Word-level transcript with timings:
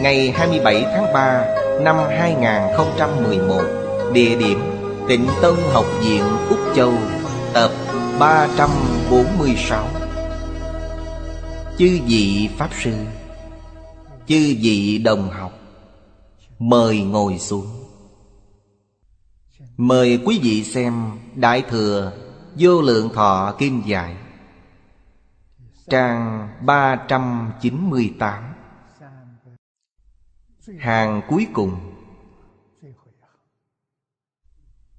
Ngày 0.00 0.30
27 0.30 0.82
tháng 0.82 1.12
3 1.12 1.44
Năm 1.80 1.96
2011 2.08 3.62
Địa 4.12 4.36
điểm 4.36 4.58
Tịnh 5.08 5.26
Tân 5.42 5.54
Học 5.72 5.84
viện 6.00 6.22
Úc 6.48 6.58
Châu, 6.76 6.92
Tập 7.54 7.70
346 8.20 9.88
Chư 11.78 11.98
vị 12.06 12.48
Pháp 12.56 12.70
Sư, 12.82 12.92
Chư 14.26 14.54
vị 14.60 14.98
đồng 14.98 15.30
học, 15.30 15.52
Mời 16.58 17.00
ngồi 17.00 17.38
xuống. 17.38 17.66
Mời 19.76 20.20
quý 20.24 20.40
vị 20.42 20.64
xem 20.64 21.10
Đại 21.34 21.62
Thừa 21.62 22.12
Vô 22.58 22.82
Lượng 22.82 23.08
Thọ 23.14 23.54
Kim 23.58 23.82
Giải, 23.86 24.14
Trang 25.90 26.48
398 26.60 28.47
Hàng 30.78 31.22
cuối 31.28 31.46
cùng. 31.52 31.94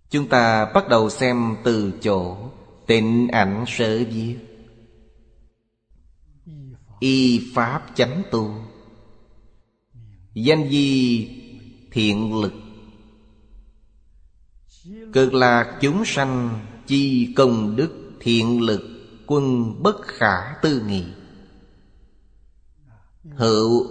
Chúng 0.09 0.30
ta 0.30 0.72
bắt 0.73 0.89
đầu 0.89 1.09
xem 1.09 1.56
từ 1.64 1.94
chỗ 2.02 2.38
Tịnh 2.88 3.28
ảnh 3.28 3.66
sở 3.67 4.03
viết. 4.11 4.38
Y 7.00 7.42
Pháp 7.56 7.86
chánh 7.95 8.23
tu. 8.31 8.52
Danh 10.34 10.70
di 10.70 11.28
thiện 11.92 12.42
lực. 12.42 12.54
Cực 15.14 15.33
lạc 15.33 15.78
chúng 15.81 16.04
sanh 16.06 16.59
Chi 16.88 17.33
công 17.36 17.76
đức 17.76 18.11
thiện 18.20 18.61
lực 18.61 18.81
Quân 19.28 19.76
bất 19.83 20.02
khả 20.02 20.54
tư 20.61 20.81
nghị. 20.88 21.06
Hữu 23.36 23.88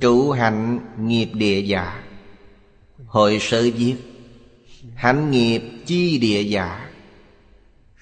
Trụ 0.00 0.30
hạnh 0.30 0.80
nghiệp 0.98 1.28
địa 1.34 1.60
giả 1.60 2.02
Hội 3.06 3.38
sơ 3.40 3.62
viết, 3.62 3.96
Hạnh 4.94 5.30
nghiệp 5.30 5.62
chi 5.86 6.18
địa 6.18 6.42
giả 6.42 6.90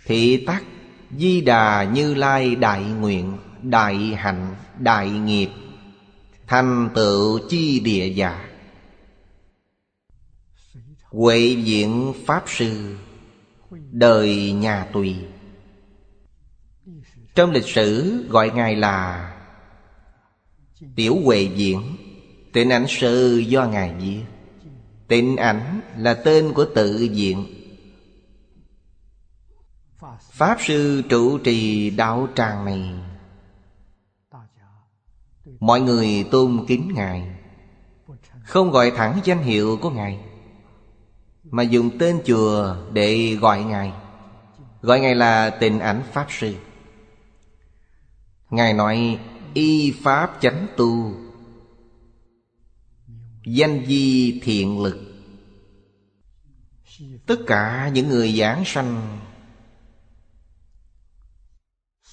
Thị 0.06 0.44
tắc, 0.46 0.62
Di 1.18 1.40
đà 1.40 1.84
như 1.84 2.14
lai 2.14 2.54
đại 2.54 2.82
nguyện, 2.82 3.38
Đại 3.62 3.96
hạnh, 3.96 4.54
đại 4.78 5.10
nghiệp. 5.10 5.50
Thành 6.46 6.88
tựu 6.94 7.38
chi 7.48 7.80
địa 7.80 8.06
giả 8.06 8.44
Huệ 11.10 11.56
diện 11.64 12.12
Pháp 12.26 12.44
Sư, 12.46 12.96
Đời 13.90 14.52
nhà 14.52 14.86
tùy. 14.92 15.16
Trong 17.34 17.50
lịch 17.50 17.66
sử 17.68 18.22
gọi 18.28 18.50
Ngài 18.50 18.76
là 18.76 19.30
Tiểu 20.96 21.16
Huệ 21.24 21.50
Diễn 21.56 21.96
Tịnh 22.52 22.70
ảnh 22.70 22.86
sư 22.88 23.38
do 23.38 23.66
Ngài 23.66 23.94
viết. 23.94 24.22
Tịnh 25.08 25.36
ảnh 25.36 25.80
là 25.96 26.14
tên 26.14 26.52
của 26.52 26.66
tự 26.74 27.02
diện 27.02 27.46
Pháp 30.32 30.56
sư 30.60 31.02
trụ 31.08 31.38
trì 31.38 31.90
đạo 31.90 32.28
tràng 32.34 32.64
này. 32.64 32.92
Mọi 35.60 35.80
người 35.80 36.24
tôn 36.30 36.64
kính 36.68 36.92
Ngài. 36.94 37.36
Không 38.44 38.70
gọi 38.70 38.90
thẳng 38.90 39.20
danh 39.24 39.42
hiệu 39.42 39.78
của 39.82 39.90
Ngài, 39.90 40.20
Mà 41.44 41.62
dùng 41.62 41.98
tên 41.98 42.22
chùa 42.24 42.76
để 42.92 43.36
gọi 43.40 43.64
Ngài. 43.64 43.92
Gọi 44.82 45.00
Ngài 45.00 45.14
là 45.14 45.50
tình 45.50 45.78
ảnh 45.78 46.02
Pháp 46.12 46.26
Sư. 46.30 46.54
Ngài 48.50 48.72
nói 48.72 49.18
y 49.54 49.94
Pháp 50.02 50.38
chánh 50.40 50.66
tu. 50.76 51.12
Danh 53.46 53.84
di 53.86 54.40
thiện 54.42 54.82
lực. 54.82 55.14
Tất 57.26 57.36
cả 57.46 57.90
những 57.94 58.08
người 58.08 58.32
giảng 58.32 58.62
sanh 58.66 59.18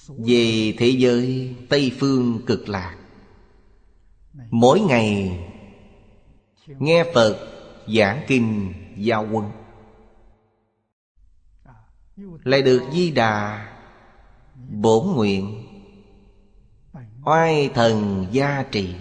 Về 0.08 0.74
thế 0.78 0.88
giới 0.88 1.54
Tây 1.68 1.92
Phương 1.98 2.40
cực 2.46 2.68
lạc, 2.68 2.96
Mỗi 4.50 4.80
ngày 4.80 5.38
Nghe 6.66 7.04
Phật 7.14 7.48
giảng 7.96 8.24
kinh 8.28 8.74
giao 8.96 9.28
quân 9.32 9.50
Lại 12.44 12.62
được 12.62 12.82
di 12.92 13.10
đà 13.10 13.68
Bổn 14.70 15.14
nguyện. 15.14 15.61
Oai 17.24 17.70
thần 17.74 18.26
gia 18.30 18.62
trì. 18.62 18.94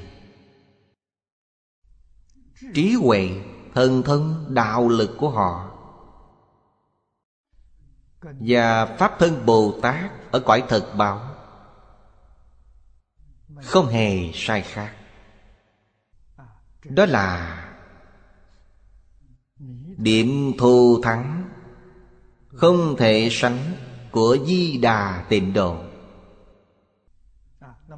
Trí 2.73 2.93
huệ 2.93 3.29
Thần 3.73 4.03
thân 4.03 4.45
đạo 4.49 4.89
lực 4.89 5.15
của 5.17 5.29
họ. 5.29 5.71
Và 8.21 8.85
Pháp 8.85 9.19
thân 9.19 9.45
Bồ 9.45 9.79
Tát 9.81 10.31
Ở 10.31 10.39
cõi 10.39 10.63
thật 10.67 10.93
bảo. 10.97 11.35
Không 13.63 13.87
hề 13.87 14.31
sai 14.33 14.61
khác. 14.61 14.95
Đó 16.83 17.05
là 17.05 17.57
Điểm 19.97 20.51
thù 20.57 21.01
thắng 21.03 21.49
Không 22.47 22.95
thể 22.97 23.29
sánh 23.31 23.59
Của 24.11 24.37
Di 24.45 24.77
Đà 24.77 25.25
tịnh 25.29 25.53
độ. 25.53 25.90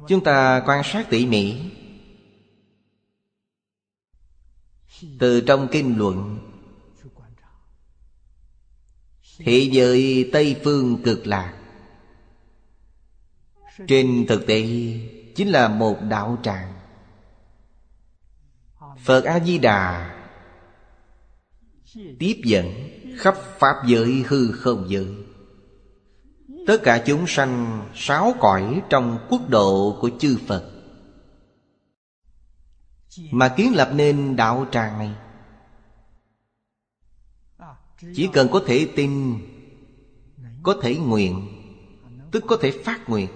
Chúng 0.08 0.24
ta 0.24 0.62
quan 0.66 0.82
sát 0.84 1.06
tỉ 1.10 1.26
mỉ. 1.26 1.60
Từ 5.18 5.40
trong 5.40 5.68
kinh 5.72 5.98
luận 5.98 6.38
Thế 9.38 9.68
giới 9.72 10.30
Tây 10.32 10.60
Phương 10.64 11.02
cực 11.02 11.26
lạc. 11.26 11.54
Trên 13.88 14.26
thực 14.28 14.46
tế, 14.46 14.62
Chính 15.34 15.48
là 15.48 15.68
một 15.68 15.98
đạo 16.08 16.38
tràng. 16.42 16.72
Phật 18.98 19.24
A-di-đà 19.24 20.14
Tiếp 22.18 22.40
dẫn 22.44 22.90
khắp 23.18 23.34
Pháp 23.58 23.74
giới 23.86 24.24
hư 24.28 24.52
không 24.52 24.86
giới. 24.88 25.23
Tất 26.66 26.80
cả 26.82 27.02
chúng 27.06 27.26
sanh 27.26 27.82
sáu 27.94 28.34
cõi 28.40 28.82
trong 28.90 29.26
quốc 29.28 29.48
độ 29.48 29.98
của 30.00 30.10
chư 30.18 30.38
Phật. 30.46 30.70
Mà 33.30 33.54
kiến 33.56 33.74
lập 33.74 33.90
nên 33.94 34.36
đạo 34.36 34.66
tràng 34.72 34.98
này, 34.98 35.14
Chỉ 38.14 38.28
cần 38.32 38.48
có 38.52 38.62
thể 38.66 38.88
tin, 38.96 39.38
Có 40.62 40.76
thể 40.82 40.96
nguyện, 40.96 41.48
Tức 42.32 42.44
có 42.48 42.56
thể 42.60 42.70
phát 42.84 43.08
nguyện, 43.08 43.28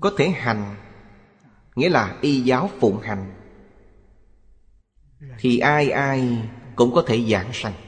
Có 0.00 0.12
thể 0.18 0.28
hành, 0.28 0.76
Nghĩa 1.76 1.88
là 1.88 2.18
y 2.20 2.40
giáo 2.40 2.70
phụng 2.80 3.00
hành, 3.00 3.34
Thì 5.38 5.58
ai 5.58 5.90
ai 5.90 6.48
cũng 6.76 6.94
có 6.94 7.04
thể 7.06 7.24
giảng 7.30 7.50
sanh. 7.52 7.85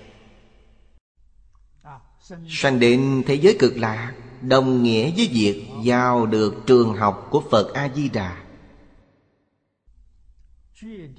Sanh 2.48 2.80
đến 2.80 3.22
thế 3.26 3.34
giới 3.34 3.56
cực 3.58 3.76
lạc 3.76 4.14
Đồng 4.42 4.82
nghĩa 4.82 5.12
với 5.16 5.28
việc 5.32 5.66
giao 5.82 6.26
được 6.26 6.54
trường 6.66 6.94
học 6.94 7.26
của 7.30 7.42
Phật 7.50 7.74
A-di-đà. 7.74 8.44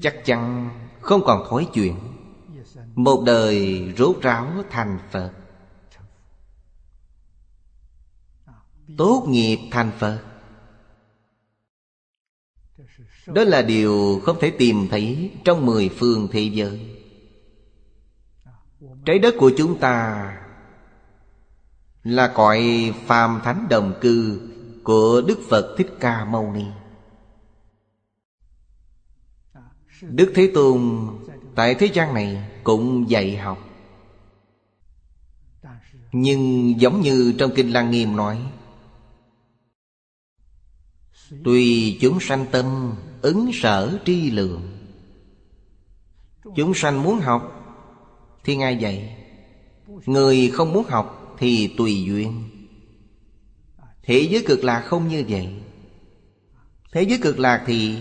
Chắc 0.01 0.15
chắn 0.25 0.69
không 1.01 1.21
còn 1.25 1.47
thói 1.49 1.67
chuyện. 1.73 1.95
Một 2.95 3.23
đời 3.25 3.79
rốt 3.97 4.21
ráo 4.21 4.51
thành 4.69 4.99
Phật. 5.11 5.31
Tốt 8.97 9.25
nghiệp 9.29 9.59
thành 9.71 9.91
Phật. 9.99 10.23
Đó 13.27 13.43
là 13.43 13.61
điều 13.61 14.21
không 14.23 14.37
thể 14.41 14.51
tìm 14.57 14.87
thấy 14.91 15.31
trong 15.43 15.65
mười 15.65 15.89
phương 15.89 16.27
thế 16.31 16.41
giới. 16.41 16.95
Trái 19.05 19.19
đất 19.19 19.35
của 19.37 19.51
chúng 19.57 19.79
ta 19.79 20.35
là 22.03 22.33
cõi 22.35 22.93
phàm 23.05 23.41
thánh 23.43 23.67
đồng 23.69 23.93
cư 24.01 24.41
Của 24.83 25.21
Đức 25.27 25.39
Phật 25.49 25.75
Thích 25.77 25.89
Ca 25.99 26.25
Mâu 26.25 26.53
Ni. 26.53 26.65
Đức 30.01 30.31
Thế 30.35 30.51
Tôn 30.53 31.07
Tại 31.55 31.75
thế 31.75 31.85
gian 31.93 32.13
này 32.13 32.49
cũng 32.63 33.09
dạy 33.09 33.37
học. 33.37 33.57
Nhưng 36.11 36.73
giống 36.81 37.01
như 37.01 37.33
trong 37.39 37.51
Kinh 37.55 37.73
Lăng 37.73 37.91
Nghiêm 37.91 38.15
nói, 38.15 38.51
Tùy 41.43 41.97
chúng 42.01 42.19
sanh 42.19 42.45
tâm 42.51 42.95
ứng 43.21 43.51
sở 43.53 43.99
tri 44.05 44.31
lượng. 44.31 44.61
Chúng 46.55 46.73
sanh 46.73 47.03
muốn 47.03 47.19
học 47.19 47.55
Thì 48.43 48.55
Ngài 48.55 48.77
dạy, 48.77 49.17
Người 50.05 50.51
không 50.53 50.73
muốn 50.73 50.85
học 50.87 51.18
thì 51.39 51.73
tùy 51.77 52.03
duyên. 52.03 52.49
Thế 54.03 54.27
giới 54.31 54.43
cực 54.47 54.63
lạc 54.63 54.81
không 54.81 55.07
như 55.07 55.25
vậy. 55.29 55.49
Thế 56.91 57.01
giới 57.01 57.19
cực 57.21 57.39
lạc 57.39 57.63
thì 57.67 57.97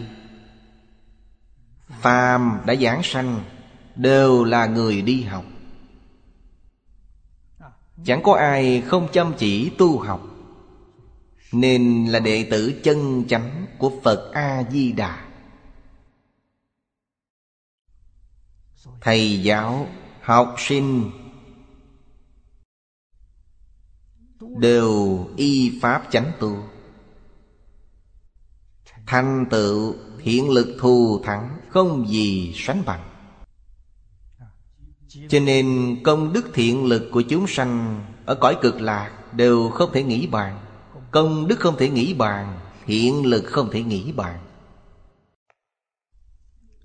Phàm 2.01 2.61
đã 2.67 2.75
giảng 2.75 3.01
sanh 3.03 3.45
Đều 3.97 4.45
là 4.45 4.67
người 4.67 5.03
đi 5.03 5.23
học. 5.23 5.45
Chẳng 8.05 8.23
có 8.23 8.35
ai 8.35 8.81
không 8.81 9.09
chăm 9.13 9.33
chỉ 9.39 9.71
tu 9.79 9.99
học 9.99 10.23
Nên 11.53 12.07
là 12.07 12.19
đệ 12.19 12.49
tử 12.51 12.81
chân 12.85 13.25
chánh 13.29 13.67
của 13.79 13.93
Phật 14.03 14.31
A-di-đà. 14.33 15.25
Thầy 19.01 19.43
giáo, 19.43 19.87
học 20.21 20.55
sinh 20.59 21.11
Đều 24.57 25.27
y 25.37 25.79
pháp 25.83 26.07
chánh 26.11 26.33
tu. 26.41 26.57
Thành 29.07 29.47
tựu 29.51 29.95
thiện 30.19 30.51
lực 30.51 30.77
thù 30.81 31.21
thắng 31.25 31.59
Không 31.69 32.09
gì 32.09 32.53
sánh 32.57 32.83
bằng. 32.87 33.09
Cho 35.29 35.41
nên 35.41 35.97
công 36.05 36.33
đức 36.33 36.47
thiện 36.55 36.85
lực 36.85 37.09
của 37.13 37.23
chúng 37.23 37.47
sanh 37.47 38.05
Ở 38.27 38.35
cõi 38.35 38.57
cực 38.63 38.81
lạc 38.81 39.35
đều 39.35 39.69
không 39.69 39.91
thể 39.93 40.03
nghĩ 40.03 40.27
bàn. 40.27 40.61
Công 41.11 41.49
đức 41.49 41.59
không 41.59 41.77
thể 41.79 41.89
nghĩ 41.91 42.15
bàn 42.15 42.59
Thiện 42.87 43.27
lực 43.27 43.45
không 43.47 43.71
thể 43.73 43.83
nghĩ 43.83 44.13
bàn. 44.13 44.39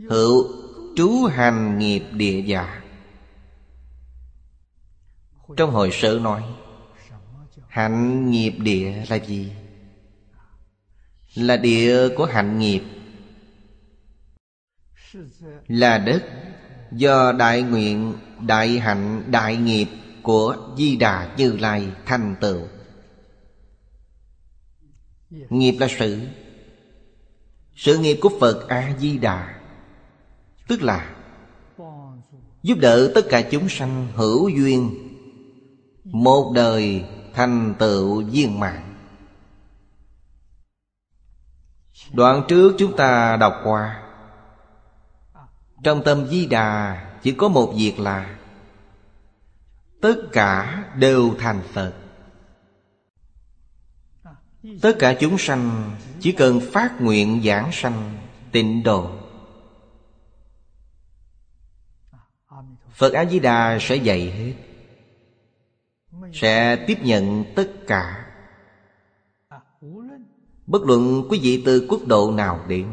Hữu 0.10 0.48
trú 0.96 1.26
hành 1.32 1.80
nghiệp 1.80 2.04
địa 2.12 2.42
giả 2.42 2.82
Trong 5.58 5.72
hồi 5.72 5.90
sự 5.94 6.20
nói 6.24 6.44
Hạnh 7.74 8.32
nghiệp 8.32 8.54
địa 8.58 8.94
là 9.10 9.16
gì? 9.16 9.52
Là 11.36 11.58
địa 11.58 12.10
của 12.18 12.26
hạnh 12.26 12.60
nghiệp. 12.60 12.82
Là 15.68 15.98
đất 15.98 16.24
Do 16.92 17.32
đại 17.32 17.62
nguyện, 17.62 18.14
đại 18.42 18.80
hạnh, 18.80 19.24
đại 19.32 19.56
nghiệp 19.56 19.88
Của 20.22 20.58
Di 20.78 20.96
Đà 20.96 21.36
Như 21.38 21.58
Lai 21.58 21.92
thành 22.06 22.36
tựu. 22.42 22.62
Nghiệp 25.30 25.76
là 25.80 25.88
sự. 26.00 26.20
Sự 27.76 27.98
nghiệp 27.98 28.18
của 28.22 28.30
Phật 28.40 28.68
A-di-đà 28.68 29.62
Tức 30.68 30.82
là 30.82 31.16
Giúp 32.64 32.78
đỡ 32.82 33.12
tất 33.16 33.26
cả 33.30 33.42
chúng 33.42 33.70
sanh 33.70 34.08
hữu 34.16 34.50
duyên 34.50 34.92
Một 36.04 36.52
đời 36.56 37.04
thành 37.34 37.74
tựu 37.80 38.24
viên 38.24 38.60
mạng 38.60 38.94
Đoạn 42.12 42.44
trước 42.48 42.76
chúng 42.78 42.98
ta 42.98 43.38
đọc 43.38 43.54
qua, 43.64 44.04
Trong 45.84 46.04
tâm 46.04 46.28
di 46.28 46.46
đà 46.46 47.06
chỉ 47.24 47.32
có 47.32 47.48
một 47.48 47.74
việc 47.78 48.00
là 48.00 48.36
Tất 50.02 50.16
cả 50.32 50.86
đều 50.96 51.36
thành 51.40 51.62
Phật. 51.74 51.94
Tất 54.82 54.96
cả 55.00 55.16
chúng 55.20 55.38
sanh 55.38 55.92
chỉ 56.20 56.32
cần 56.32 56.60
phát 56.72 57.02
nguyện 57.02 57.42
giảng 57.46 57.70
sanh 57.72 58.18
tịnh 58.52 58.84
độ. 58.84 59.12
Phật 62.94 63.14
A-di-đà 63.14 63.78
sẽ 63.82 63.96
dạy 63.96 64.32
hết. 64.32 64.54
Sẽ 66.34 66.86
tiếp 66.88 66.98
nhận 67.02 67.44
tất 67.56 67.72
cả. 67.88 68.26
Bất 70.68 70.82
luận 70.84 71.28
quý 71.30 71.40
vị 71.42 71.64
từ 71.66 71.88
quốc 71.90 72.08
độ 72.08 72.32
nào 72.32 72.66
đến 72.68 72.88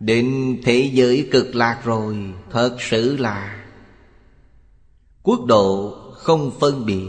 Đến 0.00 0.58
thế 0.64 0.90
giới 0.94 1.28
cực 1.32 1.54
lạc 1.54 1.80
rồi, 1.84 2.34
Thật 2.50 2.76
sự 2.78 3.16
là 3.16 3.64
Quốc 5.22 5.44
độ 5.46 5.96
không 6.14 6.50
phân 6.60 6.86
biệt, 6.86 7.08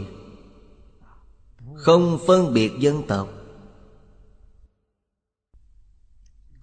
Không 1.74 2.18
phân 2.26 2.54
biệt 2.54 2.72
dân 2.78 3.02
tộc, 3.06 3.28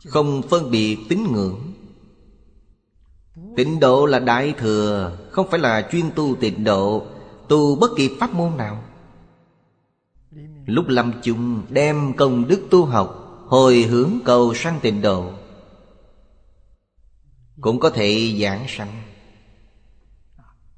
Không 0.06 0.42
phân 0.50 0.72
biệt 0.72 0.98
tín 1.10 1.24
ngưỡng. 1.32 1.74
Tịnh 3.58 3.80
độ 3.80 4.06
là 4.06 4.20
đại 4.20 4.54
thừa, 4.58 5.18
Không 5.32 5.50
phải 5.50 5.60
là 5.60 5.90
chuyên 5.92 6.12
tu 6.16 6.36
tịnh 6.36 6.64
độ. 6.64 7.06
Tu 7.48 7.76
bất 7.76 7.92
kỳ 7.98 8.18
pháp 8.20 8.34
môn 8.34 8.58
nào. 8.58 8.84
Lúc 10.66 10.86
lâm 10.88 11.14
chung, 11.24 11.62
đem 11.70 12.14
công 12.14 12.48
đức 12.48 12.68
tu 12.70 12.86
học, 12.86 13.24
Hồi 13.48 13.82
hướng 13.82 14.20
cầu 14.26 14.54
sanh 14.54 14.80
tịnh 14.82 15.02
độ. 15.02 15.32
Cũng 17.62 17.80
có 17.80 17.90
thể 17.90 18.38
giảng 18.42 18.66
sanh. 18.68 19.02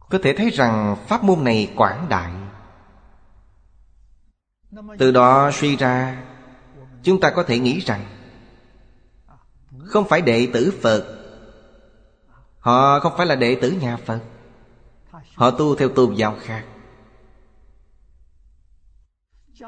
Có 0.09 0.19
thể 0.24 0.33
thấy 0.38 0.50
rằng 0.50 0.95
pháp 1.07 1.24
môn 1.24 1.43
này 1.43 1.74
quảng 1.75 2.05
đại. 2.09 2.31
Từ 4.98 5.12
đó 5.12 5.51
suy 5.53 5.75
ra, 5.75 6.24
Chúng 7.03 7.19
ta 7.19 7.29
có 7.29 7.43
thể 7.43 7.59
nghĩ 7.59 7.79
rằng, 7.79 8.05
Không 9.86 10.07
phải 10.09 10.21
đệ 10.21 10.48
tử 10.53 10.74
Phật 10.81 11.18
Họ 12.60 13.00
không 13.00 13.13
phải 13.18 13.25
là 13.25 13.36
đệ 13.36 13.56
tử 13.56 13.72
nhà 13.72 13.98
Phật. 13.98 14.20
Họ 15.36 15.51
tu 15.51 15.75
theo 15.75 15.89
tôn 15.89 16.13
giáo 16.13 16.36
khác. 16.42 16.66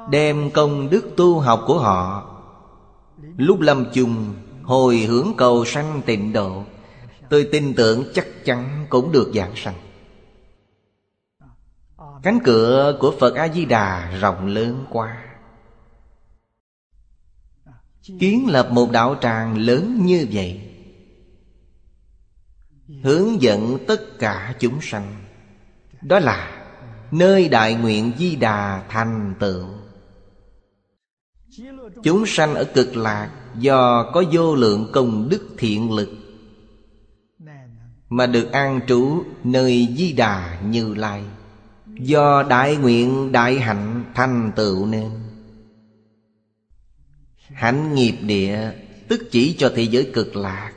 Đem 0.10 0.52
công 0.52 0.90
đức 0.90 1.14
tu 1.18 1.40
học 1.40 1.64
của 1.68 1.80
họ, 1.80 2.28
Lúc 3.38 3.60
lâm 3.60 3.86
chung, 3.94 4.34
Hồi 4.64 4.98
hướng 4.98 5.28
cầu 5.38 5.66
sanh 5.66 6.02
tịnh 6.06 6.34
độ, 6.34 6.64
Tôi 7.30 7.50
tin 7.52 7.74
tưởng 7.74 8.04
chắc 8.14 8.28
chắn 8.46 8.86
cũng 8.90 9.12
được 9.12 9.32
giảng 9.36 9.56
sanh. 9.56 9.76
Cánh 12.24 12.40
cửa 12.44 12.98
của 13.00 13.14
Phật 13.20 13.36
A-di-đà 13.36 14.12
rộng 14.22 14.48
lớn 14.48 14.86
quá. 14.90 15.24
Kiến 18.20 18.48
lập 18.50 18.70
một 18.72 18.92
đạo 18.92 19.16
tràng 19.22 19.58
lớn 19.58 20.00
như 20.02 20.28
vậy 20.32 20.71
Hướng 23.04 23.42
dẫn 23.42 23.78
tất 23.88 24.20
cả 24.20 24.56
chúng 24.60 24.82
sanh. 24.82 25.16
Đó 26.02 26.20
là 26.20 26.66
nơi 27.12 27.50
đại 27.50 27.74
nguyện 27.74 28.12
di 28.18 28.36
đà 28.36 28.84
thành 28.90 29.34
tựu. 29.40 29.66
Chúng 32.04 32.26
sanh 32.26 32.56
ở 32.56 32.64
cực 32.64 32.98
lạc 32.98 33.30
Do 33.60 34.12
có 34.14 34.24
vô 34.32 34.56
lượng 34.56 34.90
công 34.94 35.30
đức 35.30 35.48
thiện 35.58 35.92
lực 35.92 36.10
Mà 38.10 38.28
được 38.28 38.52
an 38.52 38.80
trú 38.88 39.24
nơi 39.44 39.88
di 39.98 40.14
đà 40.14 40.62
như 40.62 40.94
lai. 40.94 41.24
Do 42.00 42.44
đại 42.44 42.76
nguyện 42.76 43.32
đại 43.32 43.60
hạnh 43.60 44.04
thành 44.16 44.52
tựu 44.56 44.86
nên. 44.86 45.10
Hạnh 47.54 47.96
nghiệp 47.96 48.16
địa, 48.22 48.72
Tức 49.08 49.28
chỉ 49.32 49.56
cho 49.58 49.72
thế 49.76 49.84
giới 49.84 50.12
cực 50.14 50.36
lạc. 50.36 50.72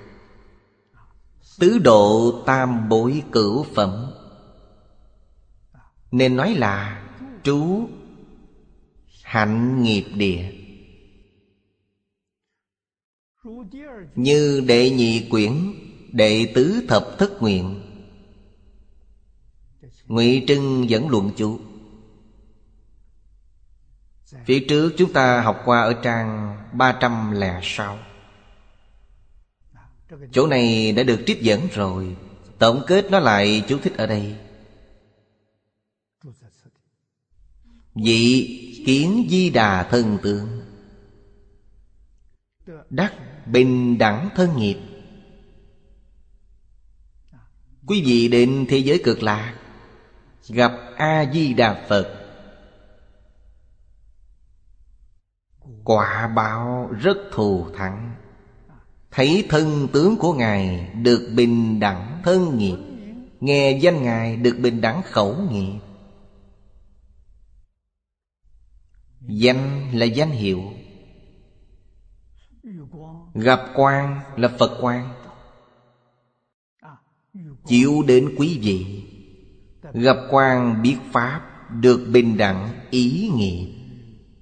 Tứ 1.59 1.79
độ 1.79 2.33
tam 2.47 2.89
bối 2.89 3.23
cửu 3.33 3.67
phẩm. 3.75 4.11
Nên 6.11 6.37
nói 6.37 6.55
là 6.55 7.07
trú 7.43 7.89
hạnh 9.23 9.83
nghiệp 9.83 10.05
địa. 10.15 10.53
Như 14.15 14.65
đệ 14.67 14.91
nhị 14.91 15.29
quyển, 15.31 15.53
Đệ 16.15 16.53
tứ 16.55 16.85
thập 16.89 17.19
thất 17.19 17.43
nguyện. 17.43 17.83
Ngụy 20.07 20.45
Trưng 20.49 20.91
dẫn 20.91 21.09
luận 21.09 21.31
chú 21.37 21.61
Phía 24.45 24.65
trước 24.69 24.93
chúng 24.97 25.13
ta 25.13 25.41
học 25.41 25.63
qua 25.65 25.81
ở 25.81 25.95
trang 26.03 26.57
306 26.73 27.99
Chỗ 30.33 30.47
này 30.47 30.93
đã 30.93 31.03
được 31.03 31.21
trích 31.27 31.43
dẫn 31.43 31.69
rồi. 31.73 32.17
Tổng 32.59 32.83
kết 32.87 33.11
nó 33.11 33.19
lại 33.19 33.65
chú 33.69 33.79
thích 33.79 33.97
ở 33.97 34.07
đây. 34.07 34.37
Vị 37.95 38.61
kiến 38.87 39.27
di 39.31 39.51
đà 39.51 39.89
thân 39.91 40.19
tượng 40.23 40.65
Đắc 42.91 43.15
bình 43.47 43.99
đẳng 43.99 44.29
thân 44.35 44.57
nghiệp. 44.57 44.79
Quý 47.87 48.03
vị 48.07 48.29
đến 48.29 48.67
thế 48.69 48.79
giới 48.79 49.01
cực 49.05 49.23
lạc, 49.23 49.59
Gặp 50.49 50.73
A-di-đà 50.97 51.87
Phật. 51.89 52.21
Quả 55.85 56.29
báo 56.29 56.91
rất 57.01 57.17
thù 57.33 57.67
thắng. 57.77 58.14
Thấy 59.15 59.47
thân 59.49 59.89
tướng 59.93 60.17
của 60.17 60.33
Ngài 60.35 60.91
Được 61.03 61.33
bình 61.37 61.81
đẳng 61.81 62.21
thân 62.25 62.59
nghiệp 62.59 62.77
Nghe 63.41 63.79
danh 63.83 64.03
Ngài 64.03 64.37
được 64.37 64.57
bình 64.63 64.81
đẳng 64.81 65.03
khẩu 65.03 65.37
nghiệp 65.51 65.79
Danh 69.27 69.91
là 69.93 70.05
danh 70.05 70.31
hiệu. 70.31 70.63
Gặp 73.35 73.61
quan 73.75 74.21
là 74.37 74.49
Phật 74.59 74.79
quan. 74.81 75.09
Chịu 77.67 78.03
đến 78.07 78.35
quý 78.39 78.59
vị. 78.63 79.03
Gặp 79.93 80.17
quan 80.31 80.83
biết 80.83 80.97
Pháp 81.13 81.41
Được 81.71 82.09
bình 82.13 82.37
đẳng 82.37 82.71
ý 82.91 83.31
nghiệp 83.35 83.75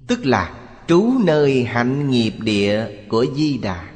Tức 0.06 0.26
là 0.26 0.68
trú 0.86 1.12
nơi 1.24 1.64
hạnh 1.64 2.10
nghiệp 2.10 2.32
địa 2.40 2.86
của 3.08 3.26
Di 3.34 3.58
Đà. 3.58 3.91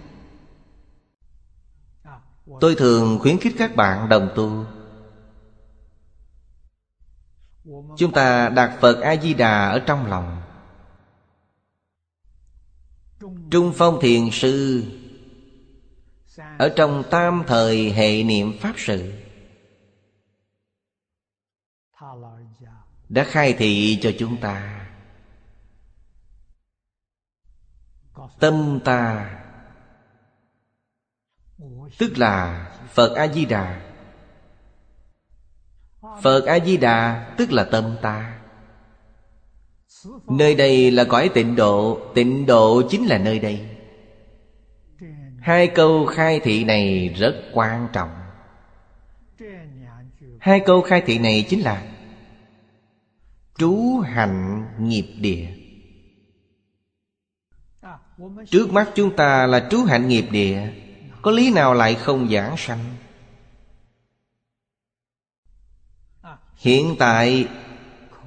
Tôi 2.60 2.74
thường 2.74 3.18
khuyến 3.22 3.38
khích 3.38 3.54
các 3.58 3.76
bạn 3.76 4.08
đồng 4.08 4.28
tu. 4.36 4.66
Chúng 7.96 8.12
ta 8.12 8.48
đặt 8.48 8.78
Phật 8.80 9.00
A-di-đà 9.00 9.68
ở 9.68 9.78
trong 9.78 10.06
lòng. 10.06 10.42
Trung 13.50 13.72
Phong 13.76 13.98
Thiền 14.00 14.30
Sư, 14.32 14.84
Ở 16.58 16.72
trong 16.76 17.02
tam 17.10 17.42
thời 17.46 17.92
hệ 17.92 18.22
niệm 18.22 18.58
Pháp 18.60 18.74
sự, 18.76 19.12
Đã 23.08 23.24
khai 23.24 23.52
thị 23.52 23.98
cho 24.02 24.12
chúng 24.18 24.36
ta. 24.40 24.86
Tâm 28.40 28.80
ta 28.84 29.30
Tức 31.98 32.18
là 32.18 32.66
Phật 32.94 33.14
A-di-đà. 33.14 33.80
Phật 36.22 36.46
A-di-đà 36.46 37.34
tức 37.38 37.52
là 37.52 37.64
tâm 37.64 37.96
ta. 38.02 38.38
Nơi 40.28 40.54
đây 40.54 40.90
là 40.90 41.04
cõi 41.04 41.30
tịnh 41.34 41.56
độ 41.56 42.00
Tịnh 42.14 42.46
độ 42.46 42.82
chính 42.90 43.06
là 43.06 43.18
nơi 43.18 43.38
đây. 43.38 43.68
Hai 45.40 45.66
câu 45.66 46.06
khai 46.06 46.40
thị 46.40 46.64
này 46.64 47.08
rất 47.08 47.34
quan 47.52 47.88
trọng. 47.92 48.10
Hai 50.40 50.60
câu 50.60 50.82
khai 50.82 51.02
thị 51.06 51.18
này 51.18 51.46
chính 51.48 51.60
là 51.60 51.82
Trú 53.58 54.00
hạnh 54.06 54.66
nghiệp 54.78 55.06
địa. 55.20 55.46
Trước 58.50 58.72
mắt 58.72 58.90
chúng 58.94 59.16
ta 59.16 59.46
là 59.46 59.68
trú 59.70 59.84
hạnh 59.84 60.08
nghiệp 60.08 60.24
địa. 60.30 60.68
Có 61.26 61.32
lý 61.32 61.50
nào 61.50 61.74
lại 61.74 61.94
không 61.94 62.28
giảng 62.28 62.54
sanh? 62.56 62.96
Hiện 66.56 66.96
tại, 66.98 67.48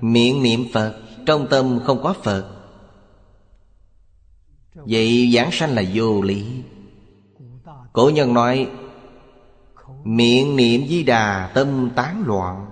Miệng 0.02 0.44
niệm 0.44 0.66
Phật, 0.74 1.02
Trong 1.26 1.48
tâm 1.50 1.80
không 1.86 2.04
có 2.04 2.14
Phật. 2.24 2.56
Vậy 4.76 5.32
giảng 5.36 5.50
sanh 5.52 5.76
là 5.76 5.84
vô 5.94 6.22
lý. 6.22 6.64
Cổ 7.94 8.10
nhân 8.14 8.34
nói, 8.34 8.72
Miệng 10.04 10.56
niệm 10.56 10.88
di 10.88 11.04
đà, 11.04 11.52
tâm 11.54 11.92
tán 11.96 12.24
loạn. 12.26 12.70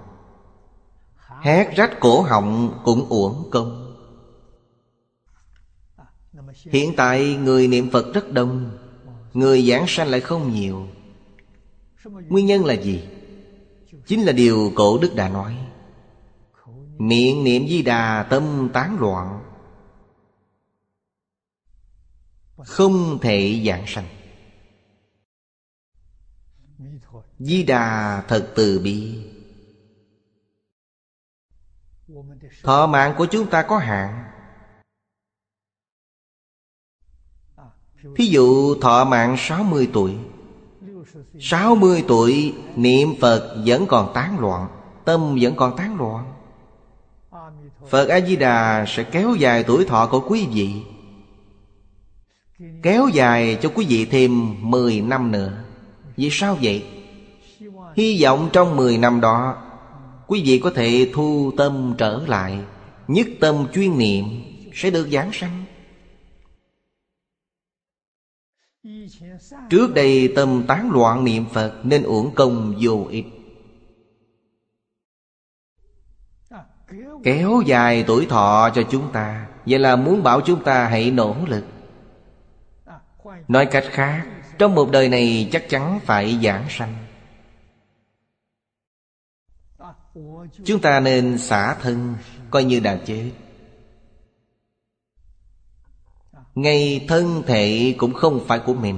Hét 1.41 1.75
rách 1.75 1.91
cổ 1.99 2.21
họng 2.21 2.79
cũng 2.83 3.09
uổng 3.09 3.49
công. 3.51 3.95
Hiện 6.55 6.93
tại, 6.97 7.35
người 7.35 7.67
niệm 7.67 7.89
Phật 7.91 8.13
rất 8.13 8.31
đông. 8.31 8.77
Người 9.33 9.69
giảng 9.69 9.85
sanh 9.87 10.07
lại 10.07 10.21
không 10.21 10.53
nhiều. 10.53 10.87
Nguyên 12.05 12.45
nhân 12.45 12.65
là 12.65 12.73
gì? 12.73 13.07
Chính 14.05 14.23
là 14.23 14.31
điều 14.31 14.71
cổ 14.75 14.97
đức 14.97 15.15
đã 15.15 15.29
nói. 15.29 15.57
Miệng 16.97 17.43
niệm 17.43 17.67
di 17.67 17.81
đà, 17.81 18.27
tâm 18.29 18.69
tán 18.73 18.97
loạn. 18.99 19.43
Không 22.57 23.19
thể 23.21 23.63
giảng 23.65 23.83
sanh. 23.87 24.07
Di 27.39 27.63
đà 27.63 28.23
thật 28.27 28.51
từ 28.55 28.79
bi. 28.79 29.23
Thọ 32.63 32.87
mạng 32.87 33.15
của 33.17 33.27
chúng 33.31 33.49
ta 33.49 33.63
có 33.63 33.77
hạn. 33.77 34.26
Thí 38.15 38.25
dụ 38.25 38.75
thọ 38.75 39.05
mạng 39.05 39.35
60 39.37 39.87
tuổi. 39.93 40.11
60 41.39 42.03
tuổi, 42.07 42.53
niệm 42.75 43.13
Phật 43.21 43.63
vẫn 43.65 43.87
còn 43.87 44.13
tán 44.13 44.39
loạn, 44.39 44.67
Tâm 45.05 45.37
vẫn 45.41 45.55
còn 45.55 45.77
tán 45.77 45.97
loạn. 45.97 46.33
Phật 47.89 48.09
A-di-đà 48.09 48.85
sẽ 48.87 49.03
kéo 49.03 49.35
dài 49.35 49.63
tuổi 49.63 49.85
thọ 49.85 50.07
của 50.07 50.19
quý 50.19 50.47
vị, 50.53 50.73
Kéo 52.83 53.07
dài 53.13 53.57
cho 53.61 53.69
quý 53.75 53.85
vị 53.89 54.05
thêm 54.05 54.55
10 54.61 55.01
năm 55.01 55.31
nữa. 55.31 55.51
Vì 56.15 56.29
sao 56.31 56.57
vậy? 56.61 56.85
Hy 57.95 58.23
vọng 58.23 58.49
trong 58.53 58.77
10 58.77 58.97
năm 58.97 59.21
đó, 59.21 59.55
Quý 60.27 60.43
vị 60.45 60.59
có 60.59 60.69
thể 60.69 61.09
thu 61.13 61.51
tâm 61.57 61.95
trở 61.97 62.21
lại, 62.27 62.59
Nhất 63.07 63.27
tâm 63.39 63.65
chuyên 63.73 63.97
niệm 63.97 64.25
Sẽ 64.73 64.89
được 64.89 65.07
giảng 65.11 65.29
sanh. 65.33 65.63
Trước 69.69 69.93
đây 69.93 70.33
tâm 70.35 70.63
tán 70.67 70.91
loạn 70.91 71.23
niệm 71.23 71.45
Phật 71.53 71.73
Nên 71.83 72.03
uổng 72.03 72.35
công 72.35 72.75
vô 72.81 73.07
ích. 73.09 73.25
Kéo 77.23 77.61
dài 77.65 78.03
tuổi 78.07 78.25
thọ 78.25 78.69
cho 78.75 78.83
chúng 78.91 79.11
ta, 79.11 79.47
Vậy 79.65 79.79
là 79.79 79.95
muốn 79.95 80.23
bảo 80.23 80.41
chúng 80.41 80.63
ta 80.63 80.87
hãy 80.87 81.11
nỗ 81.11 81.35
lực. 81.47 81.65
Nói 83.47 83.65
cách 83.65 83.85
khác, 83.89 84.25
Trong 84.57 84.75
một 84.75 84.91
đời 84.91 85.09
này 85.09 85.49
chắc 85.51 85.69
chắn 85.69 85.99
phải 86.03 86.39
giảng 86.43 86.65
sanh. 86.69 86.95
Chúng 90.63 90.81
ta 90.81 90.99
nên 90.99 91.37
xả 91.37 91.75
thân, 91.81 92.15
Coi 92.49 92.63
như 92.63 92.79
đã 92.79 92.99
chết. 93.05 93.31
Ngay 96.55 97.05
thân 97.07 97.43
thể 97.47 97.95
cũng 97.97 98.13
không 98.13 98.45
phải 98.47 98.59
của 98.59 98.73
mình. 98.73 98.97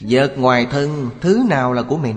Vật 0.00 0.34
ngoài 0.38 0.66
thân 0.70 1.10
thứ 1.20 1.44
nào 1.48 1.72
là 1.72 1.82
của 1.82 1.96
mình? 1.96 2.16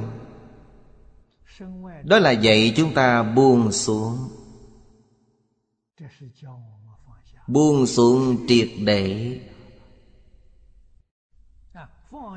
Đó 2.04 2.20
là 2.20 2.32
dạy 2.32 2.74
chúng 2.76 2.94
ta 2.94 3.24
buông 3.24 3.72
xuống. 3.72 4.30
Buông 7.48 7.88
xuống 7.88 8.48
triệt 8.48 8.70
để. 8.86 9.40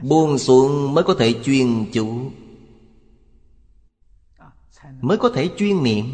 Buông 0.02 0.38
xuống 0.38 0.94
mới 0.94 1.04
có 1.04 1.14
thể 1.18 1.34
chuyên 1.44 1.90
chủ 1.92 2.30
Mới 5.00 5.18
có 5.18 5.30
thể 5.34 5.50
chuyên 5.56 5.82
niệm. 5.82 6.04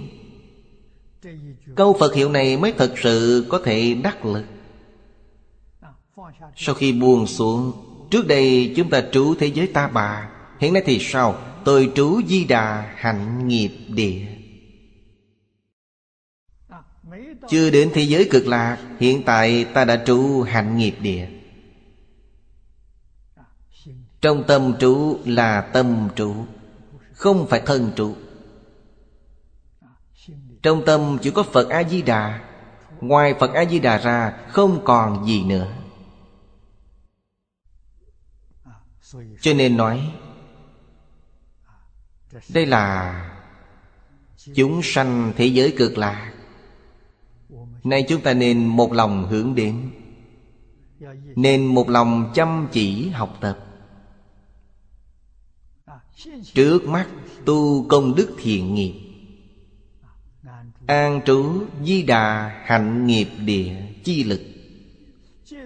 Câu 1.74 1.96
Phật 2.00 2.14
hiệu 2.14 2.28
này 2.28 2.56
mới 2.56 2.72
thật 2.72 2.94
sự 2.96 3.46
có 3.48 3.60
thể 3.64 3.94
đắc 3.94 4.24
lực. 4.24 4.44
Sau 6.56 6.74
khi 6.74 6.92
buông 6.92 7.26
xuống 7.26 7.85
Trước 8.10 8.26
đây 8.26 8.72
chúng 8.76 8.90
ta 8.90 9.02
trú 9.12 9.34
thế 9.38 9.46
giới 9.46 9.66
ta 9.66 9.88
bà, 9.88 10.30
Hiện 10.58 10.72
nay 10.72 10.82
thì 10.86 10.98
sao? 11.00 11.38
Tôi 11.64 11.92
trú 11.94 12.20
di 12.28 12.44
đà 12.44 12.92
hạnh 12.96 13.48
nghiệp 13.48 13.70
địa. 13.88 14.26
Chưa 17.48 17.70
đến 17.70 17.90
thế 17.94 18.02
giới 18.02 18.28
cực 18.30 18.46
lạc, 18.46 18.78
Hiện 19.00 19.22
tại 19.22 19.64
ta 19.64 19.84
đã 19.84 19.96
trụ 19.96 20.42
hạnh 20.42 20.76
nghiệp 20.76 20.94
địa. 21.00 21.28
Trong 24.20 24.44
tâm 24.44 24.74
trụ 24.78 25.18
là 25.24 25.60
tâm 25.60 26.08
trụ 26.16 26.34
Không 27.12 27.46
phải 27.46 27.60
thân 27.66 27.92
trụ 27.96 28.14
Trong 30.62 30.84
tâm 30.86 31.18
chỉ 31.22 31.30
có 31.30 31.42
Phật 31.42 31.68
A-di-đà 31.68 32.40
Ngoài 33.00 33.34
Phật 33.40 33.54
A-di-đà 33.54 33.98
ra 33.98 34.32
Không 34.48 34.80
còn 34.84 35.26
gì 35.26 35.44
nữa. 35.44 35.72
Cho 39.40 39.54
nên 39.54 39.76
nói, 39.76 40.12
Đây 42.48 42.66
là 42.66 43.22
Chúng 44.54 44.80
sanh 44.82 45.32
thế 45.36 45.46
giới 45.46 45.74
cực 45.78 45.98
lạc 45.98 46.34
Nay 47.84 48.04
chúng 48.08 48.20
ta 48.20 48.34
nên 48.34 48.66
một 48.66 48.92
lòng 48.92 49.28
hướng 49.28 49.54
đến, 49.54 49.90
Nên 51.36 51.66
một 51.66 51.88
lòng 51.88 52.32
chăm 52.34 52.68
chỉ 52.72 53.08
học 53.08 53.38
tập. 53.40 53.58
Trước 56.54 56.84
mắt 56.84 57.06
tu 57.44 57.88
công 57.88 58.14
đức 58.14 58.36
thiện 58.38 58.74
nghiệp, 58.74 59.00
An 60.86 61.20
trú 61.24 61.64
di 61.84 62.02
đà 62.02 62.48
hạnh 62.64 63.06
nghiệp 63.06 63.28
địa 63.44 63.76
chi 64.04 64.24
lực, 64.24 64.40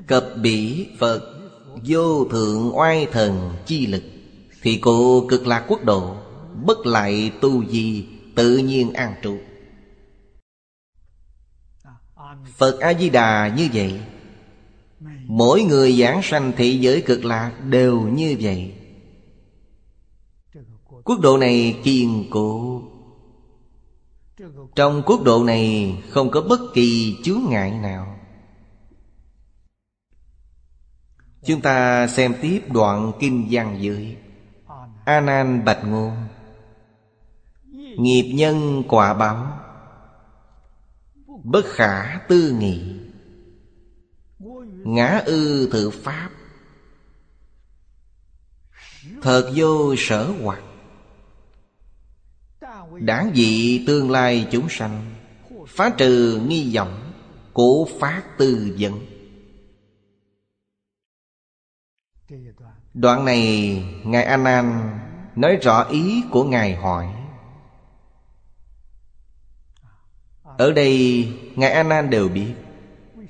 Cập 0.07 0.25
bỉ 0.43 0.89
Phật 0.99 1.40
vô 1.85 2.25
thượng 2.25 2.79
oai 2.79 3.07
thần 3.13 3.51
chi 3.67 3.87
lực, 3.87 4.03
Thì 4.63 4.77
cụ 4.77 5.27
cực 5.29 5.47
lạc 5.47 5.65
quốc 5.69 5.85
độ, 5.85 6.17
Bất 6.65 6.87
lại 6.87 7.33
tu 7.41 7.63
gì 7.65 8.07
tự 8.35 8.57
nhiên 8.57 8.93
an 8.93 9.15
trụ. 9.23 9.37
Phật 12.57 12.81
A-di-đà 12.81 13.55
như 13.57 13.69
vậy. 13.73 14.01
Mỗi 15.27 15.63
người 15.63 15.93
giảng 15.93 16.21
sanh 16.23 16.53
thị 16.57 16.79
giới 16.79 17.01
cực 17.01 17.25
lạc 17.25 17.53
đều 17.65 18.01
như 18.01 18.37
vậy. 18.41 18.75
Quốc 21.05 21.21
độ 21.21 21.37
này 21.39 21.81
kiên 21.85 22.27
cố. 22.31 22.83
Trong 24.75 25.03
quốc 25.07 25.23
độ 25.23 25.45
này 25.45 25.97
không 26.11 26.31
có 26.31 26.41
bất 26.41 26.61
kỳ 26.75 27.17
chướng 27.25 27.41
ngại 27.49 27.71
nào. 27.71 28.20
Chúng 31.45 31.61
ta 31.61 32.07
xem 32.07 32.35
tiếp 32.43 32.61
đoạn 32.69 33.13
kinh 33.21 33.49
văn 33.51 33.79
dưới. 33.81 34.17
A 35.05 35.21
Nan 35.21 35.65
Bạch 35.65 35.85
Ngôn. 35.85 36.13
Nghiệp 37.99 38.33
nhân 38.35 38.83
quả 38.89 39.15
báo. 39.15 39.59
Bất 41.45 41.65
khả 41.67 42.19
tư 42.29 42.57
nghị. 42.59 43.01
Ngã 44.85 45.23
ư 45.27 45.71
thử 45.73 45.91
pháp. 45.91 46.31
Thật 49.23 49.53
vô 49.55 49.95
sở 49.99 50.33
hoặc 50.43 50.63
Đáng 53.01 53.33
dị 53.35 53.85
tương 53.87 54.11
lai 54.11 54.47
chúng 54.51 54.69
sanh. 54.69 55.15
Phá 55.69 55.91
trừ 55.91 56.41
nghi 56.47 56.77
vọng 56.77 57.13
Cổ 57.55 57.89
phát 58.01 58.23
tư 58.39 58.75
dẫn 58.77 59.10
Đoạn 62.95 63.25
này 63.25 63.85
Ngài 64.05 64.25
A 64.25 64.37
Nan 64.37 64.99
nói 65.37 65.57
rõ 65.57 65.85
ý 65.85 66.23
của 66.31 66.45
Ngài 66.45 66.75
hỏi. 66.75 67.07
Ở 70.43 70.73
đây, 70.73 71.29
Ngài 71.57 71.71
A 71.71 71.83
Nan 71.83 72.11
đều 72.11 72.29
biết. 72.29 72.55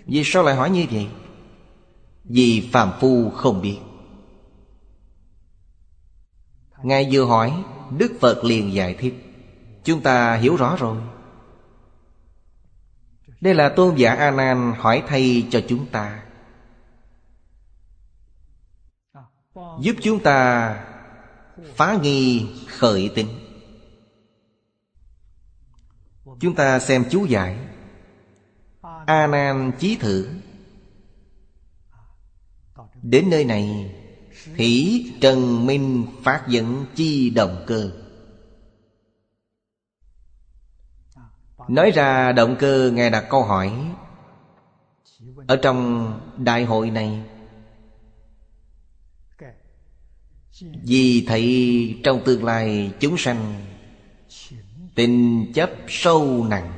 Vì 0.07 0.23
sao 0.25 0.43
lại 0.43 0.55
hỏi 0.55 0.71
như 0.71 0.87
vậy? 0.91 1.09
Vì 2.25 2.69
phạm 2.73 2.93
phu 3.01 3.31
không 3.31 3.63
biết. 3.63 3.79
Ngài 6.83 7.09
vừa 7.13 7.25
hỏi, 7.25 7.65
Đức 7.99 8.13
Phật 8.21 8.45
liền 8.45 8.73
giải 8.73 8.95
thích. 8.95 9.15
Chúng 9.85 10.01
ta 10.01 10.35
hiểu 10.35 10.57
rõ 10.57 10.77
rồi. 10.77 10.97
Đây 13.41 13.55
là 13.55 13.69
tôn 13.69 13.95
giả 13.95 14.15
A 14.15 14.31
Nan 14.31 14.73
hỏi 14.79 15.03
thay 15.07 15.47
cho 15.51 15.61
chúng 15.69 15.87
ta. 15.87 16.23
Giúp 19.81 19.97
chúng 20.03 20.23
ta 20.23 20.77
phá 21.77 21.99
nghi 22.03 22.47
khởi 22.69 23.11
tính. 23.15 23.29
Chúng 26.41 26.55
ta 26.55 26.81
xem 26.81 27.05
chú 27.11 27.25
giải. 27.25 27.59
A 29.07 29.27
Nan 29.27 29.73
chí 29.79 29.97
thử. 29.97 30.29
Đến 33.03 33.31
nơi 33.31 33.45
này 33.45 33.95
Thủy 34.57 35.05
Trần 35.21 35.67
Minh 35.67 36.07
phát 36.25 36.45
dẫn 36.49 36.87
chi 36.95 37.31
động 37.31 37.65
cơ. 37.67 37.91
Nói 41.69 41.91
ra 41.91 42.33
động 42.33 42.57
cơ, 42.59 42.91
Ngài 42.95 43.11
đặt 43.11 43.27
câu 43.31 43.43
hỏi. 43.43 43.73
Ở 45.47 45.57
trong 45.57 46.21
đại 46.39 46.65
hội 46.65 46.91
này 46.91 47.25
Vì 50.61 51.25
thấy 51.27 52.01
trong 52.05 52.23
tương 52.25 52.45
lai 52.45 52.93
chúng 53.01 53.17
sanh, 53.17 53.55
Tình 54.95 55.53
chấp 55.55 55.71
sâu 55.89 56.47
nặng. 56.51 56.73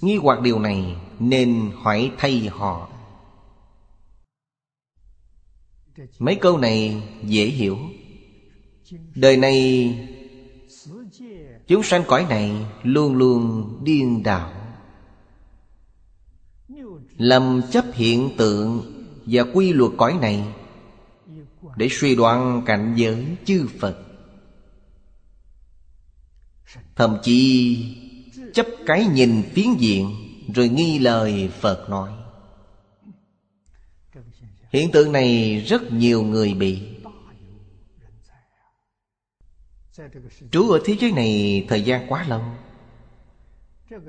Nghi 0.00 0.16
hoặc 0.16 0.40
điều 0.40 0.58
này 0.58 0.96
Nên 1.18 1.70
hỏi 1.74 2.12
thay 2.18 2.48
họ. 2.52 2.88
Mấy 6.18 6.34
câu 6.34 6.58
này 6.58 7.02
dễ 7.22 7.46
hiểu. 7.46 7.78
Đời 9.14 9.36
này, 9.36 9.98
Chúng 11.66 11.82
sanh 11.82 12.04
cõi 12.06 12.26
này 12.28 12.52
Luôn 12.82 13.16
luôn 13.16 13.74
điên 13.84 14.22
đảo. 14.22 14.52
Lầm 17.16 17.62
chấp 17.70 17.84
hiện 17.94 18.30
tượng 18.36 18.92
Và 19.26 19.42
quy 19.54 19.72
luật 19.72 19.92
cõi 19.96 20.18
này 20.20 20.44
để 21.76 21.88
suy 21.90 22.16
đoán 22.16 22.62
cảnh 22.66 22.94
giới 22.96 23.26
chư 23.44 23.66
Phật. 23.80 23.98
Thậm 26.96 27.18
chí, 27.22 27.78
chấp 28.54 28.66
cái 28.86 29.06
nhìn 29.06 29.42
phiến 29.54 29.74
diện 29.78 30.14
Rồi 30.54 30.68
nghi 30.68 30.98
lời 30.98 31.50
Phật 31.60 31.90
nói. 31.90 32.10
Hiện 34.72 34.90
tượng 34.92 35.12
này 35.12 35.60
rất 35.68 35.92
nhiều 35.92 36.22
người 36.22 36.54
bị. 36.54 36.82
Trú 40.50 40.70
ở 40.70 40.80
thế 40.84 40.96
giới 41.00 41.12
này 41.12 41.64
thời 41.68 41.82
gian 41.82 42.06
quá 42.08 42.26
lâu. 42.28 42.42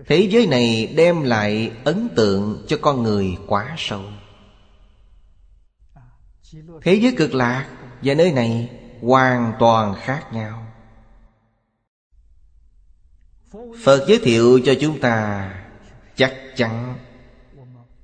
Thế 0.08 0.28
giới 0.32 0.48
này 0.48 0.94
đem 0.96 1.22
lại 1.22 1.72
ấn 1.84 2.10
tượng 2.16 2.66
cho 2.68 2.78
con 2.82 3.04
người 3.04 3.38
quá 3.48 3.76
sâu. 3.78 4.02
Thế 6.82 6.94
giới 6.94 7.16
cực 7.18 7.34
lạc 7.34 7.70
và 8.02 8.14
nơi 8.14 8.32
này 8.32 8.80
hoàn 9.02 9.54
toàn 9.60 9.96
khác 9.96 10.34
nhau. 10.34 10.68
Phật 13.84 14.06
giới 14.08 14.20
thiệu 14.24 14.60
cho 14.66 14.74
chúng 14.82 15.00
ta 15.00 15.52
Chắc 16.16 16.34
chắn. 16.56 16.96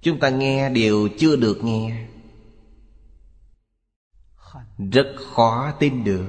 Chúng 0.01 0.19
ta 0.19 0.29
nghe 0.29 0.69
điều 0.69 1.09
chưa 1.19 1.35
được 1.35 1.63
nghe. 1.63 2.07
Rất 4.91 5.15
khó 5.33 5.71
tin 5.79 6.03
được. 6.03 6.27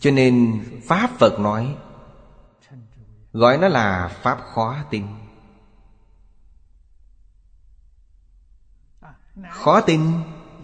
Cho 0.00 0.10
nên 0.10 0.64
Pháp 0.84 1.10
Phật 1.18 1.40
nói, 1.40 1.76
Gọi 3.32 3.58
nó 3.58 3.68
là 3.68 4.08
Pháp 4.22 4.40
khó 4.54 4.76
tin. 4.90 5.06
Khó 9.50 9.80
tin, 9.80 10.00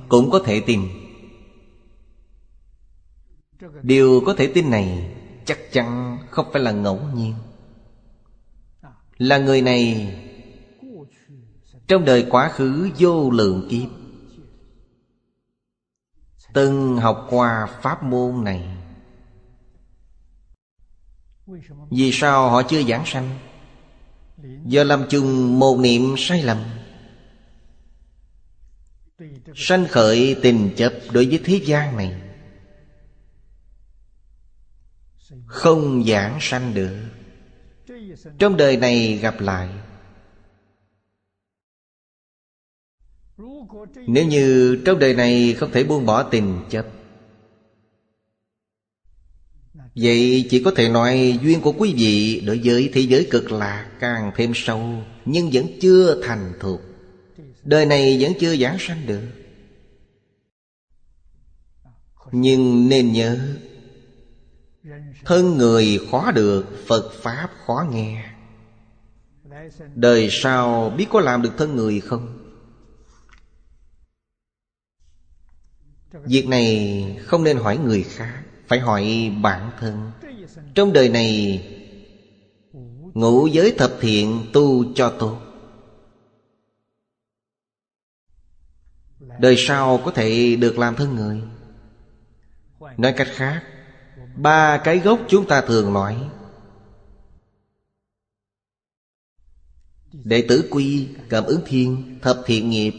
cũng 0.09 0.31
có 0.31 0.39
thể 0.45 0.61
tin. 0.61 0.81
Điều 3.83 4.23
có 4.27 4.35
thể 4.35 4.47
tin 4.47 4.71
này 4.71 5.15
chắc 5.45 5.59
chắn 5.73 6.19
không 6.31 6.47
phải 6.53 6.63
là 6.63 6.73
ngẫu 6.73 7.01
nhiên. 7.15 7.35
Là 9.19 9.39
người 9.39 9.63
này 9.63 10.13
trong 11.87 12.05
đời 12.05 12.27
quá 12.31 12.49
khứ 12.49 12.91
vô 12.99 13.31
lượng 13.31 13.67
kiếp, 13.71 13.89
từng 16.53 16.97
học 16.97 17.27
qua 17.31 17.67
pháp 17.83 18.03
môn 18.03 18.45
này. 18.45 18.77
Vì 21.91 22.13
sao 22.13 22.51
họ 22.51 22.63
chưa 22.63 22.83
giảng 22.83 23.07
sanh? 23.07 23.39
Do 24.65 24.85
làm 24.85 25.07
chung 25.11 25.59
một 25.59 25.79
niệm 25.79 26.15
sai 26.19 26.43
lầm 26.43 26.59
sanh 29.55 29.87
khởi 29.89 30.37
tình 30.43 30.71
chấp 30.77 30.93
đối 31.13 31.27
với 31.27 31.41
thế 31.45 31.61
gian 31.65 31.97
này. 31.97 32.15
Không 35.47 36.05
giảng 36.05 36.39
sanh 36.41 36.75
được. 36.75 36.97
Trong 38.39 38.57
đời 38.57 38.77
này 38.77 39.19
gặp 39.23 39.41
lại. 39.41 39.69
Nếu 44.07 44.27
như 44.27 44.77
trong 44.85 44.99
đời 44.99 45.15
này 45.15 45.55
không 45.59 45.73
thể 45.73 45.85
buông 45.85 46.07
bỏ 46.07 46.23
tình 46.23 46.61
chấp, 46.71 46.87
Vậy 49.97 50.47
chỉ 50.51 50.63
có 50.63 50.71
thể 50.71 50.89
nói 50.89 51.39
duyên 51.43 51.61
của 51.61 51.73
quý 51.73 51.95
vị 51.97 52.43
đối 52.47 52.61
với 52.65 52.91
thế 52.93 53.01
giới 53.01 53.27
cực 53.31 53.53
lạc 53.53 53.91
càng 54.01 54.33
thêm 54.37 54.53
sâu 54.55 55.03
Nhưng 55.25 55.51
vẫn 55.53 55.67
chưa 55.81 56.23
thành 56.23 56.53
thuộc 56.61 56.81
Đời 57.66 57.87
này 57.87 58.18
vẫn 58.20 58.33
chưa 58.40 58.57
giảng 58.57 58.76
sanh 58.81 59.07
được. 59.07 59.22
Nhưng 62.33 62.88
nên 62.88 63.12
nhớ, 63.12 63.38
Thân 65.24 65.59
người 65.59 66.00
khó 66.11 66.31
được, 66.33 66.64
Phật 66.87 67.12
Pháp 67.12 67.50
khó 67.66 67.85
nghe. 67.90 68.31
Đời 69.94 70.29
sau 70.31 70.90
biết 70.90 71.07
có 71.11 71.20
làm 71.20 71.42
được 71.42 71.52
thân 71.59 71.76
người 71.76 72.00
không? 72.00 72.38
Việc 76.12 76.48
này 76.48 77.20
không 77.24 77.44
nên 77.44 77.57
hỏi 77.57 77.79
người 77.79 78.02
khác, 78.02 78.42
Phải 78.66 78.81
hỏi 78.81 79.33
bản 79.42 79.70
thân. 79.81 80.11
Trong 80.74 80.92
đời 80.92 81.09
này, 81.09 81.62
Ngũ 83.14 83.46
giới 83.46 83.74
thập 83.79 83.92
thiện 84.00 84.46
tu 84.52 84.94
cho 84.94 85.11
tốt. 85.18 85.46
Đời 89.40 89.55
sau 89.59 90.01
có 90.05 90.11
thể 90.11 90.57
được 90.57 90.79
làm 90.79 90.96
thân 90.96 91.14
người. 91.14 91.42
Nói 92.96 93.14
cách 93.16 93.29
khác 93.31 93.62
Ba 94.37 94.81
cái 94.85 94.99
gốc 94.99 95.20
chúng 95.29 95.49
ta 95.49 95.61
thường 95.61 95.92
nói. 95.92 96.31
Đệ 100.12 100.46
tử 100.49 100.68
quy, 100.70 101.09
cảm 101.29 101.44
ứng 101.44 101.61
thiên, 101.66 102.18
thập 102.22 102.42
thiện 102.46 102.70
nghiệp. 102.70 102.92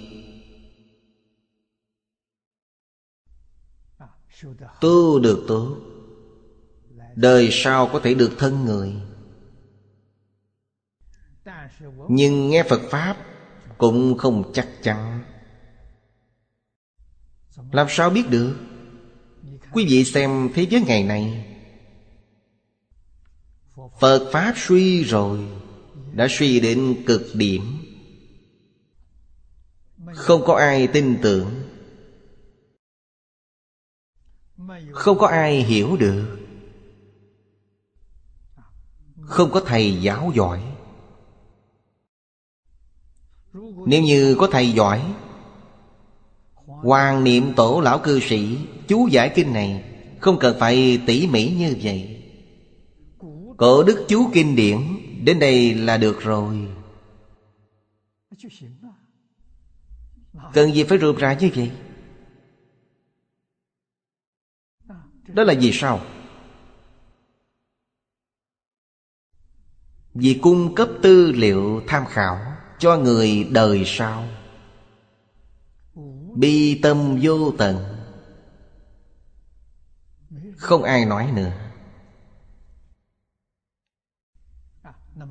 Tu 4.81 5.19
được 5.19 5.45
tốt 5.47 5.77
Đời 7.15 7.49
sau 7.51 7.89
có 7.93 7.99
thể 7.99 8.13
được 8.13 8.31
thân 8.37 8.65
người. 8.65 8.93
Nhưng 12.09 12.49
nghe 12.49 12.63
Phật 12.63 12.81
Pháp 12.89 13.17
Cũng 13.77 14.17
không 14.17 14.51
chắc 14.53 14.67
chắn. 14.81 15.23
Làm 17.71 17.87
sao 17.89 18.09
biết 18.09 18.29
được? 18.29 18.55
Quý 19.71 19.85
vị 19.89 20.05
xem 20.05 20.49
thế 20.53 20.67
giới 20.69 20.81
ngày 20.81 21.03
này 21.03 21.47
Phật 23.99 24.29
Pháp 24.31 24.53
suy 24.57 25.03
rồi, 25.03 25.39
Đã 26.13 26.27
suy 26.29 26.59
đến 26.59 27.03
cực 27.05 27.21
điểm. 27.33 27.63
Không 30.13 30.41
có 30.45 30.55
ai 30.55 30.87
tin 30.87 31.19
tưởng. 31.21 31.63
Không 34.91 35.17
có 35.17 35.27
ai 35.27 35.63
hiểu 35.63 35.97
được. 35.97 36.37
Không 39.21 39.51
có 39.51 39.61
thầy 39.65 40.01
giáo 40.01 40.31
giỏi. 40.35 40.63
Nếu 43.85 44.01
như 44.01 44.35
có 44.39 44.47
thầy 44.51 44.71
giỏi 44.71 45.13
Hoàng 46.83 47.23
niệm 47.23 47.53
tổ 47.55 47.81
lão 47.81 47.99
cư 47.99 48.19
sĩ, 48.19 48.57
Chú 48.87 49.07
giải 49.07 49.31
kinh 49.35 49.53
này, 49.53 49.83
Không 50.19 50.39
cần 50.39 50.55
phải 50.59 51.01
tỉ 51.05 51.27
mỉ 51.27 51.49
như 51.49 51.75
vậy. 51.81 52.23
Cổ 53.57 53.83
đức 53.83 54.05
chú 54.07 54.29
kinh 54.33 54.55
điển, 54.55 54.77
Đến 55.23 55.39
đây 55.39 55.73
là 55.73 55.97
được 55.97 56.21
rồi. 56.21 56.67
Cần 60.53 60.73
gì 60.73 60.83
phải 60.83 60.97
rườm 60.97 61.15
ra 61.15 61.33
như 61.33 61.49
vậy? 61.55 61.71
Đó 65.27 65.43
là 65.43 65.53
vì 65.59 65.71
sao? 65.73 66.01
Vì 70.13 70.39
cung 70.41 70.75
cấp 70.75 70.89
tư 71.01 71.31
liệu 71.31 71.81
tham 71.87 72.05
khảo 72.05 72.37
Cho 72.79 72.97
người 72.97 73.47
đời 73.51 73.83
sau. 73.85 74.27
Bi 76.39 76.79
tâm 76.81 77.19
vô 77.21 77.53
tận. 77.57 77.85
Không 80.57 80.83
ai 80.83 81.05
nói 81.05 81.31
nữa. 81.31 81.51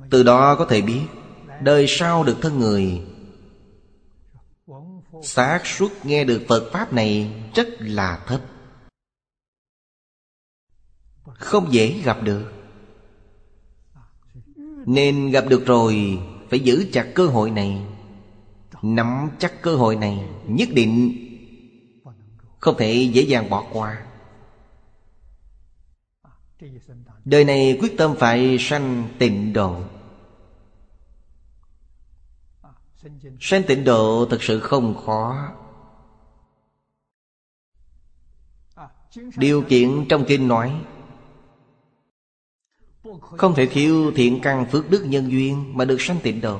Từ 0.09 0.23
đó 0.23 0.55
có 0.55 0.65
thể 0.69 0.81
biết, 0.81 1.01
Đời 1.61 1.85
sau 1.87 2.23
được 2.23 2.37
thân 2.41 2.59
người. 2.59 3.01
Xác 5.23 5.61
suất 5.65 6.05
nghe 6.05 6.23
được 6.23 6.45
Phật 6.47 6.69
Pháp 6.73 6.93
này 6.93 7.43
rất 7.55 7.67
là 7.79 8.23
thấp. 8.27 8.41
Không 11.23 11.73
dễ 11.73 12.01
gặp 12.03 12.23
được. 12.23 12.51
Nên 14.85 15.31
gặp 15.31 15.45
được 15.49 15.65
rồi, 15.65 16.19
Phải 16.49 16.59
giữ 16.59 16.85
chặt 16.93 17.11
cơ 17.15 17.27
hội 17.27 17.51
này. 17.51 17.96
Nắm 18.81 19.29
chắc 19.39 19.61
cơ 19.61 19.75
hội 19.75 19.95
này, 19.95 20.29
Nhất 20.47 20.69
định 20.73 21.23
Không 22.59 22.75
thể 22.77 22.93
dễ 23.13 23.21
dàng 23.21 23.49
bỏ 23.49 23.65
qua. 23.73 24.03
Đời 27.25 27.45
này 27.45 27.77
quyết 27.81 27.97
tâm 27.97 28.15
phải 28.19 28.57
sanh 28.59 29.07
tịnh 29.19 29.53
độ. 29.53 29.81
Sanh 33.39 33.63
tịnh 33.67 33.83
độ 33.83 34.27
thật 34.29 34.43
sự 34.43 34.59
không 34.59 34.95
khó. 35.05 35.53
Điều 39.37 39.61
kiện 39.61 40.05
trong 40.09 40.25
kinh 40.27 40.47
nói, 40.47 40.81
Không 43.21 43.55
thể 43.55 43.65
thiếu 43.65 44.11
thiện 44.15 44.39
căn 44.43 44.65
phước 44.71 44.89
đức 44.89 45.05
nhân 45.07 45.31
duyên 45.31 45.77
Mà 45.77 45.85
được 45.85 46.01
sanh 46.01 46.19
tịnh 46.23 46.41
độ. 46.41 46.59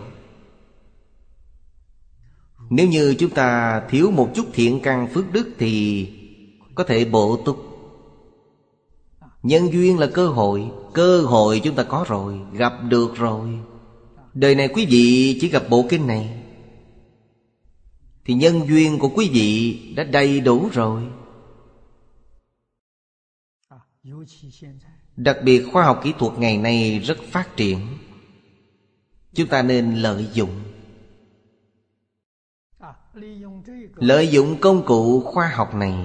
Nếu 2.69 2.87
như 2.87 3.15
chúng 3.19 3.29
ta 3.29 3.81
thiếu 3.89 4.11
một 4.11 4.29
chút 4.35 4.45
thiện 4.53 4.79
căn 4.79 5.07
phước 5.13 5.31
đức 5.31 5.49
Thì 5.57 6.07
có 6.75 6.83
thể 6.83 7.05
bổ 7.05 7.37
túc 7.45 7.57
Nhân 9.43 9.73
duyên 9.73 9.99
là 9.99 10.07
cơ 10.13 10.27
hội 10.27 10.71
Cơ 10.93 11.21
hội 11.21 11.61
chúng 11.63 11.75
ta 11.75 11.83
có 11.83 12.05
rồi, 12.07 12.39
Gặp 12.53 12.73
được 12.89 13.15
rồi. 13.15 13.59
Đời 14.33 14.55
này 14.55 14.67
quý 14.67 14.85
vị 14.85 15.37
chỉ 15.41 15.49
gặp 15.49 15.63
bộ 15.69 15.85
kinh 15.89 16.07
này. 16.07 16.43
Thì 18.25 18.33
nhân 18.33 18.67
duyên 18.67 18.99
của 18.99 19.09
quý 19.09 19.29
vị 19.33 19.79
đã 19.95 20.03
đầy 20.03 20.39
đủ 20.39 20.69
rồi. 20.73 21.03
Đặc 25.15 25.37
biệt 25.43 25.63
khoa 25.71 25.85
học 25.85 26.01
kỹ 26.03 26.13
thuật 26.19 26.39
ngày 26.39 26.57
nay 26.57 26.99
rất 26.99 27.17
phát 27.23 27.57
triển. 27.57 27.79
Chúng 29.33 29.47
ta 29.47 29.61
nên 29.61 29.95
lợi 29.95 30.27
dụng. 30.33 30.66
Lợi 33.95 34.27
dụng 34.27 34.57
công 34.61 34.85
cụ 34.85 35.21
khoa 35.25 35.47
học 35.47 35.75
này 35.75 35.95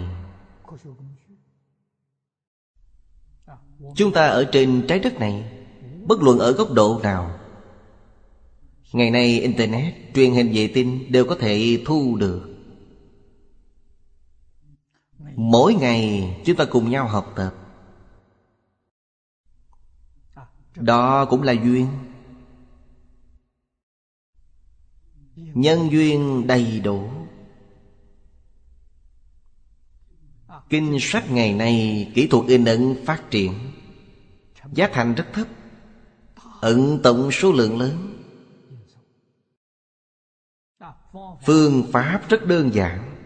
Chúng 3.96 4.12
ta 4.12 4.27
ở 4.27 4.44
trên 4.53 4.85
trái 4.88 4.98
đất 4.98 5.14
này 5.20 5.64
Bất 6.07 6.22
luận 6.22 6.38
ở 6.38 6.53
góc 6.53 6.72
độ 6.72 7.01
nào 7.03 7.42
Ngày 8.92 9.11
nay 9.11 9.40
Internet, 9.40 9.94
truyền 10.14 10.33
hình 10.33 10.53
vệ 10.55 10.70
tinh 10.75 11.12
đều 11.12 11.25
có 11.25 11.37
thể 11.40 11.83
thu 11.87 12.16
được. 12.16 12.48
Mỗi 15.37 15.75
ngày 15.75 16.42
chúng 16.44 16.57
ta 16.57 16.64
cùng 16.64 16.90
nhau 16.90 17.09
học 17.09 17.33
tập. 17.37 17.55
Đó 20.77 21.25
cũng 21.25 21.42
là 21.42 21.53
duyên. 21.53 21.88
Nhân 25.55 25.88
duyên 25.92 26.46
đầy 26.46 26.81
đủ. 26.81 27.09
Kinh 30.70 30.96
sách 31.00 31.31
ngày 31.31 31.52
nay 31.52 32.07
kỹ 32.14 32.26
thuật 32.26 32.46
in 32.48 32.64
ấn 32.64 32.96
phát 33.05 33.31
triển. 33.31 33.52
Giá 34.72 34.88
thành 34.92 35.14
rất 35.14 35.26
thấp. 35.33 35.46
Ẩn 36.61 37.00
tổng 37.02 37.31
số 37.33 37.52
lượng 37.52 37.78
lớn. 37.78 38.18
Phương 41.46 41.90
pháp 41.92 42.28
rất 42.28 42.46
đơn 42.46 42.74
giản. 42.74 43.16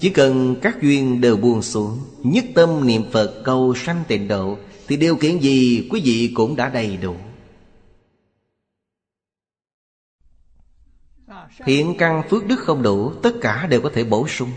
Chỉ 0.00 0.10
cần 0.10 0.56
các 0.62 0.82
duyên 0.82 1.20
đều 1.20 1.36
buông 1.36 1.62
xuống, 1.62 1.98
Nhất 2.22 2.44
tâm 2.54 2.86
niệm 2.86 3.02
Phật 3.12 3.42
cầu 3.44 3.74
sanh 3.76 4.04
tịnh 4.08 4.28
độ, 4.28 4.58
Thì 4.86 4.96
điều 4.96 5.16
kiện 5.16 5.38
gì 5.38 5.88
quý 5.90 6.00
vị 6.04 6.32
cũng 6.34 6.56
đã 6.56 6.68
đầy 6.68 6.96
đủ. 6.96 7.14
Thiện 11.64 11.94
căn 11.98 12.22
phước 12.28 12.46
đức 12.46 12.56
không 12.58 12.82
đủ 12.82 13.12
Tất 13.22 13.32
cả 13.40 13.66
đều 13.66 13.80
có 13.82 13.90
thể 13.94 14.04
bổ 14.04 14.28
sung. 14.28 14.50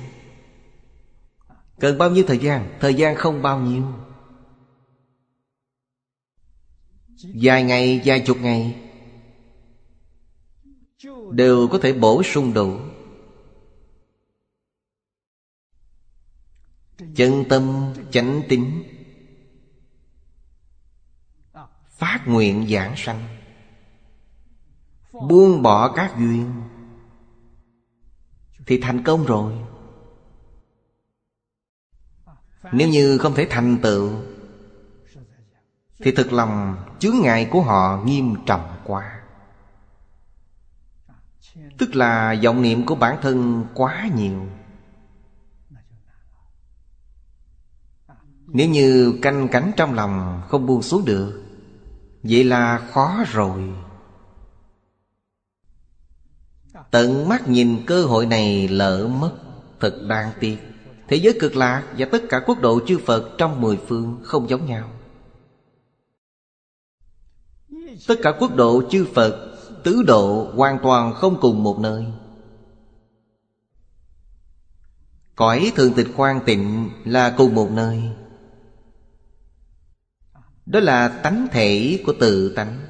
Cần 1.79 1.97
bao 1.97 2.09
nhiêu 2.09 2.23
thời 2.27 2.37
gian? 2.37 2.77
Thời 2.79 2.93
gian 2.93 3.15
không 3.15 3.41
bao 3.41 3.59
nhiêu. 3.59 3.83
Vài 7.41 7.63
ngày, 7.63 8.01
vài 8.05 8.19
chục 8.19 8.37
ngày 8.41 8.75
Đều 11.31 11.67
có 11.67 11.79
thể 11.81 11.93
bổ 11.93 12.23
sung 12.23 12.53
đủ. 12.53 12.79
Chân 17.15 17.43
tâm 17.49 17.93
chánh 18.11 18.41
tín 18.49 18.83
Phát 21.89 22.23
nguyện 22.27 22.67
giảng 22.69 22.93
sanh 22.97 23.27
Buông 25.11 25.61
bỏ 25.61 25.93
các 25.95 26.15
duyên. 26.17 26.51
Thì 28.69 28.79
thành 28.81 29.03
công 29.03 29.25
rồi. 29.25 29.53
Nếu 32.71 32.89
như 32.89 33.17
không 33.17 33.33
thể 33.33 33.47
thành 33.49 33.77
tựu, 33.81 34.11
Thì 35.99 36.11
thực 36.11 36.33
lòng 36.33 36.77
chướng 36.99 37.15
ngại 37.21 37.49
của 37.51 37.61
họ 37.61 38.03
nghiêm 38.05 38.35
trọng 38.45 38.75
quá. 38.83 39.21
Tức 41.77 41.95
là 41.95 42.35
vọng 42.43 42.61
niệm 42.61 42.85
của 42.85 42.95
bản 42.95 43.17
thân 43.21 43.65
quá 43.73 44.09
nhiều. 44.15 44.47
Nếu 48.47 48.69
như 48.69 49.19
canh 49.21 49.47
cánh 49.51 49.71
trong 49.77 49.93
lòng 49.93 50.41
không 50.47 50.65
buông 50.65 50.81
xuống 50.81 51.05
được, 51.05 51.43
Vậy 52.23 52.43
là 52.43 52.77
khó 52.77 53.23
rồi. 53.31 53.73
Tận 56.91 57.29
mắt 57.29 57.47
nhìn 57.47 57.83
cơ 57.87 58.05
hội 58.05 58.25
này 58.25 58.67
lỡ 58.67 59.07
mất, 59.07 59.31
Thật 59.79 60.01
đáng 60.07 60.31
tiếc. 60.39 60.57
Thế 61.07 61.17
giới 61.17 61.37
cực 61.39 61.55
lạc 61.55 61.83
và 61.97 62.07
tất 62.11 62.23
cả 62.29 62.39
quốc 62.45 62.61
độ 62.61 62.79
chư 62.87 62.97
Phật 63.05 63.29
trong 63.37 63.61
mười 63.61 63.79
phương 63.87 64.19
không 64.23 64.49
giống 64.49 64.65
nhau. 64.65 64.91
Tất 68.07 68.15
cả 68.23 68.31
quốc 68.39 68.55
độ 68.55 68.83
chư 68.89 69.07
Phật, 69.13 69.45
Tứ 69.83 70.03
độ 70.03 70.51
hoàn 70.55 70.79
toàn 70.83 71.13
không 71.13 71.37
cùng 71.41 71.63
một 71.63 71.79
nơi. 71.79 72.05
Cõi 75.35 75.71
thường 75.75 75.93
tịch 75.93 76.07
khoan 76.15 76.39
tịnh 76.45 76.89
là 77.05 77.35
cùng 77.37 77.55
một 77.55 77.71
nơi. 77.71 78.03
Đó 80.65 80.79
là 80.79 81.07
tánh 81.07 81.47
thể 81.51 81.99
của 82.05 82.13
tự 82.19 82.53
tánh. 82.55 82.88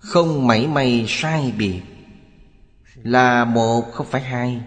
Không 0.00 0.46
mảy 0.46 0.66
may 0.66 1.04
sai 1.08 1.52
biệt 1.58 1.82
Là 2.94 3.44
một 3.44 3.92
không 3.92 4.06
phải 4.10 4.22
hai 4.22 4.62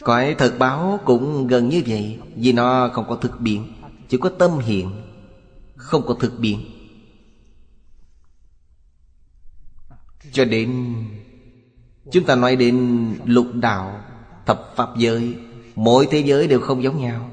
Cõi 0.00 0.34
thật 0.38 0.54
báo 0.58 1.00
cũng 1.04 1.46
gần 1.46 1.68
như 1.68 1.82
vậy 1.86 2.18
Vì 2.36 2.52
nó 2.52 2.88
không 2.92 3.04
có 3.08 3.16
thực 3.16 3.40
biện, 3.40 3.72
Chỉ 4.08 4.16
có 4.16 4.28
tâm 4.28 4.58
hiện 4.58 4.90
Không 5.76 6.06
có 6.06 6.14
thực 6.14 6.38
biện. 6.38 6.60
Cho 10.32 10.44
đến 10.44 10.94
Chúng 12.12 12.24
ta 12.24 12.34
nói 12.34 12.56
đến 12.56 13.06
lục 13.24 13.46
đạo 13.54 14.04
Thập 14.46 14.72
pháp 14.76 14.88
giới 14.96 15.34
Mỗi 15.74 16.08
thế 16.10 16.18
giới 16.18 16.46
đều 16.46 16.60
không 16.60 16.82
giống 16.82 17.00
nhau 17.00 17.30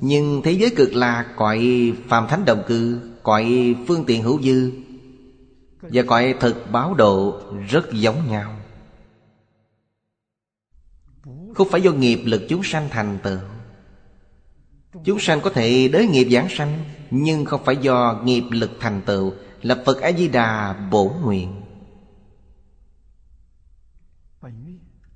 Nhưng 0.00 0.42
thế 0.44 0.52
giới 0.52 0.70
cực 0.76 0.94
lạc 0.94 1.26
cõi 1.36 1.92
phàm 2.08 2.28
thánh 2.28 2.44
đồng 2.44 2.62
cư 2.66 3.00
Cõi 3.22 3.74
phương 3.88 4.04
tiện 4.06 4.22
hữu 4.22 4.42
dư 4.42 4.72
Và 5.80 6.02
cõi 6.06 6.34
thực 6.40 6.70
báo 6.72 6.94
độ 6.94 7.40
rất 7.68 7.92
giống 7.92 8.30
nhau. 8.30 8.56
Không 11.54 11.68
phải 11.70 11.80
do 11.80 11.92
nghiệp 11.92 12.20
lực 12.24 12.42
chúng 12.48 12.62
sanh 12.62 12.88
thành 12.90 13.18
tựu. 13.22 13.38
Chúng 15.04 15.20
sanh 15.20 15.40
có 15.40 15.50
thể 15.50 15.88
đới 15.88 16.06
nghiệp 16.08 16.28
giảng 16.30 16.48
sanh 16.50 16.84
Nhưng 17.10 17.44
không 17.44 17.64
phải 17.64 17.76
do 17.76 18.20
nghiệp 18.24 18.44
lực 18.50 18.70
thành 18.80 19.02
tựu 19.06 19.32
Là 19.62 19.76
Phật 19.86 20.00
A-di-đà 20.00 20.72
bổ 20.90 21.14
nguyện. 21.22 21.62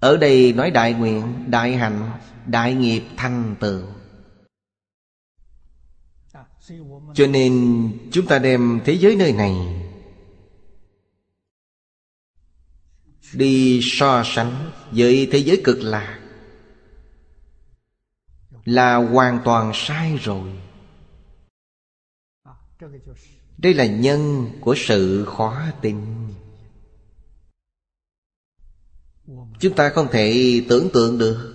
Ở 0.00 0.16
đây 0.16 0.52
nói 0.52 0.70
đại 0.70 0.92
nguyện, 0.94 1.50
đại 1.50 1.76
hạnh, 1.76 2.10
đại 2.46 2.74
nghiệp 2.74 3.02
thành 3.16 3.54
tựu 3.60 3.82
cho 7.14 7.26
nên 7.26 7.92
chúng 8.12 8.26
ta 8.26 8.38
đem 8.38 8.80
thế 8.84 8.92
giới 8.92 9.16
nơi 9.16 9.32
này 9.32 9.54
Đi 13.32 13.80
so 13.82 14.22
sánh 14.26 14.70
với 14.90 15.28
thế 15.32 15.38
giới 15.38 15.60
cực 15.64 15.78
lạc 15.80 16.20
Là 18.64 18.96
hoàn 18.96 19.40
toàn 19.44 19.72
sai 19.74 20.16
rồi. 20.16 20.50
Đây 23.58 23.74
là 23.74 23.86
nhân 23.86 24.50
của 24.60 24.74
sự 24.76 25.24
khó 25.24 25.62
tin. 25.82 25.96
Chúng 29.60 29.74
ta 29.76 29.88
không 29.88 30.08
thể 30.12 30.62
tưởng 30.68 30.88
tượng 30.92 31.18
được. 31.18 31.54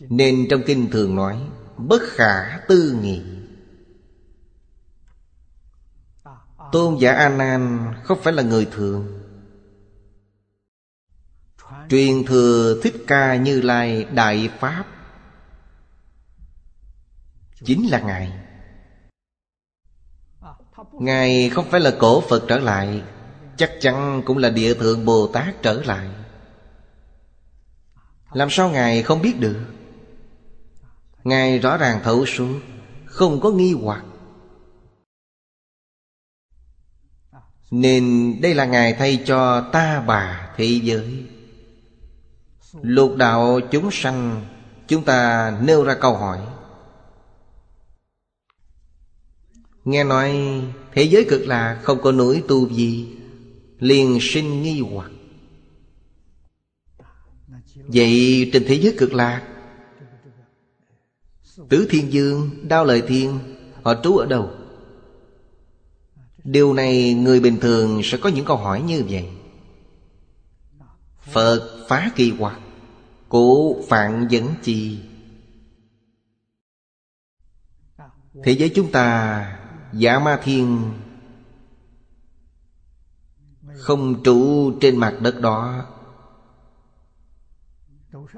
Nên 0.00 0.46
trong 0.50 0.62
kinh 0.66 0.90
thường 0.90 1.14
nói, 1.14 1.40
Bất 1.76 2.02
khả 2.02 2.58
tư 2.68 2.98
nghị. 3.02 3.39
Tôn 6.72 6.96
giả 6.98 7.12
A 7.12 7.28
Nan 7.28 7.92
không 8.04 8.18
phải 8.22 8.32
là 8.32 8.42
người 8.42 8.68
thường. 8.72 9.20
Truyền 11.88 12.24
thừa 12.24 12.80
Thích 12.82 12.94
Ca 13.06 13.36
Như 13.36 13.60
Lai 13.60 14.04
Đại 14.04 14.50
Pháp 14.58 14.84
Chính 17.64 17.90
là 17.90 18.00
Ngài. 18.00 18.32
Ngài 20.92 21.50
không 21.50 21.70
phải 21.70 21.80
là 21.80 21.96
cổ 21.98 22.20
Phật 22.20 22.44
trở 22.48 22.58
lại, 22.58 23.02
Chắc 23.56 23.72
chắn 23.80 24.22
cũng 24.26 24.38
là 24.38 24.50
địa 24.50 24.74
thượng 24.74 25.04
Bồ 25.04 25.26
Tát 25.26 25.62
trở 25.62 25.82
lại. 25.82 26.08
Làm 28.32 28.50
sao 28.50 28.70
Ngài 28.70 29.02
không 29.02 29.22
biết 29.22 29.40
được? 29.40 29.56
Ngài 31.24 31.58
rõ 31.58 31.76
ràng 31.76 32.00
thấu 32.04 32.26
suốt, 32.26 32.60
Không 33.06 33.40
có 33.40 33.50
nghi 33.50 33.74
hoặc. 33.82 34.04
Nên 37.70 38.34
đây 38.40 38.54
là 38.54 38.64
Ngài 38.64 38.92
thay 38.92 39.22
cho 39.26 39.68
ta 39.72 40.00
bà 40.06 40.50
thế 40.56 40.80
giới. 40.82 41.24
Lục 42.82 43.16
đạo 43.16 43.60
chúng 43.70 43.90
sanh 43.90 44.46
Chúng 44.90 45.04
ta 45.04 45.50
nêu 45.62 45.84
ra 45.84 45.94
câu 45.94 46.16
hỏi. 46.16 46.38
Nghe 49.84 50.04
nói 50.04 50.40
thế 50.92 51.02
giới 51.02 51.26
cực 51.28 51.46
là 51.46 51.80
không 51.82 52.02
có 52.02 52.12
núi 52.12 52.42
tu 52.48 52.68
gì 52.68 53.16
Liền 53.78 54.18
sinh 54.20 54.62
nghi 54.62 54.80
hoặc. 54.80 55.10
Vậy 57.74 58.50
trên 58.52 58.64
thế 58.66 58.74
giới 58.74 58.94
cực 58.98 59.12
lạc 59.12 59.42
Tứ 61.68 61.86
Thiên 61.90 62.12
Dương, 62.12 62.50
Đao 62.68 62.84
Lợi 62.84 63.02
Thiên 63.08 63.38
Họ 63.82 63.94
trú 64.02 64.16
ở 64.16 64.26
đâu? 64.26 64.50
Điều 66.44 66.72
này 66.74 67.14
người 67.14 67.40
bình 67.40 67.58
thường 67.60 68.00
sẽ 68.04 68.18
có 68.18 68.28
những 68.28 68.44
câu 68.44 68.56
hỏi 68.56 68.82
như 68.82 69.04
vậy. 69.08 69.28
Phật 71.20 71.86
phá 71.88 72.10
kỳ 72.16 72.32
hoặc 72.38 72.60
Cụ 73.28 73.84
phạn 73.88 74.26
dẫn 74.30 74.54
chi. 74.62 74.98
Thế 78.44 78.52
giới 78.52 78.72
chúng 78.74 78.92
ta, 78.92 79.58
Giả 79.92 80.18
ma 80.18 80.40
thiên, 80.42 80.92
Không 83.76 84.22
trụ 84.22 84.72
trên 84.80 84.96
mặt 84.96 85.18
đất 85.20 85.40
đó. 85.40 85.86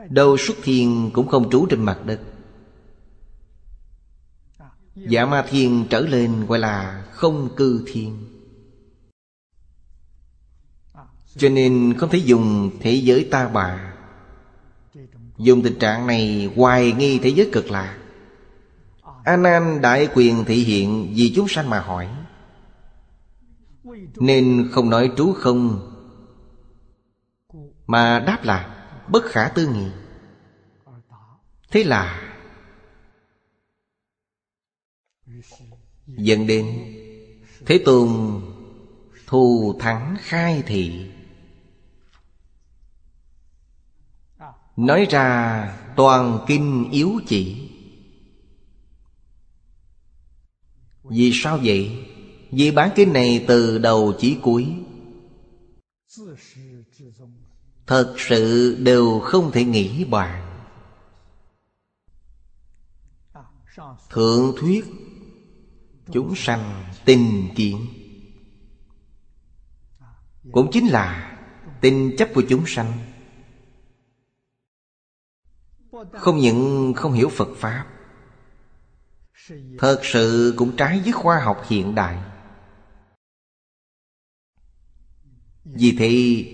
Đâu 0.09 0.37
xuất 0.37 0.57
thiên 0.63 1.11
cũng 1.13 1.29
không 1.29 1.51
trú 1.51 1.67
trên 1.71 1.85
mặt 1.85 2.01
đất. 2.05 2.21
Giả 4.95 5.27
ma 5.27 5.45
thiên 5.49 5.85
trở 5.91 6.01
lên 6.01 6.47
gọi 6.47 6.59
là 6.59 7.05
không 7.13 7.57
cư 7.57 7.85
thiên. 7.87 8.19
Cho 11.37 11.49
nên 11.49 11.95
không 11.99 12.11
thể 12.11 12.19
dùng 12.19 12.71
thế 12.81 12.93
giới 12.93 13.29
ta 13.31 13.49
bà. 13.49 13.95
Dùng 15.39 15.63
tình 15.63 15.79
trạng 15.79 16.07
này 16.07 16.53
hoài 16.57 16.93
nghi 16.93 17.19
thế 17.19 17.29
giới 17.29 17.51
cực 17.53 17.71
lạc. 17.71 17.99
A 19.25 19.37
Nan 19.37 19.81
đại 19.81 20.09
quyền 20.15 20.45
thị 20.45 20.65
hiện 20.65 21.13
vì 21.17 21.33
chúng 21.37 21.49
sanh 21.49 21.71
mà 21.71 21.81
hỏi. 21.81 22.09
Nên 24.17 24.69
không 24.73 24.91
nói 24.91 25.13
trú 25.17 25.33
không, 25.33 25.89
Mà 27.87 28.21
đáp 28.27 28.45
là 28.45 28.87
bất 29.09 29.25
khả 29.25 29.49
tư 29.49 29.67
nghị. 29.67 29.91
Thế 31.71 31.85
là 31.85 32.32
Dẫn 36.17 36.47
đến. 36.47 36.67
Thế 37.67 37.83
Tôn 37.85 38.41
thù 39.27 39.77
thắng 39.81 40.17
khai 40.21 40.63
thị. 40.67 41.11
Nói 44.77 45.07
ra 45.11 45.79
toàn 45.97 46.45
kinh 46.47 46.91
yếu 46.91 47.21
chỉ. 47.27 47.71
Vì 51.03 51.31
sao 51.35 51.59
vậy? 51.65 52.07
Vì 52.51 52.71
bản 52.71 52.91
kinh 52.95 53.13
này 53.13 53.45
từ 53.49 53.79
đầu 53.79 54.15
chí 54.19 54.37
cuối. 54.43 54.67
Thật 57.87 58.15
sự 58.19 58.77
đều 58.81 59.21
không 59.21 59.51
thể 59.53 59.65
nghĩ 59.65 60.05
bàn. 60.05 60.49
Thượng 64.11 64.55
thuyết 64.57 64.85
Chúng 66.13 66.35
sanh 66.37 66.85
tình 67.05 67.49
kiến. 67.57 67.87
Cũng 70.53 70.71
chính 70.73 70.87
là 70.87 71.39
tình 71.81 72.15
chấp 72.19 72.29
của 72.35 72.43
chúng 72.49 72.65
sanh. 72.67 72.93
Không 76.13 76.39
những 76.39 76.93
không 76.97 77.13
hiểu 77.13 77.29
Phật 77.29 77.49
Pháp, 77.57 77.87
Thật 79.79 80.01
sự 80.03 80.55
cũng 80.57 80.77
trái 80.77 81.01
với 81.05 81.13
khoa 81.13 81.41
học 81.41 81.63
hiện 81.69 81.95
đại. 81.95 82.19
Vì 85.65 85.97
thế 85.99 86.45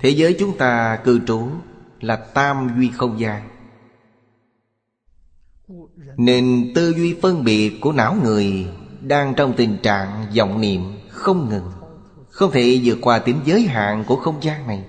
Thế 0.00 0.10
giới 0.10 0.36
chúng 0.38 0.58
ta 0.58 1.00
cư 1.04 1.20
trú 1.26 1.50
Là 2.00 2.16
tam 2.16 2.68
duy 2.76 2.90
không 2.90 3.20
gian. 3.20 3.48
Nên 6.16 6.72
tư 6.74 6.94
duy 6.96 7.16
phân 7.22 7.44
biệt 7.44 7.78
của 7.80 7.92
não 7.92 8.16
người 8.22 8.66
đang 9.02 9.34
trong 9.36 9.54
tình 9.56 9.76
trạng 9.82 10.26
vọng 10.36 10.60
niệm, 10.60 10.82
không 11.08 11.48
ngừng, 11.48 11.70
Không 12.28 12.50
thể 12.50 12.80
vượt 12.84 12.98
qua 13.00 13.18
tính 13.18 13.40
giới 13.44 13.62
hạn 13.62 14.04
của 14.06 14.16
không 14.16 14.42
gian 14.42 14.66
này. 14.66 14.84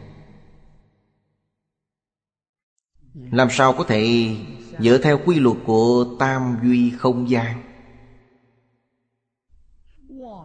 Làm 3.14 3.48
sao 3.52 3.74
có 3.74 3.84
thể 3.84 4.36
dựa 4.80 4.98
theo 4.98 5.20
quy 5.26 5.40
luật 5.40 5.58
của 5.66 6.06
tam 6.20 6.58
duy 6.64 6.90
không 6.90 7.30
gian? 7.30 7.64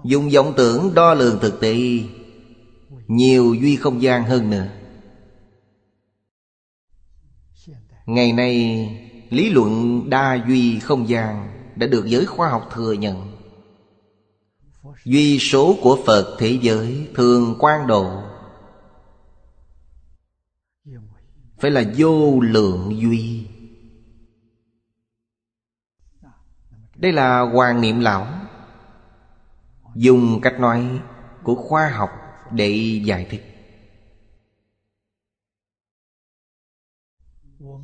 Dùng 0.04 0.30
vọng 0.34 0.52
tưởng 0.56 0.94
đo 0.94 1.14
lường 1.14 1.38
thực 1.40 1.60
tế, 1.60 1.76
Nhiều 3.06 3.54
duy 3.54 3.76
không 3.76 4.02
gian 4.02 4.24
hơn 4.24 4.50
nữa. 4.50 4.68
Ngày 8.06 8.32
nay, 8.32 8.88
lý 9.30 9.50
luận 9.50 10.02
đa 10.10 10.44
duy 10.48 10.78
không 10.80 11.08
gian 11.08 11.48
Đã 11.76 11.86
được 11.86 12.06
giới 12.06 12.26
khoa 12.26 12.48
học 12.50 12.68
thừa 12.72 12.92
nhận. 12.92 13.27
Duy 15.04 15.38
số 15.38 15.76
của 15.82 15.98
Phật 16.06 16.36
thế 16.38 16.58
giới 16.62 17.08
thường 17.14 17.56
quan 17.58 17.86
độ. 17.86 18.22
Phải 21.58 21.70
là 21.70 21.84
vô 21.96 22.40
lượng 22.40 23.00
duy. 23.00 23.46
Đây 26.94 27.12
là 27.12 27.40
Hoàng 27.40 27.80
Niệm 27.80 28.00
Lão. 28.00 28.26
Dùng 29.94 30.40
cách 30.40 30.60
nói 30.60 31.00
của 31.42 31.54
khoa 31.54 31.88
học 31.88 32.10
để 32.50 33.00
giải 33.04 33.26
thích. 33.30 33.44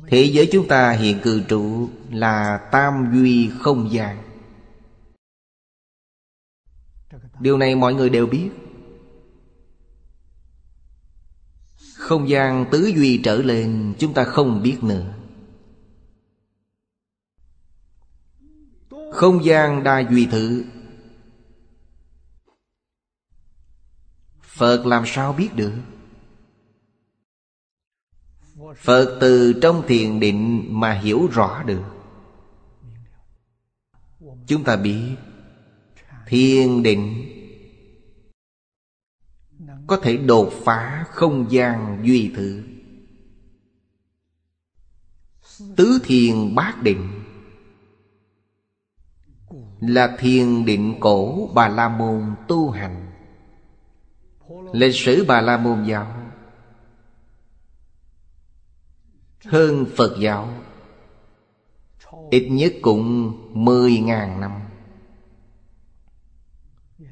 Thế 0.07 0.23
giới 0.23 0.49
chúng 0.51 0.67
ta 0.67 0.91
hiện 0.91 1.19
cư 1.23 1.43
trụ 1.47 1.89
là 2.09 2.57
tam 2.71 3.11
duy 3.13 3.51
không 3.59 3.91
gian. 3.91 4.24
Điều 7.39 7.57
này 7.57 7.75
mọi 7.75 7.93
người 7.93 8.09
đều 8.09 8.27
biết. 8.27 8.49
Không 11.97 12.29
gian 12.29 12.65
tứ 12.71 12.91
duy 12.95 13.21
trở 13.23 13.35
lên, 13.35 13.93
Chúng 13.99 14.13
ta 14.13 14.23
không 14.23 14.63
biết 14.63 14.77
nữa. 14.83 15.13
Không 19.11 19.45
gian 19.45 19.83
đa 19.83 19.99
duy 20.11 20.25
thử 20.25 20.63
Phật 24.41 24.85
làm 24.85 25.03
sao 25.05 25.33
biết 25.33 25.49
được? 25.55 25.73
Phật 28.77 29.17
từ 29.21 29.53
trong 29.61 29.83
thiền 29.87 30.19
định 30.19 30.65
mà 30.69 30.93
hiểu 30.93 31.27
rõ 31.31 31.63
được. 31.63 31.83
Chúng 34.47 34.63
ta 34.63 34.75
biết 34.75 35.15
Thiền 36.27 36.83
định. 36.83 37.31
Có 39.87 39.97
thể 39.97 40.17
đột 40.17 40.51
phá 40.63 41.05
không 41.09 41.51
gian 41.51 42.01
duy 42.03 42.31
thử 42.35 42.63
Tứ 45.75 45.99
thiền 46.03 46.55
bát 46.55 46.83
định. 46.83 47.09
Là 49.79 50.15
thiền 50.19 50.65
định 50.65 50.97
cổ 50.99 51.49
Bà 51.53 51.67
La 51.67 51.89
Môn 51.89 52.35
tu 52.47 52.69
hành. 52.69 53.11
Lịch 54.73 54.95
sử 54.95 55.25
Bà 55.27 55.41
La 55.41 55.57
Môn 55.57 55.83
giáo. 55.83 56.31
Hơn 59.45 59.85
Phật 59.95 60.17
giáo. 60.19 60.49
Ít 62.31 62.47
nhất 62.49 62.73
cũng 62.81 63.33
mười 63.65 63.99
ngàn 63.99 64.41
năm. 64.41 64.64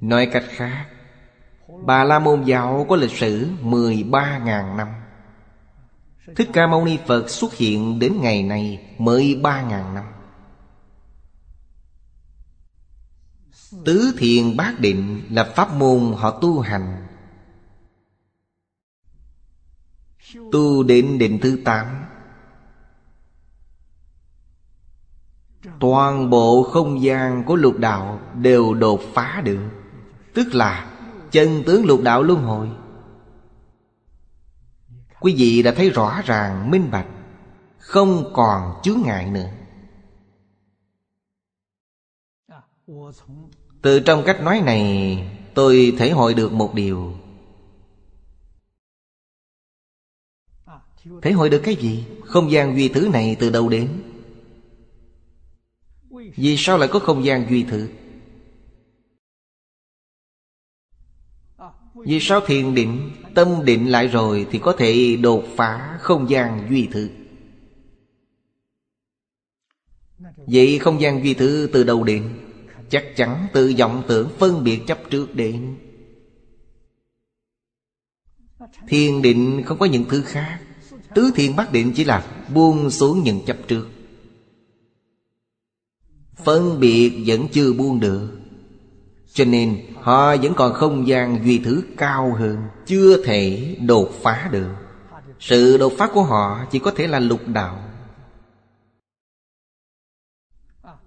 Nói 0.04 0.26
cách 0.26 0.44
khác, 0.50 0.86
Bà 1.86 2.04
La 2.04 2.20
Môn 2.20 2.44
Giáo 2.44 2.86
có 2.90 2.96
lịch 2.96 3.12
sử 3.12 3.48
13.000 3.62 4.76
năm. 4.76 4.88
Thích 6.36 6.50
Ca 6.54 6.68
Mâu 6.68 6.86
Ni 6.86 6.98
Phật 7.08 7.30
xuất 7.30 7.54
hiện 7.54 8.00
đến 8.00 8.22
ngày 8.22 8.44
này 8.44 8.96
13.000 8.98 9.94
năm. 9.94 10.04
Tứ 13.86 14.14
thiền 14.18 14.58
bát 14.58 14.80
định 14.80 15.22
là 15.30 15.44
pháp 15.56 15.74
môn 15.74 16.14
họ 16.18 16.40
tu 16.42 16.60
hành. 16.60 17.08
Tu 20.52 20.84
đến 20.84 21.18
định 21.18 21.40
thứ 21.42 21.62
tám. 21.66 22.06
Toàn 25.80 26.30
bộ 26.30 26.64
không 26.64 27.02
gian 27.02 27.44
của 27.44 27.56
lục 27.56 27.78
đạo 27.78 28.20
đều 28.34 28.74
đột 28.74 29.02
phá 29.14 29.42
được. 29.46 29.70
Tức 30.34 30.54
là 30.54 31.00
chân 31.32 31.64
tướng 31.66 31.86
lục 31.86 32.02
đạo 32.04 32.24
luân 32.24 32.42
hồi 32.42 32.70
Quý 35.20 35.36
vị 35.38 35.64
đã 35.64 35.74
thấy 35.76 35.90
rõ 35.90 36.22
ràng, 36.26 36.72
minh 36.72 36.92
bạch, 36.92 37.08
Không 37.78 38.32
còn 38.34 38.82
chướng 38.84 39.02
ngại 39.06 39.30
nữa 39.30 39.50
Từ 43.82 44.00
trong 44.00 44.24
cách 44.26 44.42
nói 44.42 44.62
này, 44.66 45.18
Tôi 45.54 45.96
thể 45.98 46.10
hội 46.10 46.34
được 46.34 46.52
một 46.52 46.74
điều 46.74 47.14
Thể 51.22 51.32
hội 51.32 51.50
được 51.50 51.62
cái 51.64 51.76
gì? 51.76 52.06
Không 52.26 52.52
gian 52.52 52.76
duy 52.76 52.90
thứ 52.90 53.10
này 53.14 53.36
từ 53.40 53.50
đâu 53.50 53.70
đến? 53.70 54.04
Vì 56.36 56.58
sao 56.58 56.78
lại 56.78 56.90
có 56.92 57.00
không 57.00 57.26
gian 57.26 57.50
duy 57.50 57.64
thứ? 57.64 57.90
Vì 62.06 62.20
sao 62.20 62.42
thiền 62.42 62.76
định, 62.76 63.12
Tâm 63.36 63.66
định 63.66 63.92
lại 63.92 64.08
rồi 64.08 64.48
Thì 64.52 64.60
có 64.60 64.76
thể 64.78 65.16
đột 65.22 65.44
phá 65.56 65.98
không 66.02 66.30
gian 66.30 66.68
duy 66.70 66.88
thứ? 66.92 67.10
Vậy 70.48 70.80
không 70.80 71.02
gian 71.02 71.24
duy 71.24 71.34
thứ 71.34 71.70
từ 71.74 71.84
đầu 71.84 72.04
đến? 72.04 72.40
Chắc 72.90 73.06
chắn 73.16 73.48
từ 73.54 73.74
vọng 73.78 74.04
tưởng 74.08 74.30
phân 74.40 74.64
biệt 74.64 74.82
chấp 74.88 75.00
trước 75.10 75.36
đến. 75.36 75.76
Thiền 78.88 79.22
định 79.22 79.62
không 79.66 79.80
có 79.80 79.86
những 79.86 80.06
thứ 80.10 80.22
khác. 80.22 80.60
Tứ 81.16 81.32
thiền 81.36 81.56
bát 81.56 81.72
định 81.72 81.94
chỉ 81.96 82.04
là 82.04 82.46
buông 82.54 82.90
xuống 82.90 83.24
những 83.24 83.46
chấp 83.46 83.58
trước. 83.68 83.88
Phân 86.36 86.80
biệt 86.80 87.24
vẫn 87.26 87.48
chưa 87.52 87.74
buông 87.74 88.00
được. 88.00 88.43
Cho 89.34 89.46
nên 89.46 89.86
họ 90.02 90.38
vẫn 90.38 90.54
còn 90.54 90.74
không 90.74 91.08
gian 91.08 91.46
duy 91.46 91.62
thứ 91.66 91.84
cao 91.98 92.36
hơn, 92.40 92.58
Chưa 92.86 93.24
thể 93.24 93.76
đột 93.82 94.10
phá 94.22 94.50
được. 94.52 94.70
Sự 95.40 95.78
đột 95.78 95.94
phá 95.98 96.10
của 96.14 96.24
họ 96.24 96.66
chỉ 96.72 96.80
có 96.80 96.92
thể 96.96 97.08
là 97.08 97.20
lục 97.20 97.42
đạo. 97.48 97.80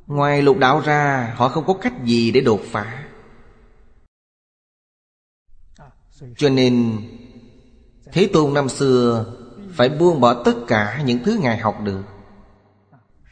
Ngoài 0.07 0.43
lục 0.43 0.59
đạo 0.59 0.81
ra, 0.81 1.33
Họ 1.37 1.49
không 1.49 1.66
có 1.66 1.74
cách 1.74 2.05
gì 2.05 2.31
để 2.31 2.41
đột 2.41 2.61
phá. 2.64 3.05
Cho 6.37 6.49
nên, 6.49 6.97
Thế 8.12 8.29
Tôn 8.33 8.55
năm 8.55 8.68
xưa 8.68 9.27
Phải 9.72 9.89
buông 9.89 10.20
bỏ 10.20 10.43
tất 10.45 10.55
cả 10.66 11.03
những 11.05 11.18
thứ 11.24 11.39
Ngài 11.43 11.59
học 11.59 11.81
được. 11.85 12.03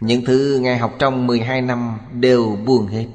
Những 0.00 0.24
thứ 0.24 0.58
Ngài 0.62 0.78
học 0.78 0.94
trong 0.98 1.26
12 1.26 1.62
năm 1.62 1.98
Đều 2.12 2.58
buông 2.66 2.86
hết. 2.86 3.06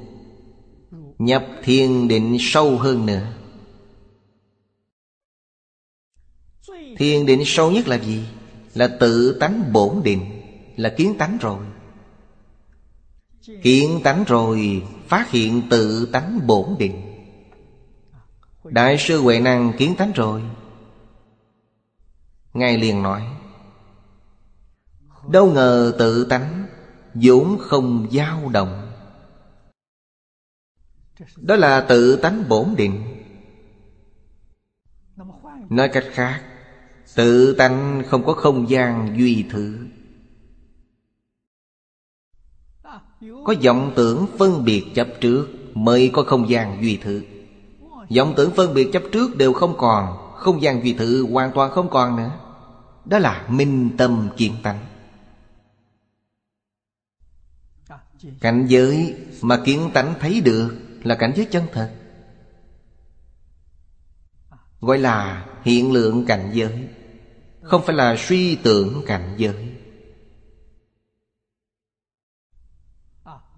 Nhập 1.20 1.46
thiền 1.62 2.08
định 2.08 2.36
sâu 2.40 2.78
hơn 2.78 3.06
nữa. 3.06 3.32
Thiền 6.96 7.26
định 7.26 7.42
sâu 7.46 7.70
nhất 7.70 7.88
là 7.88 7.96
gì? 7.98 8.24
Là 8.74 8.96
tự 9.00 9.36
tánh 9.40 9.72
bổn 9.72 10.02
định, 10.02 10.42
Là 10.76 10.94
kiến 10.96 11.14
tánh 11.18 11.38
rồi. 11.40 11.58
Kiến 13.62 14.00
tánh 14.04 14.24
rồi, 14.24 14.82
Phát 15.08 15.30
hiện 15.30 15.62
tự 15.70 16.06
tánh 16.12 16.46
bổn 16.46 16.66
định. 16.78 17.02
Đại 18.64 18.98
sư 18.98 19.20
Huệ 19.20 19.40
Năng 19.40 19.72
kiến 19.78 19.94
tánh 19.98 20.12
rồi. 20.12 20.42
Ngài 22.54 22.78
liền 22.78 23.02
nói, 23.02 23.22
Đâu 25.28 25.52
ngờ 25.52 25.94
tự 25.98 26.24
tánh 26.24 26.66
vốn 27.14 27.58
không 27.60 28.08
dao 28.12 28.48
động 28.48 28.89
đó 31.36 31.56
là 31.56 31.80
tự 31.80 32.16
tánh 32.16 32.48
bổn 32.48 32.74
định. 32.76 33.02
Nói 35.68 35.88
cách 35.88 36.04
khác, 36.12 36.42
Tự 37.14 37.54
tánh 37.54 38.02
không 38.06 38.24
có 38.24 38.32
không 38.32 38.70
gian 38.70 39.18
duy 39.18 39.44
thứ. 39.50 39.78
Có 43.44 43.54
vọng 43.64 43.92
tưởng 43.96 44.26
phân 44.38 44.64
biệt 44.64 44.84
chấp 44.94 45.08
trước 45.20 45.48
Mới 45.74 46.10
có 46.12 46.22
không 46.22 46.50
gian 46.50 46.82
duy 46.82 46.96
thứ. 47.02 47.22
Vọng 48.16 48.34
tưởng 48.36 48.50
phân 48.50 48.74
biệt 48.74 48.90
chấp 48.92 49.02
trước 49.12 49.36
đều 49.36 49.52
không 49.52 49.74
còn, 49.78 50.32
Không 50.36 50.62
gian 50.62 50.84
duy 50.84 50.94
thứ 50.94 51.26
hoàn 51.26 51.52
toàn 51.54 51.70
không 51.70 51.90
còn 51.90 52.16
nữa. 52.16 52.30
Đó 53.04 53.18
là 53.18 53.46
minh 53.48 53.90
tâm 53.98 54.28
kiến 54.36 54.54
tánh. 54.62 54.78
Cảnh 58.40 58.66
giới 58.68 59.16
mà 59.42 59.60
kiến 59.64 59.90
tánh 59.94 60.14
thấy 60.20 60.40
được 60.40 60.76
là 61.02 61.14
cảnh 61.14 61.32
giới 61.36 61.46
chân 61.50 61.66
thật. 61.72 61.90
Gọi 64.80 64.98
là 64.98 65.46
hiện 65.62 65.92
lượng 65.92 66.24
cảnh 66.26 66.50
giới, 66.52 66.88
Không 67.62 67.82
phải 67.86 67.96
là 67.96 68.16
suy 68.18 68.56
tưởng 68.56 69.02
cảnh 69.06 69.34
giới. 69.36 69.76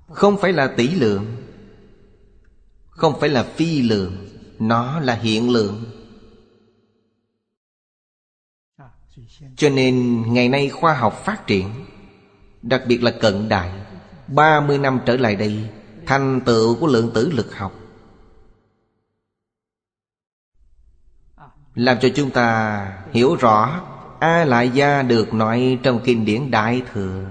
Không 0.09 0.37
phải 0.41 0.53
là 0.53 0.75
tỷ 0.77 0.89
lượng, 0.89 1.37
Không 2.89 3.21
phải 3.21 3.29
là 3.29 3.43
phi 3.43 3.83
lượng, 3.83 4.29
Nó 4.59 5.01
là 5.01 5.15
hiện 5.15 5.51
lượng. 5.51 5.85
Cho 9.57 9.69
nên 9.69 10.23
ngày 10.33 10.49
nay 10.49 10.69
khoa 10.69 10.95
học 10.95 11.23
phát 11.25 11.47
triển, 11.47 11.69
Đặc 12.63 12.83
biệt 12.87 13.03
là 13.03 13.11
cận 13.21 13.49
đại 13.49 13.73
30 14.27 14.79
năm 14.79 15.01
trở 15.07 15.17
lại 15.17 15.37
đây 15.37 15.71
Thành 16.13 16.41
tựu 16.47 16.77
của 16.81 16.87
lượng 16.87 17.11
tử 17.15 17.31
lực 17.31 17.55
học. 17.57 17.73
Làm 21.75 21.97
cho 22.01 22.09
chúng 22.17 22.31
ta 22.31 23.05
hiểu 23.13 23.35
rõ 23.35 23.83
A 24.21 24.45
Lại 24.45 24.71
Gia 24.71 25.03
được 25.03 25.35
nói 25.35 25.79
trong 25.83 26.01
kinh 26.05 26.25
điển 26.25 26.51
Đại 26.51 26.83
Thừa. 26.93 27.31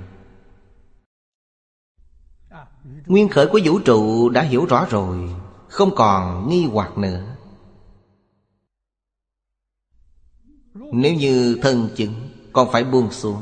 Nguyên 3.06 3.30
khởi 3.30 3.48
của 3.48 3.60
vũ 3.64 3.80
trụ 3.80 4.30
đã 4.30 4.42
hiểu 4.42 4.66
rõ 4.66 4.88
rồi, 4.90 5.30
Không 5.68 5.96
còn 5.96 6.50
nghi 6.50 6.66
hoặc 6.66 6.98
nữa. 6.98 7.36
Nếu 10.74 11.14
như 11.14 11.60
thân 11.62 11.90
chứng, 11.96 12.14
Còn 12.54 12.72
phải 12.72 12.84
buông 12.84 13.12
xuống. 13.12 13.42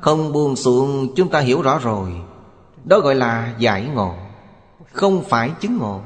Không 0.00 0.32
buông 0.32 0.56
xuống, 0.56 1.12
chúng 1.16 1.30
ta 1.30 1.40
hiểu 1.40 1.62
rõ 1.62 1.78
rồi 1.78 2.27
đó 2.88 3.00
gọi 3.00 3.14
là 3.14 3.56
giải 3.58 3.84
ngộ, 3.84 4.14
Không 4.92 5.24
phải 5.28 5.52
chứng 5.60 5.76
ngộ. 5.76 6.02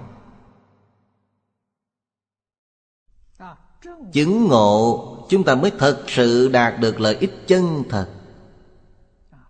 Chứng 4.13 4.45
ngộ, 4.45 5.27
Chúng 5.29 5.45
ta 5.45 5.55
mới 5.55 5.73
thật 5.79 6.05
sự 6.09 6.49
đạt 6.49 6.81
được 6.81 7.01
lợi 7.01 7.17
ích 7.17 7.35
chân 7.47 7.85
thật. 7.89 8.09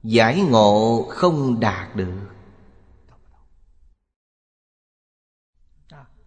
Giải 0.03 0.41
ngộ 0.41 1.07
không 1.09 1.61
đạt 1.61 1.97
được. 1.97 2.21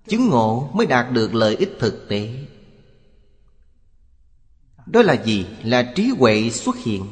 Chứng 0.08 0.30
ngộ 0.30 0.70
mới 0.74 0.86
đạt 0.86 1.12
được 1.12 1.34
lợi 1.34 1.56
ích 1.56 1.72
thực 1.80 2.06
tế. 2.10 2.46
Đó 4.86 5.02
là 5.02 5.24
gì? 5.24 5.48
Là 5.64 5.94
trí 5.96 6.10
huệ 6.20 6.50
xuất 6.50 6.76
hiện. 6.76 7.06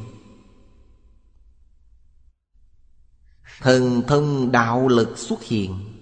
Thần 3.63 4.01
thông 4.07 4.51
đạo 4.51 4.87
lực 4.87 5.17
xuất 5.17 5.43
hiện, 5.43 5.93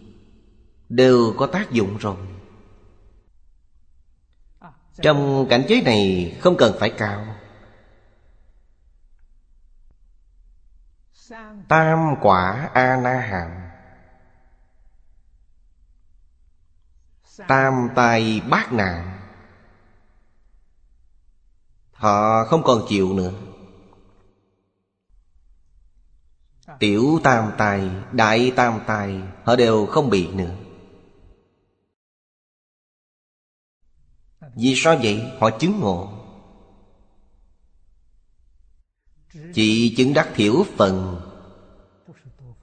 Đều 0.90 1.34
có 1.38 1.48
tác 1.48 1.72
dụng 1.72 1.98
rồi. 1.98 2.16
Trong 5.02 5.48
cảnh 5.50 5.64
giới 5.68 5.82
này 5.82 6.38
không 6.42 6.58
cần 6.58 6.76
phải 6.80 6.90
cao. 6.98 7.36
Tam 11.68 12.16
quả 12.22 12.70
A-na-hàm. 12.74 13.52
Tam 17.48 17.90
tai 17.96 18.42
bát 18.50 18.74
nạn. 18.74 19.20
Họ 21.94 22.46
không 22.46 22.64
còn 22.64 22.86
chịu 22.90 23.14
nữa. 23.14 23.32
Tiểu 26.82 27.20
tam 27.24 27.52
tài, 27.58 27.90
đại 28.12 28.52
tam 28.56 28.80
tài 28.88 29.22
Họ 29.44 29.56
đều 29.56 29.86
không 29.86 30.10
bị 30.10 30.28
nữa. 30.28 30.56
Vì 34.56 34.74
sao 34.76 34.98
vậy? 35.04 35.32
Họ 35.40 35.50
chứng 35.60 35.80
ngộ. 35.80 36.14
Chỉ 39.54 39.96
chứng 39.98 40.14
đắc 40.14 40.30
thiểu 40.36 40.66
phần 40.78 41.22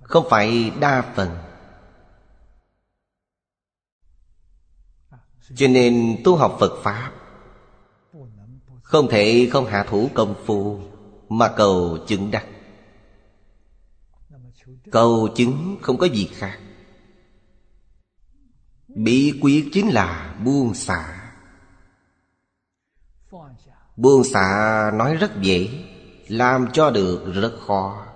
Không 0.03 0.27
phải 0.31 0.73
đa 0.81 1.13
phần. 1.17 1.39
Cho 5.55 5.69
nên 5.69 6.21
tu 6.25 6.37
học 6.37 6.57
Phật 6.61 6.81
Pháp 6.83 7.13
Không 8.83 9.09
thể 9.11 9.49
không 9.53 9.67
hạ 9.67 9.87
thủ 9.89 10.09
công 10.15 10.35
phu 10.47 10.81
Mà 11.29 11.55
cầu 11.57 11.99
chứng 12.07 12.31
đắc. 12.31 12.47
Cầu 14.93 15.29
chứng 15.37 15.79
không 15.83 15.99
có 15.99 16.07
gì 16.07 16.31
khác. 16.33 16.59
Bí 18.89 19.39
quyết 19.43 19.69
chính 19.73 19.89
là 19.89 20.37
buông 20.45 20.75
xả. 20.75 21.33
Buông 23.97 24.25
xả 24.25 24.91
nói 24.95 25.15
rất 25.15 25.31
dễ 25.43 25.69
Làm 26.29 26.67
cho 26.73 26.91
được 26.91 27.33
rất 27.35 27.53
khó. 27.67 28.07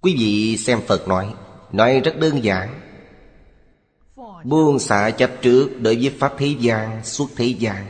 Quý 0.00 0.16
vị 0.18 0.56
xem 0.56 0.80
Phật 0.86 1.08
nói 1.08 1.34
Nói 1.72 2.00
rất 2.00 2.18
đơn 2.18 2.44
giản. 2.44 2.80
Buông 4.44 4.78
xả 4.78 5.10
chấp 5.10 5.30
trước 5.42 5.70
đối 5.80 5.96
với 5.96 6.16
Pháp 6.18 6.34
thế 6.38 6.54
gian, 6.60 7.04
suốt 7.04 7.28
thế 7.36 7.46
gian 7.46 7.86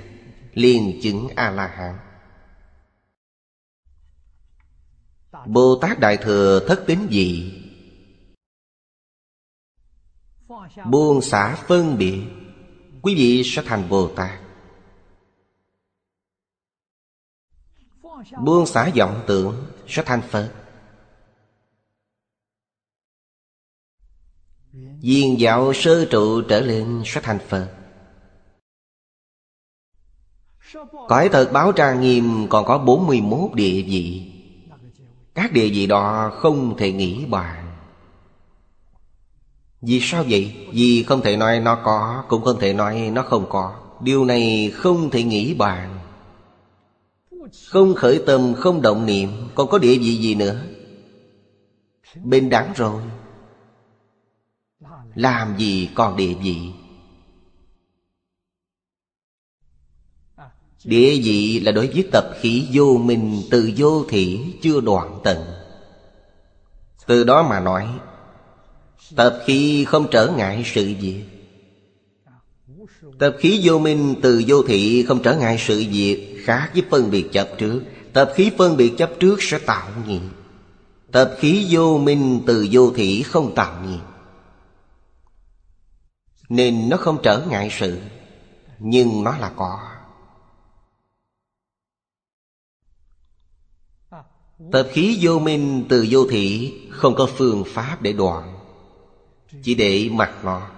liền 0.55 1.01
chứng 1.03 1.29
A-la-hán. 1.35 2.06
Bồ 5.47 5.79
Tát 5.83 5.99
Đại 6.01 6.17
Thừa 6.17 6.61
thất 6.69 6.85
tính 6.87 7.07
gì? 7.11 7.63
Buông 10.91 11.23
xả 11.23 11.57
phân 11.69 11.99
biệt, 11.99 12.23
Quý 13.03 13.15
vị 13.15 13.43
sẽ 13.45 13.63
thành 13.67 13.89
Bồ 13.89 14.09
Tát 14.17 14.41
Buông 18.45 18.67
xả 18.67 18.91
vọng 18.97 19.25
tưởng, 19.27 19.67
sẽ 19.89 20.03
thành 20.07 20.23
Phật. 20.31 20.53
Viên 25.01 25.41
dạo 25.41 25.73
sơ 25.73 26.07
trụ 26.11 26.43
trở 26.49 26.61
lên, 26.61 27.03
sẽ 27.07 27.21
thành 27.21 27.39
Phật. 27.49 27.77
Cõi 31.09 31.29
thật 31.33 31.51
báo 31.53 31.73
trang 31.73 32.01
nghiêm 32.01 32.47
còn 32.51 32.65
có 32.65 32.79
41 32.79 33.55
địa 33.55 33.83
vị. 33.83 34.36
Các 35.37 35.53
địa 35.53 35.69
vị 35.69 35.87
đó 35.87 36.33
không 36.35 36.77
thể 36.77 36.93
nghĩ 36.93 37.25
bàn. 37.25 37.67
Vì 39.83 40.01
sao 40.03 40.25
vậy? 40.29 40.69
Vì 40.73 41.03
không 41.03 41.23
thể 41.23 41.37
nói 41.37 41.61
nó 41.61 41.75
có 41.85 42.25
Cũng 42.29 42.45
không 42.45 42.59
thể 42.61 42.73
nói 42.73 43.11
nó 43.13 43.23
không 43.23 43.47
có. 43.49 43.75
Điều 44.01 44.25
này 44.25 44.71
không 44.75 45.11
thể 45.11 45.23
nghĩ 45.23 45.55
bàn. 45.55 45.99
Không 47.69 47.95
khởi 47.95 48.23
tâm, 48.27 48.55
không 48.55 48.83
động 48.83 49.07
niệm 49.07 49.31
Còn 49.55 49.69
có 49.69 49.79
địa 49.79 49.99
vị 49.99 50.17
gì 50.17 50.35
nữa? 50.35 50.61
Bên 52.25 52.51
đáng 52.51 52.73
rồi. 52.77 53.03
Làm 55.15 55.59
gì 55.59 55.89
còn 55.95 56.17
địa 56.17 56.35
vị? 56.35 56.73
Địa 60.87 61.21
vị 61.25 61.61
là 61.61 61.73
đối 61.73 61.87
với 61.87 62.09
tập 62.13 62.31
khí 62.41 62.67
vô 62.73 62.97
minh, 63.05 63.43
Từ 63.51 63.71
vô 63.77 64.05
thị 64.09 64.41
chưa 64.63 64.81
đoạn 64.81 65.19
tận. 65.25 65.45
Từ 67.07 67.25
đó 67.25 67.43
mà 67.43 67.61
nói, 67.61 67.89
Tập 69.17 69.39
khí 69.47 69.85
không 69.85 70.07
trở 70.11 70.33
ngại 70.37 70.63
sự 70.75 70.95
việc. 71.01 71.23
Tập 73.19 73.37
khí 73.41 73.61
vô 73.63 73.79
minh, 73.79 74.15
từ 74.23 74.43
vô 74.47 74.63
thị 74.63 75.05
không 75.09 75.23
trở 75.23 75.37
ngại 75.37 75.57
sự 75.59 75.85
việc, 75.91 76.43
Khác 76.45 76.71
với 76.73 76.83
phân 76.91 77.11
biệt 77.11 77.29
chấp 77.33 77.49
trước. 77.59 77.83
Tập 78.13 78.33
khí 78.35 78.51
phân 78.59 78.77
biệt 78.77 78.93
chấp 78.99 79.11
trước 79.21 79.43
sẽ 79.43 79.59
tạo 79.59 79.89
nghiệp. 80.07 80.21
Tập 81.13 81.35
khí 81.39 81.67
vô 81.71 81.99
minh, 81.99 82.41
từ 82.47 82.67
vô 82.71 82.91
thị 82.91 83.23
không 83.23 83.55
tạo 83.55 83.83
nghiệp. 83.87 84.03
Nên 86.49 86.89
nó 86.89 86.97
không 86.97 87.19
trở 87.23 87.43
ngại 87.51 87.69
sự, 87.79 87.99
Nhưng 88.79 89.25
nó 89.25 89.37
là 89.39 89.53
có. 89.57 89.96
Tập 94.73 94.87
khí 94.91 95.19
vô 95.21 95.39
minh 95.39 95.87
từ 95.89 96.07
vô 96.11 96.27
thị, 96.31 96.75
Không 96.91 97.15
có 97.15 97.29
phương 97.37 97.65
pháp 97.67 98.03
để 98.03 98.13
đoạn. 98.13 98.59
Chỉ 99.63 99.75
để 99.75 100.09
mặc 100.13 100.31
nó. 100.45 100.69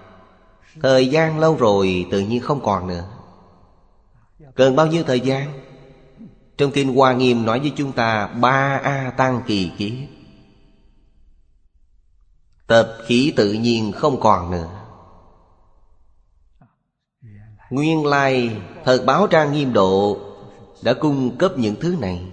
Thời 0.81 1.07
gian 1.07 1.39
lâu 1.39 1.55
rồi 1.55 2.05
tự 2.11 2.19
nhiên 2.19 2.39
không 2.39 2.63
còn 2.63 2.87
nữa. 2.87 3.05
Cần 4.55 4.75
bao 4.75 4.87
nhiêu 4.87 5.03
thời 5.03 5.19
gian? 5.19 5.59
Trong 6.57 6.71
Kinh 6.71 6.95
Hoa 6.95 7.13
Nghiêm 7.13 7.45
nói 7.45 7.59
với 7.59 7.71
chúng 7.75 7.91
ta 7.91 8.27
Ba 8.27 8.79
A 8.83 9.13
Tăng 9.17 9.41
kỳ 9.47 9.71
kiếp 9.77 9.93
Tập 12.67 12.97
khí 13.05 13.33
tự 13.35 13.53
nhiên 13.53 13.91
không 13.91 14.19
còn 14.19 14.51
nữa. 14.51 14.69
Nguyên 17.69 18.05
lai 18.05 18.61
Thật 18.85 19.03
báo 19.05 19.27
trang 19.27 19.53
nghiêm 19.53 19.73
độ 19.73 20.17
Đã 20.83 20.93
cung 20.93 21.37
cấp 21.37 21.51
những 21.57 21.75
thứ 21.81 21.95
này. 21.99 22.25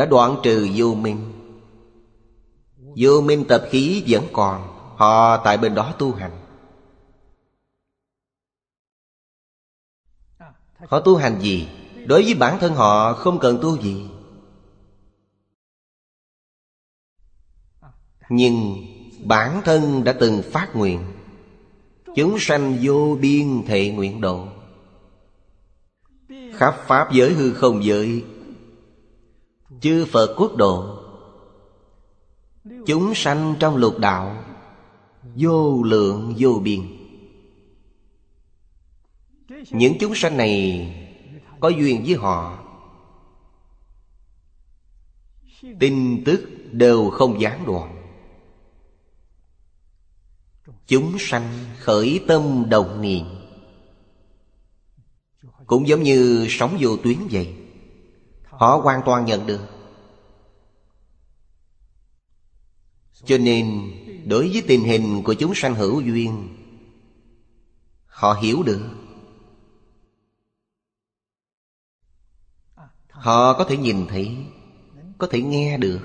Đã 0.00 0.06
đoạn 0.06 0.36
trừ 0.42 0.68
vô 0.74 0.94
minh. 0.94 1.32
Vô 2.96 3.20
minh 3.20 3.44
tập 3.48 3.64
khí 3.70 4.04
vẫn 4.08 4.24
còn, 4.32 4.76
Họ 4.96 5.36
tại 5.44 5.58
bên 5.58 5.74
đó 5.74 5.94
tu 5.98 6.12
hành. 6.12 6.30
Họ 10.88 11.00
tu 11.00 11.16
hành 11.16 11.40
gì? 11.40 11.68
Đối 12.06 12.22
với 12.22 12.34
bản 12.34 12.58
thân 12.60 12.74
họ 12.74 13.12
không 13.12 13.38
cần 13.38 13.58
tu 13.62 13.78
gì. 13.82 14.08
Nhưng 18.28 18.76
bản 19.24 19.60
thân 19.64 20.04
đã 20.04 20.12
từng 20.20 20.42
phát 20.52 20.70
nguyện, 20.74 21.04
Chúng 22.16 22.36
sanh 22.38 22.78
vô 22.82 23.18
biên 23.20 23.62
thệ 23.66 23.90
nguyện 23.90 24.20
độ. 24.20 24.46
Khắp 26.52 26.76
Pháp 26.86 27.12
giới 27.12 27.32
hư 27.32 27.52
không 27.52 27.84
giới 27.84 28.24
Chư 29.80 30.06
Phật 30.12 30.34
quốc 30.36 30.56
độ. 30.56 30.96
Chúng 32.86 33.14
sanh 33.14 33.54
trong 33.58 33.76
lục 33.76 33.98
đạo, 33.98 34.44
Vô 35.36 35.82
lượng 35.82 36.34
vô 36.38 36.60
biên. 36.64 36.80
Những 39.70 39.96
chúng 40.00 40.14
sanh 40.14 40.36
này 40.36 40.86
Có 41.60 41.68
duyên 41.68 42.02
với 42.06 42.14
họ. 42.14 42.58
Tin 45.80 46.24
tức 46.24 46.48
đều 46.72 47.10
không 47.10 47.40
gián 47.40 47.66
đoạn. 47.66 47.96
Chúng 50.86 51.16
sanh 51.18 51.64
khởi 51.78 52.20
tâm 52.28 52.64
đồng 52.68 53.02
niệm. 53.02 53.24
Cũng 55.66 55.88
giống 55.88 56.02
như 56.02 56.46
sóng 56.48 56.76
vô 56.80 56.96
tuyến 56.96 57.18
vậy. 57.30 57.59
Họ 58.60 58.80
hoàn 58.82 59.02
toàn 59.06 59.24
nhận 59.24 59.46
được. 59.46 59.60
Cho 63.24 63.38
nên, 63.38 63.92
đối 64.26 64.48
với 64.48 64.62
tình 64.68 64.84
hình 64.84 65.22
của 65.22 65.34
chúng 65.34 65.52
sanh 65.54 65.74
hữu 65.74 66.00
duyên, 66.00 66.48
Họ 68.06 68.32
hiểu 68.42 68.62
được. 68.62 68.82
Họ 73.08 73.58
có 73.58 73.64
thể 73.64 73.76
nhìn 73.76 74.06
thấy, 74.06 74.36
Có 75.18 75.26
thể 75.26 75.42
nghe 75.42 75.78
được. 75.78 76.00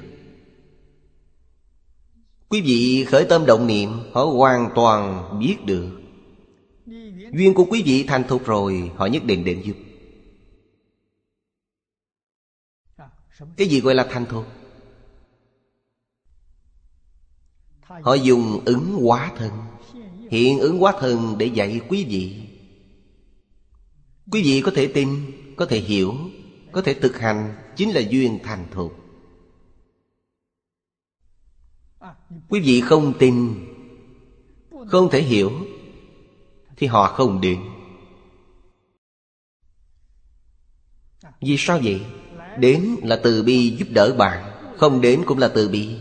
Quý 2.50 2.62
vị 2.62 3.06
khởi 3.06 3.26
tâm 3.30 3.46
động 3.46 3.68
niệm, 3.68 3.90
Họ 4.14 4.26
hoàn 4.26 4.70
toàn 4.76 5.30
biết 5.40 5.58
được. 5.66 6.02
Duyên 7.34 7.54
của 7.54 7.66
quý 7.70 7.84
vị 7.86 8.06
thành 8.08 8.24
thục 8.28 8.46
rồi, 8.46 8.92
Họ 8.96 9.06
nhất 9.06 9.24
định 9.26 9.44
định 9.44 9.66
giúp. 9.66 9.85
Cái 13.58 13.68
gì 13.68 13.82
gọi 13.82 13.96
là 13.96 14.08
thành 14.10 14.26
thục? 14.26 14.46
Họ 17.82 18.14
dùng 18.14 18.60
ứng 18.66 18.94
hóa 18.94 19.32
thân. 19.38 19.52
Hiện 20.30 20.60
ứng 20.60 20.80
hóa 20.80 20.94
thân 21.00 21.38
để 21.38 21.46
dạy 21.46 21.82
quý 21.90 22.06
vị. 22.06 22.42
Quý 24.32 24.42
vị 24.44 24.62
có 24.66 24.72
thể 24.76 24.88
tin, 24.88 25.32
Có 25.56 25.66
thể 25.66 25.80
hiểu, 25.80 26.14
Có 26.72 26.82
thể 26.82 26.94
thực 26.94 27.18
hành 27.18 27.56
Chính 27.76 27.92
là 27.92 28.02
duyên 28.10 28.40
thành 28.44 28.68
thục. 28.72 28.94
Quý 32.50 32.60
vị 32.60 32.82
không 32.82 33.14
tin, 33.20 33.56
Không 34.88 35.10
thể 35.12 35.22
hiểu, 35.22 35.52
Thì 36.78 36.88
họ 36.88 37.08
không 37.08 37.42
đến. 37.42 37.62
Vì 41.42 41.56
sao 41.58 41.80
vậy? 41.84 42.25
Đến 42.58 42.96
là 43.04 43.20
từ 43.24 43.44
bi 43.44 43.76
giúp 43.78 43.88
đỡ 43.92 44.16
bạn 44.18 44.52
Không 44.78 45.02
đến 45.02 45.24
cũng 45.26 45.38
là 45.38 45.48
từ 45.48 45.70
bi. 45.70 45.96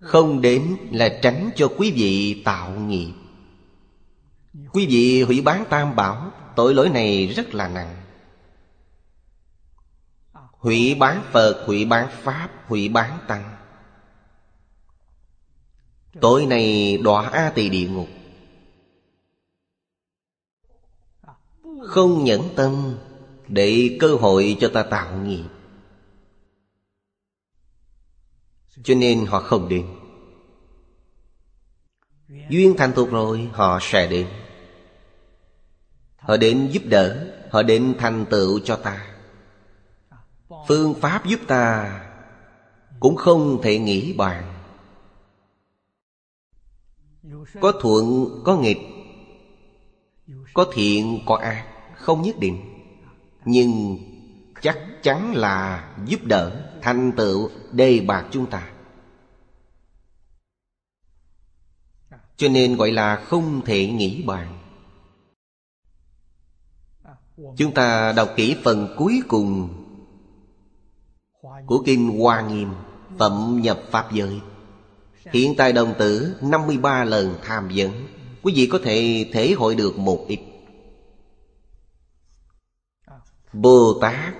Không 0.00 0.40
đến 0.40 0.76
là 0.90 1.18
tránh 1.22 1.50
cho 1.56 1.68
quý 1.78 1.90
vị 1.90 2.42
tạo 2.44 2.70
nghiệp. 2.70 3.12
Quý 4.72 4.86
vị 4.86 5.22
hủy 5.22 5.40
bán 5.40 5.64
tam 5.70 5.96
bảo 5.96 6.32
Tội 6.56 6.74
lỗi 6.74 6.88
này 6.88 7.26
rất 7.26 7.54
là 7.54 7.68
nặng. 7.68 7.96
Hủy 10.58 10.94
bán 10.94 11.22
Phật, 11.32 11.64
hủy 11.66 11.84
bán 11.84 12.08
Pháp, 12.22 12.48
hủy 12.66 12.88
bán 12.88 13.18
Tăng. 13.28 13.56
Tội 16.20 16.46
này 16.46 16.98
đọa 16.98 17.28
A 17.28 17.52
tỳ 17.54 17.68
địa 17.68 17.88
ngục. 17.88 18.08
Không 21.82 22.24
nhẫn 22.24 22.42
tâm 22.56 22.98
để 23.48 23.96
cơ 24.00 24.14
hội 24.14 24.56
cho 24.60 24.70
ta 24.74 24.82
tạo 24.82 25.16
nghiệp. 25.16 25.44
Cho 28.82 28.94
nên 28.94 29.26
họ 29.26 29.40
không 29.40 29.68
đến. 29.68 29.86
Duyên 32.50 32.74
thành 32.78 32.92
thục 32.92 33.10
rồi 33.10 33.48
họ 33.52 33.78
sẽ 33.82 34.06
đến. 34.06 34.26
Họ 36.16 36.36
đến 36.36 36.68
giúp 36.72 36.82
đỡ 36.86 37.34
Họ 37.50 37.62
đến 37.62 37.94
thành 37.98 38.26
tựu 38.30 38.60
cho 38.60 38.76
ta. 38.76 39.06
Phương 40.68 40.94
pháp 40.94 41.26
giúp 41.26 41.40
ta 41.46 42.00
Cũng 43.00 43.16
không 43.16 43.62
thể 43.62 43.78
nghĩ 43.78 44.12
bàn. 44.12 44.54
Có 47.60 47.72
thuận, 47.80 48.28
có 48.44 48.56
nghịch 48.56 48.78
Có 50.54 50.66
thiện, 50.72 51.20
có 51.26 51.36
ác 51.36 51.66
Không 51.96 52.22
nhất 52.22 52.36
định. 52.38 52.77
Nhưng 53.50 53.98
chắc 54.62 54.78
chắn 55.02 55.34
là 55.34 55.88
giúp 56.06 56.20
đỡ 56.24 56.64
Thành 56.82 57.12
tựu 57.16 57.50
đề 57.72 58.00
bạc 58.00 58.26
chúng 58.30 58.46
ta. 58.46 58.70
Cho 62.36 62.48
nên 62.48 62.76
gọi 62.76 62.92
là 62.92 63.16
không 63.16 63.64
thể 63.64 63.86
nghĩ 63.86 64.22
bàn. 64.22 64.58
Chúng 67.56 67.74
ta 67.74 68.12
đọc 68.12 68.28
kỹ 68.36 68.56
phần 68.64 68.94
cuối 68.98 69.20
cùng 69.28 69.68
Của 71.66 71.82
Kinh 71.86 72.18
Hoa 72.18 72.40
Nghiêm, 72.40 72.68
Phẩm 73.18 73.60
nhập 73.62 73.80
Pháp 73.90 74.12
giới. 74.12 74.40
Hiện 75.32 75.54
tại 75.56 75.72
đồng 75.72 75.94
tử 75.98 76.36
53 76.42 77.04
lần 77.04 77.34
tham 77.42 77.68
vấn. 77.74 77.90
Quý 78.42 78.52
vị 78.56 78.68
có 78.72 78.78
thể 78.84 79.30
thể 79.32 79.52
hội 79.52 79.74
được 79.74 79.98
một 79.98 80.24
ít. 80.28 80.40
Bồ 83.52 83.98
Tát 84.00 84.34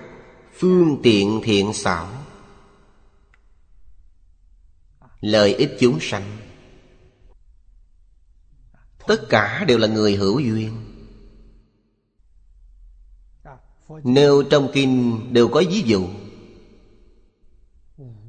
Phương 0.53 0.99
tiện 1.03 1.41
thiện 1.43 1.73
xảo. 1.73 2.09
Lợi 5.21 5.53
ích 5.53 5.77
chúng 5.79 5.97
sanh. 6.01 6.37
Tất 9.07 9.29
cả 9.29 9.65
đều 9.67 9.77
là 9.77 9.87
người 9.87 10.15
hữu 10.15 10.39
duyên. 10.39 10.85
Nêu 14.03 14.43
trong 14.43 14.69
kinh 14.73 15.19
đều 15.33 15.47
có 15.47 15.63
ví 15.69 15.81
dụ. 15.81 16.07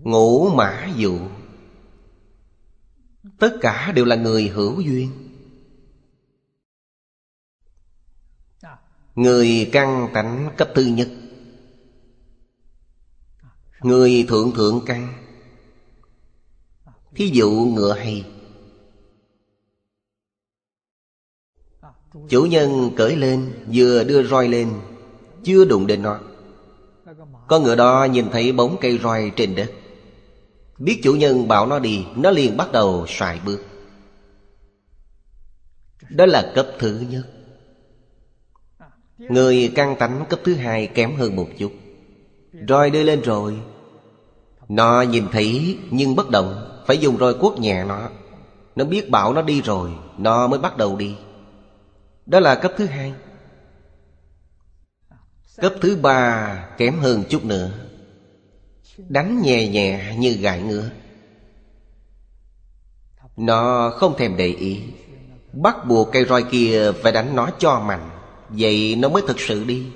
Ngũ 0.03 0.51
mã 0.51 0.89
dụ. 0.97 1.19
Tất 3.39 3.57
cả 3.61 3.93
đều 3.93 4.05
là 4.05 4.17
người 4.17 4.49
hữu 4.49 4.81
duyên. 4.81 5.30
Người 9.21 9.69
căn 9.73 10.09
tánh 10.15 10.51
cấp 10.57 10.69
thứ 10.75 10.83
nhất. 10.83 11.09
Người 13.81 14.27
thượng 14.29 14.53
thượng 14.55 14.81
căn. 14.87 15.15
Thí 17.15 17.31
dụ 17.33 17.51
ngựa 17.51 17.93
hay. 17.93 18.25
Chủ 22.29 22.43
nhân 22.45 22.91
cởi 22.97 23.17
lên, 23.17 23.53
Vừa 23.73 24.05
đưa 24.05 24.23
roi 24.23 24.49
lên, 24.49 24.73
Chưa 25.45 25.65
đụng 25.65 25.87
đến 25.87 26.03
nó. 26.03 26.21
Con 27.49 27.63
ngựa 27.63 27.77
đó 27.77 28.05
nhìn 28.05 28.31
thấy 28.31 28.53
bóng 28.53 28.77
cây 28.81 28.99
roi 28.99 29.33
trên 29.37 29.55
đất. 29.55 29.71
Biết 30.79 31.01
chủ 31.03 31.15
nhân 31.15 31.49
bảo 31.49 31.67
nó 31.67 31.79
đi, 31.79 32.05
Nó 32.17 32.31
liền 32.31 32.57
bắt 32.57 32.73
đầu 32.73 33.07
xoài 33.09 33.41
bước. 33.47 33.61
Đó 36.11 36.27
là 36.27 36.53
cấp 36.55 36.67
thứ 36.79 37.05
nhất. 37.11 37.25
Người 39.29 39.73
căng 39.75 39.97
tánh 39.97 40.25
cấp 40.29 40.41
thứ 40.45 40.55
hai 40.55 40.87
kém 40.87 41.17
hơn 41.17 41.37
một 41.37 41.47
chút. 41.59 41.73
Roi 42.69 42.91
đưa 42.91 43.03
lên 43.03 43.21
rồi. 43.21 43.61
Nó 44.69 45.03
nhìn 45.03 45.25
thấy, 45.33 45.79
nhưng 45.91 46.17
bất 46.17 46.31
động, 46.31 46.67
Phải 46.87 46.99
dùng 46.99 47.19
roi 47.19 47.35
quốc 47.41 47.59
nhẹ 47.59 47.85
nó. 47.85 48.09
Nó 48.77 48.85
biết 48.85 49.11
bảo 49.11 49.33
nó 49.33 49.43
đi 49.43 49.63
rồi, 49.63 49.91
Nó 50.19 50.47
mới 50.47 50.59
bắt 50.59 50.77
đầu 50.77 50.97
đi. 50.97 51.17
Đó 52.27 52.41
là 52.41 52.55
cấp 52.55 52.73
thứ 52.77 52.87
hai. 52.87 53.15
Cấp 55.57 55.75
thứ 55.81 55.97
ba 55.97 56.55
kém 56.79 56.99
hơn 56.99 57.25
chút 57.29 57.45
nữa. 57.45 57.71
Đánh 59.09 59.43
nhẹ 59.43 59.69
nhẹ 59.69 60.15
như 60.19 60.33
gãi 60.33 60.63
ngựa 60.63 60.91
Nó 63.37 63.91
không 63.91 64.17
thèm 64.17 64.37
để 64.37 64.47
ý. 64.47 64.83
Bắt 65.53 65.77
buộc 65.89 66.09
cây 66.13 66.25
roi 66.25 66.43
kia 66.43 66.93
phải 67.03 67.13
đánh 67.13 67.37
nó 67.37 67.51
cho 67.59 67.81
mạnh. 67.81 68.20
Vậy 68.53 68.97
nó 68.97 69.09
mới 69.09 69.23
thực 69.27 69.41
sự 69.41 69.65
đi. 69.65 69.93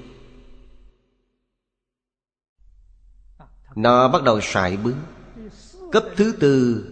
Nó 3.74 4.08
bắt 4.08 4.22
đầu 4.22 4.40
sải 4.42 4.76
bướng 4.76 4.98
Cấp 5.92 6.04
thứ 6.16 6.36
tư, 6.40 6.84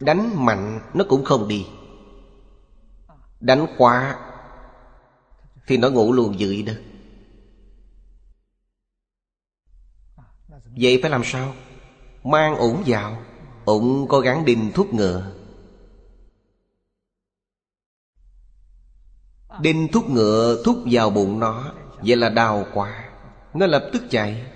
Đánh 0.00 0.44
mạnh 0.44 0.80
nó 0.94 1.04
cũng 1.08 1.24
không 1.24 1.48
đi. 1.48 1.66
Đánh 3.40 3.66
quá 3.78 4.18
Thì 5.66 5.76
nó 5.76 5.90
ngủ 5.90 6.12
luôn 6.12 6.38
dưới 6.38 6.62
đó. 6.62 6.72
Vậy 10.80 10.98
phải 11.02 11.10
làm 11.10 11.22
sao? 11.24 11.54
Mang 12.24 12.56
ủng 12.56 12.82
vào 12.86 13.22
Ủng 13.64 14.06
cố 14.08 14.20
gắng 14.20 14.44
đinh 14.44 14.72
thúc 14.74 14.94
ngựa. 14.94 15.37
Đinh 19.60 19.88
thúc 19.92 20.10
ngựa 20.10 20.62
thúc 20.64 20.78
vào 20.90 21.10
bụng 21.10 21.40
nó. 21.40 21.72
Vậy 22.02 22.16
là 22.16 22.28
đau 22.28 22.66
quá. 22.74 23.04
Nó 23.54 23.66
lập 23.66 23.90
tức 23.92 24.02
chạy. 24.10 24.46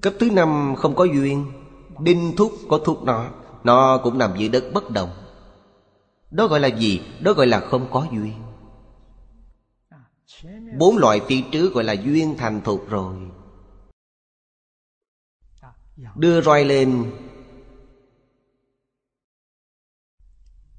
Cấp 0.00 0.14
thứ 0.18 0.30
năm 0.30 0.74
không 0.78 0.94
có 0.94 1.04
duyên. 1.04 1.52
Đinh 2.00 2.32
thúc 2.36 2.52
có 2.68 2.78
thúc 2.84 3.02
nó. 3.04 3.30
Nó 3.64 4.00
cũng 4.02 4.18
nằm 4.18 4.36
dưới 4.38 4.48
đất 4.48 4.64
bất 4.74 4.90
động. 4.90 5.10
Đó 6.30 6.46
gọi 6.46 6.60
là 6.60 6.68
gì? 6.68 7.02
Đó 7.20 7.32
gọi 7.32 7.46
là 7.46 7.60
không 7.60 7.88
có 7.90 8.06
duyên. 8.12 8.34
Bốn 10.78 10.96
loại 10.96 11.20
phía 11.26 11.40
trước 11.52 11.74
gọi 11.74 11.84
là 11.84 11.92
duyên 11.92 12.34
thành 12.38 12.60
thuộc 12.64 12.88
rồi. 12.88 13.16
Đưa 16.16 16.40
roi 16.40 16.64
lên. 16.64 17.12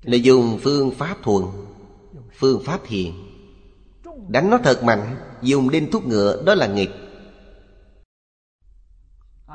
Là 0.02 0.18
dùng 0.18 0.60
phương 0.62 0.91
pháp 0.91 1.18
thuần, 1.24 1.43
Phương 2.34 2.64
pháp 2.66 2.80
thiện 2.88 3.14
Đánh 4.28 4.50
nó 4.50 4.58
thật 4.64 4.84
mạnh, 4.84 5.16
Dùng 5.41 5.70
đinh 5.70 5.91
thúc 5.91 6.08
ngựa, 6.08 6.43
đó 6.45 6.56
là 6.56 6.68
nghịch. 6.68 6.89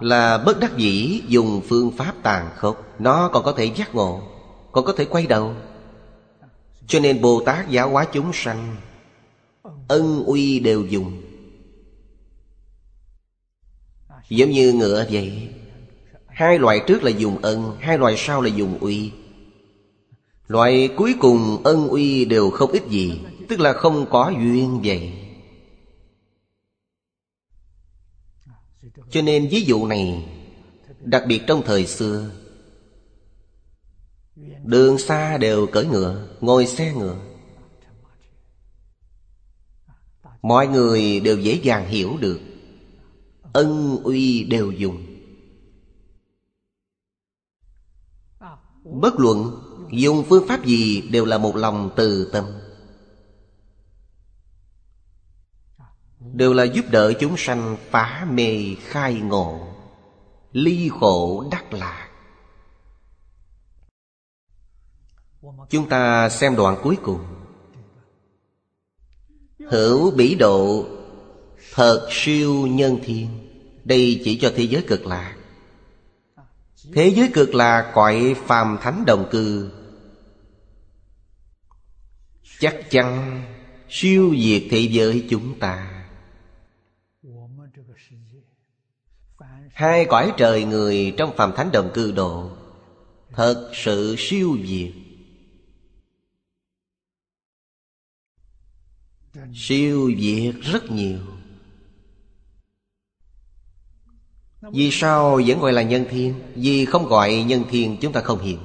Là 0.00 0.38
bất 0.38 0.60
đắc 0.60 0.76
dĩ, 0.76 1.22
dùng 1.28 1.60
phương 1.68 1.90
pháp 1.90 2.14
tàn 2.22 2.50
khốc, 2.56 2.86
Nó 2.98 3.30
còn 3.32 3.44
có 3.44 3.52
thể 3.52 3.64
giác 3.64 3.94
ngộ, 3.94 4.22
Còn 4.72 4.84
có 4.84 4.92
thể 4.92 5.04
quay 5.04 5.26
đầu. 5.26 5.54
Cho 6.86 7.00
nên 7.00 7.20
Bồ 7.20 7.42
Tát 7.46 7.68
giáo 7.68 7.90
hóa 7.90 8.06
chúng 8.12 8.30
sanh, 8.32 8.76
Ân 9.88 10.24
uy 10.26 10.60
đều 10.60 10.82
dùng. 10.82 11.22
Giống 14.28 14.50
như 14.50 14.72
ngựa 14.72 15.06
vậy, 15.10 15.48
Hai 16.26 16.58
loại 16.58 16.82
trước 16.86 17.02
là 17.02 17.10
dùng 17.10 17.38
ân, 17.42 17.76
Hai 17.80 17.98
loại 17.98 18.14
sau 18.16 18.42
là 18.42 18.48
dùng 18.48 18.78
uy. 18.78 19.12
Loại 20.46 20.90
cuối 20.96 21.14
cùng 21.20 21.62
ân 21.64 21.88
uy 21.88 22.24
đều 22.24 22.50
không 22.50 22.70
ít 22.70 22.82
gì, 22.88 23.20
Tức 23.48 23.60
là 23.60 23.72
không 23.72 24.06
có 24.10 24.32
duyên 24.36 24.80
vậy 24.84 25.12
Cho 29.10 29.22
nên 29.22 29.48
ví 29.48 29.60
dụ 29.60 29.86
này, 29.86 30.28
Đặc 31.00 31.24
biệt 31.28 31.42
trong 31.46 31.62
thời 31.66 31.86
xưa, 31.86 32.30
Đường 34.64 34.98
xa 34.98 35.38
đều 35.38 35.66
cởi 35.66 35.86
ngựa, 35.86 36.28
Ngồi 36.40 36.66
xe 36.66 36.94
ngựa. 36.94 37.16
Mọi 40.42 40.66
người 40.66 41.20
đều 41.20 41.38
dễ 41.38 41.60
dàng 41.62 41.88
hiểu 41.88 42.16
được, 42.20 42.40
Ân 43.52 43.98
uy 44.04 44.44
đều 44.44 44.70
dùng. 44.70 45.06
Bất 48.84 49.14
luận 49.18 49.63
Dùng 49.96 50.24
phương 50.28 50.48
pháp 50.48 50.64
gì 50.64 51.00
đều 51.00 51.24
là 51.24 51.38
một 51.38 51.56
lòng 51.56 51.90
từ 51.96 52.30
tâm. 52.32 52.44
Đều 56.32 56.52
là 56.52 56.64
giúp 56.64 56.84
đỡ 56.90 57.12
chúng 57.20 57.34
sanh 57.36 57.76
phá 57.90 58.26
mê, 58.30 58.74
khai 58.80 59.14
ngộ, 59.14 59.68
Ly 60.52 60.90
khổ, 61.00 61.48
đắc 61.50 61.72
lạc. 61.72 62.08
Chúng 65.70 65.88
ta 65.88 66.28
xem 66.28 66.56
đoạn 66.56 66.76
cuối 66.82 66.96
cùng. 67.02 67.24
Hữu 69.70 70.10
bỉ 70.10 70.34
độ, 70.34 70.86
Thật 71.74 72.08
siêu 72.10 72.66
nhân 72.66 72.98
thiên. 73.04 73.28
Đây 73.84 74.20
chỉ 74.24 74.38
cho 74.38 74.52
thế 74.56 74.62
giới 74.62 74.82
cực 74.82 75.06
lạc. 75.06 75.36
Thế 76.94 77.08
giới 77.08 77.30
cực 77.34 77.54
lạc 77.54 77.92
cõi 77.94 78.36
phàm 78.46 78.78
thánh 78.82 79.04
đồng 79.06 79.28
cư. 79.30 79.70
Chắc 82.64 82.90
chắn 82.90 83.42
siêu 83.88 84.34
diệt 84.38 84.62
thế 84.70 84.78
giới 84.78 85.26
chúng 85.30 85.58
ta. 85.58 86.04
Hai 89.72 90.04
cõi 90.04 90.32
trời 90.36 90.64
người 90.64 91.14
trong 91.16 91.36
phàm 91.36 91.52
thánh 91.56 91.70
đồng 91.72 91.90
cư 91.94 92.12
độ 92.12 92.50
Thật 93.32 93.70
sự 93.74 94.14
siêu 94.18 94.58
diệt 94.64 94.92
Siêu 99.54 100.10
diệt 100.18 100.54
rất 100.62 100.90
nhiều. 100.90 101.18
Vì 104.60 104.90
sao 104.92 105.40
vẫn 105.46 105.60
gọi 105.60 105.72
là 105.72 105.82
nhân 105.82 106.06
thiên? 106.10 106.34
Vì 106.54 106.84
không 106.84 107.06
gọi 107.06 107.44
nhân 107.46 107.64
thiên 107.70 107.96
chúng 108.00 108.12
ta 108.12 108.20
không 108.20 108.38
hiểu. 108.38 108.58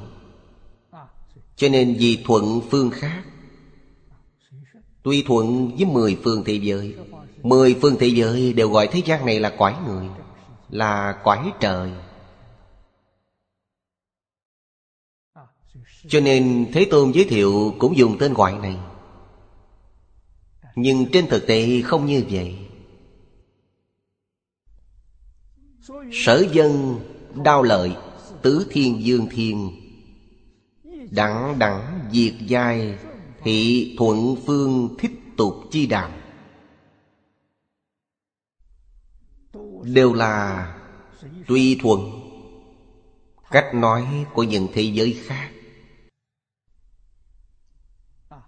Cho 1.55 1.69
nên 1.69 1.95
vì 1.99 2.23
thuận 2.25 2.61
phương 2.71 2.91
khác 2.91 3.23
Tuy 5.09 5.23
thuận 5.23 5.71
với 5.75 5.85
mười 5.85 6.17
phương 6.23 6.43
thế 6.45 6.53
giới, 6.53 6.95
Mười 7.43 7.75
phương 7.81 7.95
thế 7.99 8.07
giới 8.07 8.53
đều 8.53 8.69
gọi 8.69 8.87
thế 8.87 9.01
gian 9.05 9.25
này 9.25 9.39
là 9.39 9.49
quái 9.57 9.75
người, 9.87 10.05
Là 10.69 11.19
quái 11.23 11.39
trời. 11.59 11.91
Cho 16.07 16.19
nên 16.19 16.71
Thế 16.73 16.87
Tôn 16.91 17.11
giới 17.11 17.23
thiệu 17.23 17.75
cũng 17.79 17.97
dùng 17.97 18.17
tên 18.19 18.33
gọi 18.33 18.57
này. 18.57 18.77
Nhưng 20.75 21.05
trên 21.11 21.27
thực 21.27 21.47
tế 21.47 21.81
không 21.81 22.05
như 22.05 22.23
vậy. 22.29 22.57
Sở 26.11 26.45
dân 26.51 26.99
đao 27.43 27.63
lợi, 27.63 27.95
Tứ 28.41 28.67
thiên 28.69 29.03
dương 29.03 29.27
thiên 29.31 29.71
Đẳng 31.11 31.59
đẳng 31.59 32.09
diệt 32.11 32.33
giai 32.47 32.97
Thị 33.43 33.95
thuận 33.97 34.35
phương 34.45 34.95
thích 34.99 35.11
tục 35.37 35.55
chi 35.71 35.87
đàm. 35.87 36.11
Đều 39.83 40.13
là 40.13 40.65
tùy 41.47 41.77
thuận, 41.81 42.29
Cách 43.51 43.73
nói 43.73 44.25
của 44.33 44.43
những 44.43 44.67
thế 44.73 44.81
giới 44.81 45.19
khác. 45.25 45.51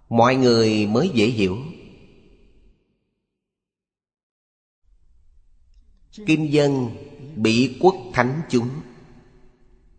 Mọi 0.08 0.36
người 0.36 0.86
mới 0.86 1.08
dễ 1.14 1.26
hiểu. 1.26 1.58
Kinh 6.26 6.52
dân 6.52 6.90
bị 7.36 7.78
quốc 7.80 7.94
thánh 8.12 8.42
chúng. 8.50 8.68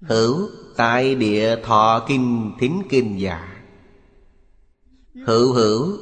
Hữu 0.02 0.50
tại 0.78 1.16
địa 1.16 1.56
thọ 1.64 2.06
kinh 2.08 2.52
thính 2.60 2.82
kinh 2.90 3.20
giả. 3.20 3.53
Hữu 5.26 5.54
hữu. 5.54 5.98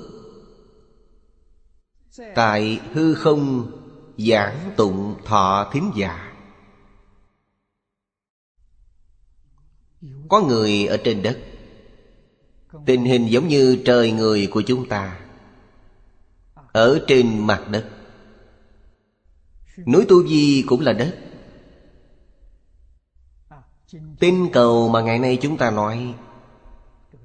Tại 2.35 2.79
hư 2.93 3.13
không, 3.13 3.71
giảng 4.17 4.71
tụng 4.77 5.15
thọ 5.25 5.69
thính 5.73 5.91
giả. 5.95 6.33
Có 10.29 10.41
người 10.41 10.85
ở 10.85 10.97
trên 11.03 11.21
đất. 11.21 11.39
Tình 12.85 13.05
hình 13.05 13.27
giống 13.27 13.47
như 13.47 13.81
trời 13.85 14.11
người 14.11 14.47
của 14.51 14.61
chúng 14.61 14.89
ta. 14.89 15.19
Ở 16.71 17.05
trên 17.07 17.47
mặt 17.47 17.67
đất. 17.71 17.89
Núi 19.87 20.05
Tu 20.09 20.27
Di 20.27 20.63
cũng 20.67 20.81
là 20.81 20.93
đất. 20.93 21.17
Tinh 24.19 24.49
cầu 24.53 24.89
mà 24.89 25.01
ngày 25.01 25.19
nay 25.19 25.37
chúng 25.41 25.57
ta 25.57 25.71
nói, 25.71 26.15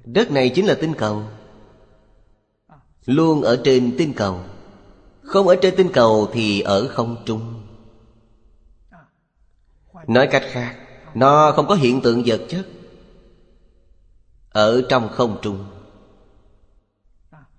Đất 0.03 0.31
này 0.31 0.51
chính 0.55 0.65
là 0.65 0.77
tinh 0.81 0.93
cầu. 0.97 1.23
Luôn 3.07 3.41
ở 3.41 3.61
trên 3.63 3.95
tinh 3.97 4.13
cầu. 4.13 4.39
Không 5.21 5.47
ở 5.47 5.55
trên 5.61 5.73
tinh 5.77 5.89
cầu 5.93 6.29
thì 6.33 6.61
ở 6.61 6.87
không 6.87 7.23
trung. 7.25 7.63
Nói 10.07 10.27
cách 10.31 10.43
khác, 10.51 10.75
Nó 11.15 11.51
không 11.51 11.67
có 11.67 11.75
hiện 11.75 12.01
tượng 12.01 12.23
vật 12.25 12.41
chất 12.49 12.67
Ở 14.49 14.81
trong 14.89 15.09
không 15.09 15.39
trung. 15.41 15.65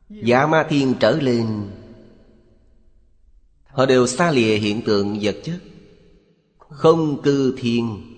Giả 0.08 0.46
ma 0.46 0.66
thiên 0.68 0.94
trở 1.00 1.10
lên, 1.20 1.70
Họ 3.64 3.86
đều 3.86 4.06
xa 4.06 4.30
lìa 4.30 4.56
hiện 4.56 4.82
tượng 4.82 5.18
vật 5.22 5.36
chất. 5.44 5.60
Không 6.58 7.22
cư 7.22 7.54
thiên, 7.58 8.14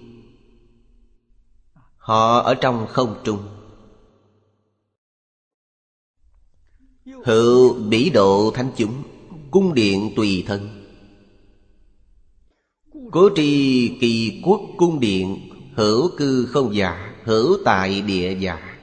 Họ 1.97 2.39
ở 2.39 2.55
trong 2.55 2.87
không 2.87 3.21
trung. 3.25 3.60
Hữu 7.25 7.75
bỉ 7.75 8.11
độ 8.11 8.51
thánh 8.55 8.71
chúng 8.77 9.03
Cung 9.51 9.75
điện 9.75 10.13
tùy 10.17 10.45
thân. 10.47 10.69
Cố 13.11 13.29
tri 13.37 13.89
kỳ 14.01 14.43
quốc 14.45 14.61
cung 14.77 15.01
điện, 15.01 15.51
Hữu 15.75 16.11
cư 16.17 16.47
không 16.47 16.75
giả, 16.75 17.15
Hữu 17.25 17.59
tại 17.65 18.01
địa 18.01 18.37
giả. 18.41 18.79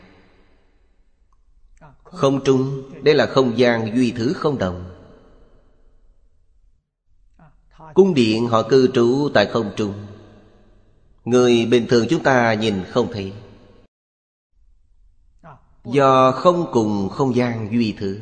Không 2.04 2.44
trung, 2.44 2.84
Đây 3.04 3.16
là 3.16 3.26
không 3.26 3.58
gian 3.58 3.98
duy 3.98 4.12
thứ 4.12 4.34
không 4.34 4.58
đồng. 4.58 4.84
Cung 7.94 8.14
điện 8.14 8.48
họ 8.48 8.64
cư 8.64 8.88
trú 8.94 9.30
tại 9.34 9.46
không 9.46 9.72
trung. 9.76 9.94
Người 11.26 11.66
bình 11.66 11.86
thường 11.90 12.06
chúng 12.10 12.24
ta 12.24 12.54
nhìn 12.54 12.84
không 12.90 13.08
thấy. 13.14 13.34
Do 15.94 16.32
không 16.32 16.66
cùng 16.72 17.10
không 17.10 17.36
gian 17.36 17.70
duy 17.72 17.96
thứ. 18.00 18.20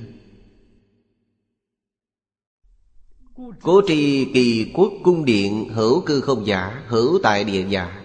Cố 3.62 3.82
trì 3.88 4.32
kỳ 4.34 4.72
quốc 4.76 4.94
cung 5.04 5.26
điện, 5.26 5.70
hữu 5.70 6.06
cư 6.06 6.22
không 6.22 6.46
giả, 6.46 6.84
Hữu 6.88 7.20
tại 7.24 7.44
địa 7.44 7.66
giả. 7.70 8.02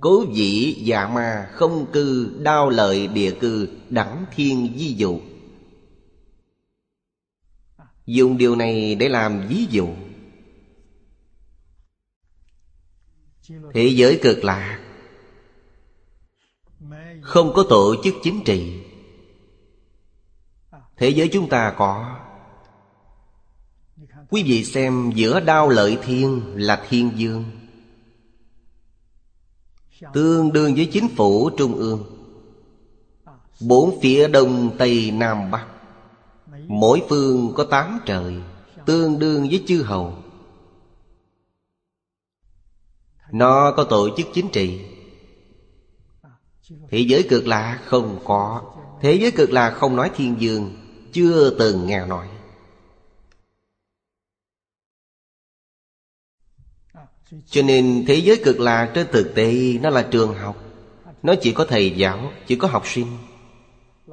Cố 0.00 0.24
dĩ 0.32 0.74
dạ 0.84 1.06
ma 1.06 1.50
không 1.52 1.92
cư, 1.92 2.38
đao 2.42 2.70
lợi 2.70 3.06
địa 3.06 3.32
cư, 3.40 3.68
Đẳng 3.90 4.24
thiên 4.34 4.74
di 4.78 4.92
dụ. 4.92 5.20
Dùng 8.06 8.38
điều 8.38 8.56
này 8.56 8.94
để 8.94 9.08
làm 9.08 9.48
ví 9.48 9.66
dụ. 9.70 9.88
Thế 13.74 13.92
giới 13.94 14.18
cực 14.22 14.44
lạc 14.44 14.87
không 17.22 17.52
có 17.54 17.64
tổ 17.68 17.94
chức 18.04 18.14
chính 18.22 18.44
trị. 18.44 18.80
Thế 20.96 21.08
giới 21.08 21.28
chúng 21.32 21.48
ta 21.48 21.74
có. 21.78 22.16
Quý 24.30 24.42
vị 24.42 24.64
xem 24.64 25.12
giữa 25.14 25.40
đao 25.40 25.68
lợi 25.68 25.98
thiên 26.02 26.42
là 26.54 26.84
thiên 26.88 27.12
dương. 27.16 27.44
Tương 30.12 30.52
đương 30.52 30.74
với 30.74 30.88
chính 30.92 31.08
phủ 31.16 31.50
trung 31.50 31.74
ương. 31.74 32.04
Bốn 33.60 34.00
phía 34.00 34.28
đông, 34.28 34.76
tây, 34.78 35.10
nam, 35.10 35.50
bắc. 35.50 35.66
Mỗi 36.66 37.02
phương 37.08 37.52
có 37.56 37.64
tám 37.64 38.00
trời, 38.06 38.34
Tương 38.86 39.18
đương 39.18 39.48
với 39.48 39.64
chư 39.66 39.82
hầu. 39.82 40.14
Nó 43.32 43.72
có 43.76 43.84
tổ 43.84 44.16
chức 44.16 44.26
chính 44.34 44.48
trị. 44.52 44.80
Thế 46.90 46.98
giới 46.98 47.26
cực 47.28 47.46
lạ 47.46 47.82
không 47.84 48.20
có. 48.24 48.62
Thế 49.00 49.14
giới 49.14 49.30
cực 49.30 49.50
lạ 49.50 49.70
không 49.70 49.96
nói 49.96 50.10
thiên 50.14 50.40
dương, 50.40 50.74
Chưa 51.12 51.50
từng 51.58 51.86
nghe 51.86 52.06
nói. 52.06 52.28
Cho 57.46 57.62
nên 57.62 58.04
thế 58.08 58.14
giới 58.14 58.40
cực 58.44 58.60
lạ 58.60 58.90
trên 58.94 59.06
thực 59.12 59.34
tế, 59.34 59.78
Nó 59.82 59.90
là 59.90 60.08
trường 60.10 60.34
học. 60.34 60.56
Nó 61.22 61.34
chỉ 61.40 61.52
có 61.52 61.64
thầy 61.64 61.90
giáo, 61.90 62.32
Chỉ 62.46 62.56
có 62.56 62.68
học 62.68 62.86
sinh. 62.86 63.18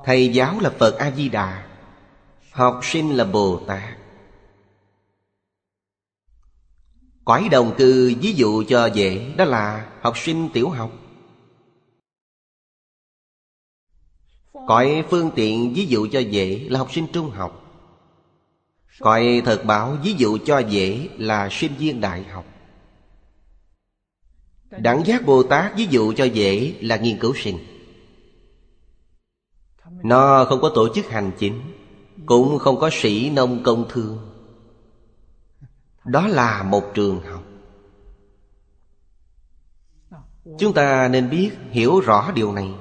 Thầy 0.06 0.34
giáo 0.34 0.60
là 0.60 0.70
Phật 0.70 0.98
A-di-đà, 0.98 1.68
Học 2.52 2.80
sinh 2.84 3.18
là 3.18 3.24
Bồ 3.24 3.60
Tát 3.68 3.98
Cõi 7.26 7.48
đồng 7.52 7.76
cư 7.78 8.14
ví 8.22 8.34
dụ 8.34 8.64
cho 8.68 8.86
dễ, 8.86 9.34
Đó 9.38 9.46
là 9.46 9.92
học 10.02 10.18
sinh 10.18 10.50
tiểu 10.54 10.70
học. 10.70 11.05
Cõi 14.68 15.04
phương 15.10 15.32
tiện 15.36 15.74
ví 15.74 15.86
dụ 15.86 16.08
cho 16.12 16.20
dễ 16.20 16.66
là 16.70 16.80
học 16.80 16.92
sinh 16.92 17.08
trung 17.14 17.30
học. 17.30 17.62
Cõi 19.00 19.42
thật 19.46 19.64
báo 19.66 19.98
ví 20.04 20.14
dụ 20.18 20.38
cho 20.46 20.60
dễ 20.60 21.10
là 21.18 21.50
sinh 21.52 21.72
viên 21.78 22.02
đại 22.02 22.24
học. 22.24 22.46
Đẳng 24.70 25.06
giác 25.06 25.26
Bồ 25.26 25.44
Tát 25.44 25.78
ví 25.78 25.88
dụ 25.90 26.14
cho 26.14 26.24
dễ 26.24 26.74
là 26.82 26.98
nghiên 26.98 27.20
cứu 27.20 27.34
sinh. 27.36 27.58
Nó 30.04 30.46
không 30.46 30.62
có 30.62 30.72
tổ 30.76 30.94
chức 30.96 31.10
hành 31.10 31.32
chính, 31.40 31.62
Cũng 32.26 32.60
không 32.60 32.80
có 32.80 32.90
sĩ 32.94 33.30
nông 33.30 33.64
công 33.64 33.86
thương. 33.90 34.18
Đó 36.06 36.28
là 36.28 36.64
một 36.64 36.84
trường 36.94 37.22
học. 37.22 37.44
Chúng 40.60 40.74
ta 40.74 41.08
nên 41.08 41.30
biết 41.30 41.52
hiểu 41.72 42.00
rõ 42.00 42.32
điều 42.36 42.54
này. 42.54 42.74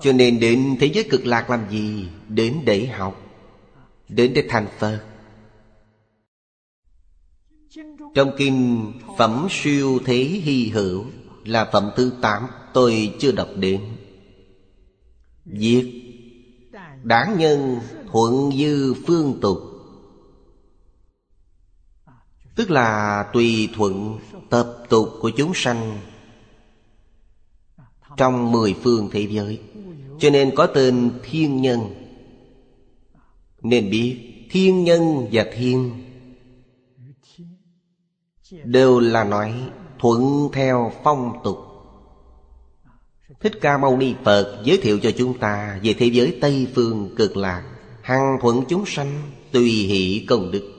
Cho 0.00 0.12
nên 0.12 0.40
đến 0.40 0.76
thế 0.80 0.86
giới 0.86 1.04
cực 1.10 1.26
lạc 1.26 1.50
làm 1.50 1.70
gì? 1.70 2.08
Đến 2.28 2.60
để 2.64 2.86
học. 2.86 3.20
Đến 4.08 4.32
để 4.34 4.46
thành 4.48 4.66
phật. 4.78 5.04
Trong 8.14 8.30
kinh 8.38 8.92
phẩm 9.18 9.46
siêu 9.50 9.98
thế 10.04 10.16
hy 10.16 10.68
hữu 10.68 11.04
là 11.44 11.70
phẩm 11.72 11.90
thứ 11.96 12.12
tám, 12.22 12.46
tôi 12.72 13.14
chưa 13.18 13.32
đọc 13.32 13.48
đến. 13.56 13.80
Việc 15.44 16.02
đáng 17.02 17.38
nhân 17.38 17.80
thuận 18.12 18.50
dư 18.58 18.94
phương 19.06 19.38
tục. 19.40 19.58
Tức 22.56 22.70
là 22.70 23.24
tùy 23.32 23.68
thuận 23.74 24.18
tập 24.50 24.76
tục 24.88 25.08
của 25.20 25.30
chúng 25.30 25.52
sanh 25.54 25.98
trong 28.16 28.52
mười 28.52 28.74
phương 28.82 29.08
thế 29.12 29.28
giới 29.30 29.60
cho 30.18 30.30
nên 30.30 30.54
có 30.56 30.66
tên 30.66 31.10
thiên 31.22 31.62
nhân. 31.62 31.80
Nên 33.62 33.90
biết, 33.90 34.18
thiên 34.50 34.84
nhân 34.84 35.28
và 35.32 35.46
thiên 35.54 35.90
đều 38.64 39.00
là 39.00 39.24
nói 39.24 39.54
thuận 39.98 40.48
theo 40.52 40.92
phong 41.04 41.32
tục. 41.44 41.58
Thích 43.40 43.52
ca 43.60 43.78
mâu 43.78 43.96
ni 43.96 44.14
phật 44.24 44.62
giới 44.64 44.78
thiệu 44.82 44.98
cho 45.02 45.10
chúng 45.10 45.38
ta 45.38 45.80
về 45.82 45.94
thế 45.98 46.06
giới 46.06 46.38
tây 46.40 46.66
phương 46.74 47.14
cực 47.16 47.36
lạc, 47.36 47.64
Hằng 48.02 48.38
thuận 48.40 48.64
chúng 48.68 48.86
sanh, 48.86 49.22
Tùy 49.52 49.70
hỷ 49.70 50.26
công 50.28 50.50
đức. 50.50 50.74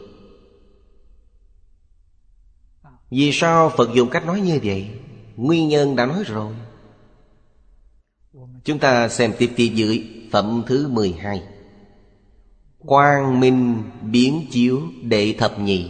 Vì 3.11 3.31
sao 3.31 3.71
Phật 3.77 3.89
dùng 3.93 4.09
cách 4.09 4.25
nói 4.25 4.41
như 4.41 4.59
vậy? 4.63 4.89
Nguyên 5.35 5.67
nhân 5.67 5.95
đã 5.95 6.05
nói 6.05 6.23
rồi. 6.25 6.53
Chúng 8.65 8.79
ta 8.79 9.09
xem 9.09 9.33
tiếp 9.37 9.53
phía 9.55 9.67
dưới, 9.67 10.03
Phẩm 10.31 10.63
thứ 10.67 10.87
12 10.87 11.43
Quang 12.77 13.39
minh 13.39 13.83
biến 14.01 14.47
chiếu 14.51 14.81
đệ 15.01 15.35
thập 15.37 15.59
nhị. 15.59 15.89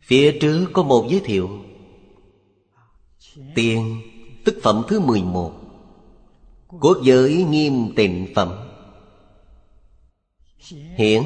Phía 0.00 0.38
trước 0.40 0.66
có 0.72 0.82
một 0.82 1.06
giới 1.10 1.20
thiệu. 1.24 1.48
Tiền, 3.54 4.00
tức 4.44 4.56
phẩm 4.62 4.82
thứ 4.88 5.00
11 5.00 5.52
Quốc 6.80 6.98
giới 7.02 7.44
nghiêm 7.44 7.94
tịnh 7.96 8.26
phẩm. 8.34 8.68
Hiển, 10.96 11.22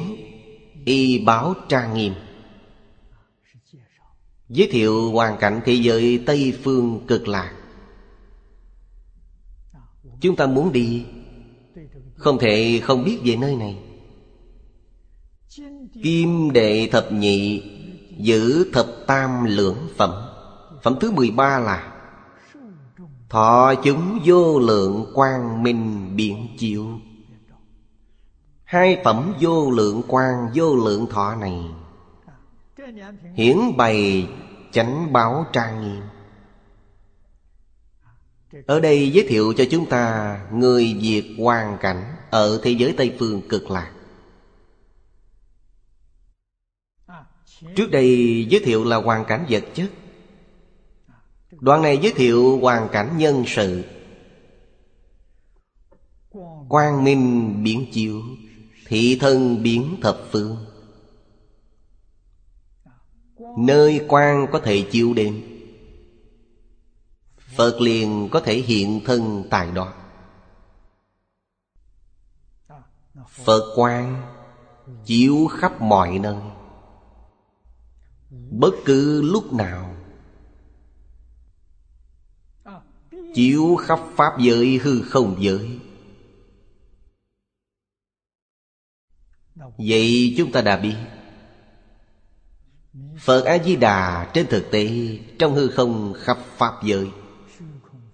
Y 0.85 1.19
báo 1.25 1.53
trang 1.69 1.93
nghiêm. 1.93 2.13
Giới 4.53 4.67
thiệu 4.71 5.11
hoàn 5.11 5.37
cảnh 5.37 5.61
thế 5.65 5.73
giới 5.73 6.23
Tây 6.25 6.59
Phương 6.63 7.05
cực 7.07 7.27
lạc. 7.27 7.53
Chúng 10.21 10.35
ta 10.35 10.47
muốn 10.47 10.71
đi, 10.71 11.05
Không 12.15 12.39
thể 12.39 12.81
không 12.83 13.03
biết 13.03 13.19
về 13.23 13.35
nơi 13.35 13.55
này. 13.55 13.79
Kim 16.03 16.51
đệ 16.51 16.89
thập 16.91 17.11
nhị 17.11 17.63
Giữ 18.17 18.71
thập 18.73 18.87
tam 19.07 19.45
lưỡng 19.45 19.87
phẩm. 19.97 20.11
Phẩm 20.83 20.95
thứ 21.01 21.11
13 21.11 21.59
là 21.59 21.93
Thọ 23.29 23.73
chúng 23.83 24.19
vô 24.25 24.59
lượng 24.59 25.05
quang 25.13 25.63
minh 25.63 26.15
biện 26.15 26.47
chiếu. 26.57 26.87
Hai 28.63 29.01
phẩm 29.03 29.33
vô 29.41 29.71
lượng 29.71 30.01
quang 30.07 30.49
vô 30.55 30.75
lượng 30.75 31.07
thọ 31.09 31.35
này 31.35 31.59
Hiển 33.35 33.57
bày 33.77 34.27
chánh 34.73 35.13
báo 35.13 35.45
trang 35.53 35.81
nghiêm. 35.81 36.01
Ở 38.65 38.79
đây 38.79 39.11
giới 39.11 39.25
thiệu 39.27 39.53
cho 39.57 39.63
chúng 39.71 39.85
ta 39.89 40.37
Người 40.51 40.97
Việt 41.01 41.35
hoàn 41.39 41.77
cảnh 41.81 42.15
Ở 42.29 42.59
thế 42.63 42.71
giới 42.71 42.93
Tây 42.97 43.15
Phương 43.19 43.41
cực 43.49 43.71
lạc. 43.71 43.91
Trước 47.75 47.91
đây 47.91 48.45
giới 48.49 48.61
thiệu 48.65 48.83
là 48.83 48.95
hoàn 48.97 49.25
cảnh 49.25 49.45
vật 49.49 49.63
chất. 49.73 49.89
Đoạn 51.51 51.81
này 51.81 51.97
giới 51.97 52.13
thiệu 52.15 52.59
hoàn 52.61 52.89
cảnh 52.91 53.17
nhân 53.17 53.43
sự. 53.47 53.83
Quang 56.69 57.03
minh 57.03 57.53
biến 57.63 57.85
chiếu 57.93 58.21
Thị 58.85 59.17
thân 59.21 59.63
biến 59.63 59.97
thập 60.01 60.17
phương. 60.31 60.72
Nơi 63.57 64.05
quan 64.07 64.47
có 64.51 64.59
thể 64.59 64.87
chiếu 64.91 65.13
đến 65.13 65.43
Phật 67.55 67.81
liền 67.81 68.29
có 68.31 68.39
thể 68.39 68.53
hiện 68.55 69.01
thân 69.05 69.43
tại 69.49 69.71
đó. 69.71 69.93
Phật 73.29 73.73
quan 73.75 74.21
chiếu 75.05 75.47
khắp 75.47 75.81
mọi 75.81 76.19
nơi. 76.19 76.37
Bất 78.51 78.71
cứ 78.85 79.21
lúc 79.21 79.53
nào 79.53 79.95
Chiếu 83.33 83.75
khắp 83.75 83.99
Pháp 84.15 84.39
giới 84.39 84.77
hư 84.77 85.01
không 85.01 85.35
giới. 85.39 85.79
Vậy 89.77 90.33
chúng 90.37 90.51
ta 90.51 90.61
đã 90.61 90.77
biết 90.77 90.95
Phật 93.23 93.45
A-di-đà 93.45 94.31
trên 94.33 94.47
thực 94.47 94.71
tế 94.71 94.89
Trong 95.39 95.55
hư 95.55 95.67
không 95.67 96.13
khắp 96.17 96.37
Pháp 96.57 96.73
giới. 96.83 97.11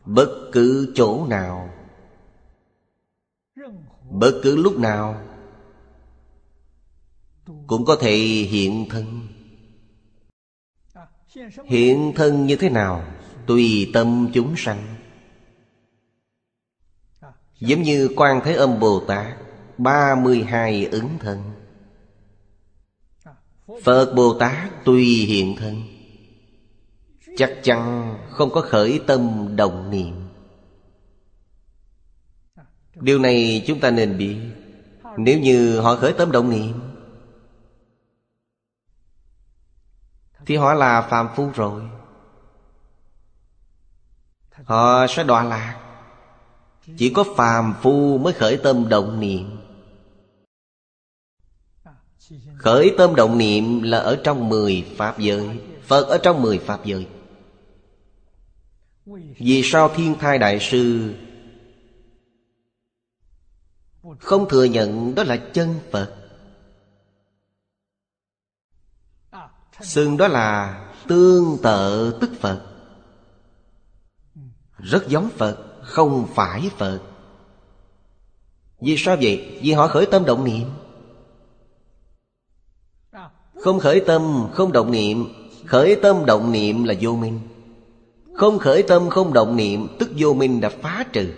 Bất 0.06 0.50
cứ 0.52 0.92
chỗ 0.96 1.26
nào, 1.30 1.70
Bất 4.10 4.40
cứ 4.44 4.56
lúc 4.56 4.80
nào 4.80 5.22
Cũng 7.68 7.86
có 7.86 7.98
thể 8.02 8.16
hiện 8.50 8.86
thân. 8.90 9.28
Hiện 11.66 12.14
thân 12.16 12.46
như 12.46 12.56
thế 12.56 12.70
nào 12.70 13.04
Tùy 13.48 13.90
tâm 13.94 14.30
chúng 14.34 14.54
sanh. 14.58 14.96
Giống 17.60 17.82
như 17.82 18.10
quan 18.16 18.42
Thế 18.44 18.54
Âm 18.54 18.80
Bồ 18.80 19.00
Tát, 19.00 19.38
ba 19.78 20.16
mươi 20.16 20.44
hai 20.44 20.86
ứng 20.86 21.10
thân. 21.20 21.59
Phật 23.84 24.14
Bồ 24.16 24.34
Tát 24.40 24.72
tuy 24.86 25.26
hiện 25.26 25.56
thân, 25.56 25.84
Chắc 27.38 27.60
chắn 27.64 28.16
không 28.30 28.50
có 28.52 28.62
khởi 28.62 29.02
tâm 29.08 29.48
đồng 29.56 29.90
niệm. 29.90 30.16
Điều 32.96 33.20
này 33.20 33.64
chúng 33.68 33.80
ta 33.80 33.92
nên 33.92 34.18
biết, 34.18 34.38
Nếu 35.18 35.40
như 35.40 35.80
họ 35.80 35.96
khởi 35.96 36.14
tâm 36.14 36.32
động 36.32 36.50
niệm, 36.50 36.80
Thì 40.46 40.56
họ 40.56 40.74
là 40.74 41.02
phàm 41.02 41.30
phu 41.36 41.50
rồi. 41.56 41.82
Họ 44.64 45.08
sẽ 45.10 45.24
đọa 45.24 45.44
lạc. 45.44 45.80
Chỉ 46.98 47.14
có 47.14 47.24
phàm 47.38 47.74
phu 47.82 48.18
mới 48.18 48.34
khởi 48.34 48.58
tâm 48.58 48.90
động 48.90 49.20
niệm. 49.20 49.69
Khởi 52.58 52.96
tâm 52.98 53.16
động 53.16 53.38
niệm 53.38 53.82
là 53.82 53.98
ở 53.98 54.22
trong 54.24 54.50
mười 54.50 54.86
Pháp 54.98 55.20
giới. 55.20 55.60
Phật 55.84 56.08
ở 56.08 56.18
trong 56.18 56.42
mười 56.42 56.58
Pháp 56.60 56.86
giới. 56.86 57.08
Vì 59.40 59.62
sao 59.64 59.90
thiên 59.96 60.16
thai 60.20 60.38
đại 60.38 60.60
sư 60.62 61.14
Không 64.20 64.50
thừa 64.50 64.64
nhận 64.64 65.16
đó 65.16 65.24
là 65.24 65.38
chân 65.54 65.80
Phật? 65.92 66.16
Xưng 69.82 70.18
đó 70.18 70.28
là 70.28 70.80
tương 71.08 71.58
tự 71.64 72.18
tức 72.22 72.30
Phật. 72.40 72.62
Rất 74.78 75.08
giống 75.08 75.30
Phật, 75.30 75.58
Không 75.84 76.28
phải 76.36 76.70
Phật. 76.78 77.02
Vì 78.82 78.96
sao 78.98 79.18
vậy? 79.22 79.60
Vì 79.62 79.72
họ 79.72 79.88
khởi 79.88 80.06
tâm 80.06 80.26
động 80.26 80.44
niệm. 80.44 80.70
Không 83.62 83.80
khởi 83.80 84.02
tâm, 84.08 84.50
không 84.54 84.72
động 84.72 84.92
niệm. 84.92 85.26
Khởi 85.66 85.96
tâm 86.02 86.26
động 86.26 86.52
niệm 86.52 86.84
là 86.84 86.94
vô 87.02 87.16
minh. 87.16 87.40
Không 88.34 88.60
khởi 88.60 88.84
tâm, 88.84 89.10
không 89.10 89.34
động 89.34 89.56
niệm 89.56 89.88
Tức 90.00 90.10
vô 90.18 90.34
minh 90.34 90.62
đã 90.62 90.70
phá 90.70 91.06
trừ. 91.14 91.34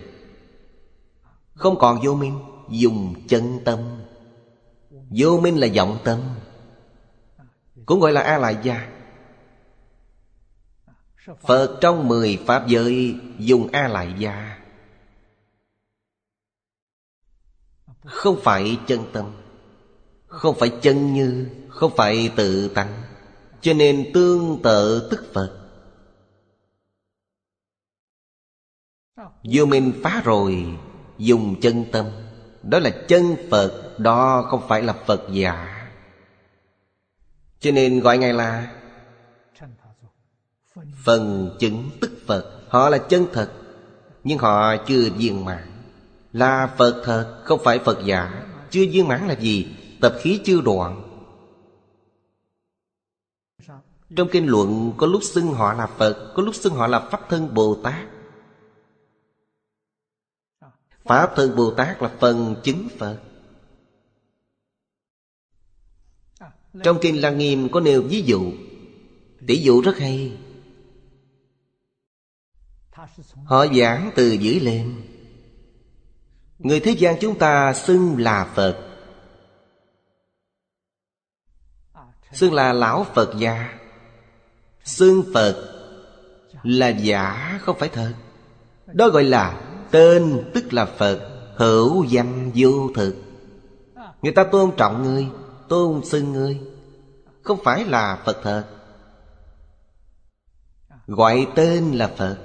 Không 1.53 1.79
còn 1.79 1.99
vô 2.03 2.13
minh 2.15 2.39
Dùng 2.69 3.15
chân 3.27 3.59
tâm. 3.65 3.79
Vô 5.09 5.39
minh 5.39 5.57
là 5.57 5.67
vọng 5.75 5.97
tâm. 6.03 6.19
Cũng 7.85 7.99
gọi 7.99 8.11
là 8.11 8.21
A-lại 8.21 8.57
gia 8.63 8.87
Phật 11.41 11.77
trong 11.81 12.07
mười 12.07 12.39
Pháp 12.45 12.67
giới 12.67 13.15
dùng 13.37 13.67
A-lại 13.71 14.13
gia 14.17 14.57
Không 18.05 18.39
phải 18.43 18.77
chân 18.87 18.99
tâm. 19.13 19.40
Không 20.31 20.55
phải 20.59 20.71
chân 20.81 21.13
như, 21.13 21.47
Không 21.69 21.91
phải 21.95 22.31
tự 22.35 22.67
tánh, 22.67 23.03
Cho 23.61 23.73
nên 23.73 24.11
tương 24.13 24.61
tự 24.63 25.07
tức 25.11 25.25
Phật. 25.33 25.57
Vô 29.43 29.65
minh 29.65 29.93
phá 30.03 30.21
rồi, 30.25 30.65
Dùng 31.17 31.61
chân 31.61 31.85
tâm. 31.91 32.05
Đó 32.63 32.79
là 32.79 32.89
chân 33.07 33.35
Phật, 33.51 33.99
Đó 33.99 34.47
không 34.49 34.61
phải 34.67 34.81
là 34.83 34.93
Phật 34.93 35.21
giả. 35.31 35.87
Cho 37.59 37.71
nên 37.71 37.99
gọi 37.99 38.17
Ngài 38.17 38.33
là 38.33 38.73
Phần 41.03 41.55
chứng 41.59 41.89
tức 42.01 42.11
Phật. 42.27 42.61
Họ 42.69 42.89
là 42.89 42.97
chân 42.97 43.25
thật, 43.33 43.51
Nhưng 44.23 44.37
họ 44.37 44.75
chưa 44.87 45.09
viên 45.09 45.45
mãn. 45.45 45.71
Là 46.33 46.67
Phật 46.77 47.01
thật, 47.05 47.41
không 47.45 47.59
phải 47.63 47.79
Phật 47.79 47.99
giả. 48.05 48.43
Chưa 48.69 48.85
viên 48.91 49.07
mãn 49.07 49.27
là 49.27 49.33
gì? 49.33 49.75
Tập 50.01 50.17
khí 50.21 50.41
chưa 50.45 50.61
đoạn. 50.61 51.07
Trong 54.15 54.27
kinh 54.31 54.47
luận, 54.47 54.93
có 54.97 55.07
lúc 55.07 55.23
xưng 55.23 55.47
họ 55.47 55.73
là 55.73 55.87
Phật, 55.87 56.33
Có 56.35 56.43
lúc 56.43 56.55
xưng 56.55 56.73
họ 56.73 56.87
là 56.87 57.09
Pháp 57.11 57.29
Thân 57.29 57.53
Bồ 57.53 57.75
Tát. 57.83 58.07
Pháp 61.03 61.33
Thân 61.35 61.55
Bồ 61.55 61.71
Tát 61.71 62.01
là 62.01 62.15
phần 62.19 62.55
chứng 62.63 62.87
Phật. 62.97 63.19
Trong 66.83 66.97
Kinh 67.01 67.21
Lăng 67.21 67.37
Nghiêm 67.37 67.69
có 67.71 67.79
nêu 67.79 68.01
ví 68.01 68.21
dụ. 68.21 68.51
Tỷ 69.47 69.61
dụ 69.61 69.81
rất 69.81 69.97
hay. 69.97 70.37
Họ 73.45 73.67
giảng 73.67 74.11
từ 74.15 74.31
dưới 74.31 74.59
lên. 74.59 75.01
Người 76.59 76.79
thế 76.79 76.91
gian 76.91 77.15
chúng 77.21 77.39
ta 77.39 77.73
xưng 77.73 78.15
là 78.19 78.51
Phật. 78.55 78.90
Xưng 82.33 82.53
là 82.53 82.73
Lão 82.73 83.05
Phật 83.13 83.33
gia 83.37 83.79
Xưng 84.83 85.23
Phật 85.33 85.71
là 86.63 86.87
giả 86.87 87.59
không 87.61 87.77
phải 87.79 87.89
thật. 87.89 88.13
Đó 88.85 89.09
gọi 89.09 89.23
là 89.23 89.61
tên 89.91 90.43
tức 90.53 90.73
là 90.73 90.85
Phật, 90.85 91.19
Hữu 91.55 92.03
danh 92.03 92.51
vô 92.55 92.89
thực. 92.95 93.15
Người 94.21 94.31
ta 94.31 94.43
tôn 94.43 94.71
trọng 94.77 95.03
ngươi, 95.03 95.27
tôn 95.69 96.05
xưng 96.05 96.33
ngươi, 96.33 96.59
Không 97.43 97.59
phải 97.63 97.85
là 97.85 98.21
Phật 98.25 98.37
thật. 98.43 98.63
Gọi 101.07 101.47
tên 101.55 101.91
là 101.91 102.07
Phật. 102.07 102.37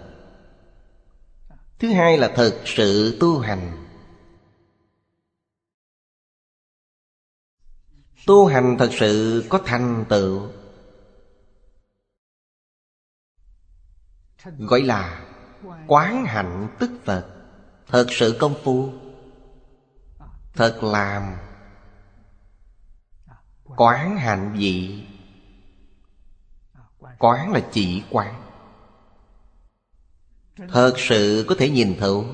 Thứ 1.78 1.88
hai 1.88 2.18
là 2.18 2.28
thực 2.28 2.54
sự 2.64 3.16
tu 3.20 3.38
hành. 3.38 3.85
Tu 8.26 8.46
hành 8.46 8.76
thật 8.78 8.90
sự 8.92 9.44
có 9.48 9.60
thành 9.66 10.04
tựu. 10.08 10.48
Gọi 14.58 14.82
là 14.82 15.26
quán 15.86 16.24
hạnh 16.24 16.76
tức 16.78 16.90
Phật. 17.04 17.26
Thật 17.86 18.06
sự 18.10 18.36
công 18.40 18.54
phu. 18.64 18.92
Thật 20.54 20.78
làm 20.82 21.36
Quán 23.76 24.16
hạnh 24.16 24.54
vị. 24.58 25.06
Quán 27.18 27.52
là 27.52 27.60
chỉ 27.72 28.02
quán. 28.10 28.42
Thật 30.68 30.94
sự 30.96 31.44
có 31.48 31.54
thể 31.58 31.70
nhìn 31.70 31.96
thấu. 32.00 32.26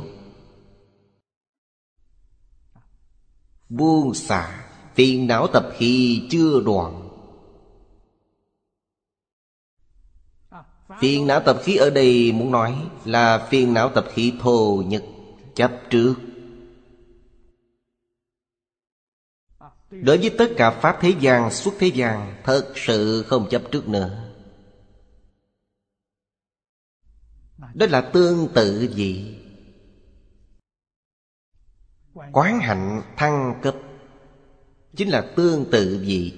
Buông 3.69 4.15
xả. 4.15 4.62
Phiền 4.95 5.27
não 5.27 5.47
tập 5.47 5.71
khí 5.77 6.23
chưa 6.31 6.61
đoạn. 6.61 7.09
Phiền 11.01 11.27
não 11.27 11.41
tập 11.41 11.59
khí 11.63 11.77
ở 11.77 11.91
đây 11.91 12.33
muốn 12.33 12.51
nói 12.51 12.89
Là 13.05 13.49
phiền 13.51 13.75
não 13.75 13.89
tập 13.89 14.05
khí 14.15 14.33
thô 14.41 14.83
nhất 14.87 15.05
Chấp 15.55 15.71
trước. 15.91 16.15
Đối 19.91 20.19
với 20.19 20.35
tất 20.39 20.47
cả 20.57 20.71
Pháp 20.71 20.99
thế 21.01 21.15
gian 21.21 21.51
suốt 21.51 21.75
thế 21.79 21.87
gian, 21.87 22.35
Thật 22.45 22.73
sự 22.77 23.25
không 23.29 23.49
chấp 23.51 23.63
trước 23.71 23.89
nữa. 23.89 24.33
Đó 27.75 27.87
là 27.91 28.01
tương 28.01 28.49
tự 28.55 28.89
gì? 28.95 29.39
Quán 32.33 32.61
hạnh 32.61 33.03
thăng 33.17 33.61
cấp. 33.63 33.75
Chính 34.97 35.09
là 35.09 35.33
tương 35.37 35.71
tự 35.71 36.05
gì 36.05 36.33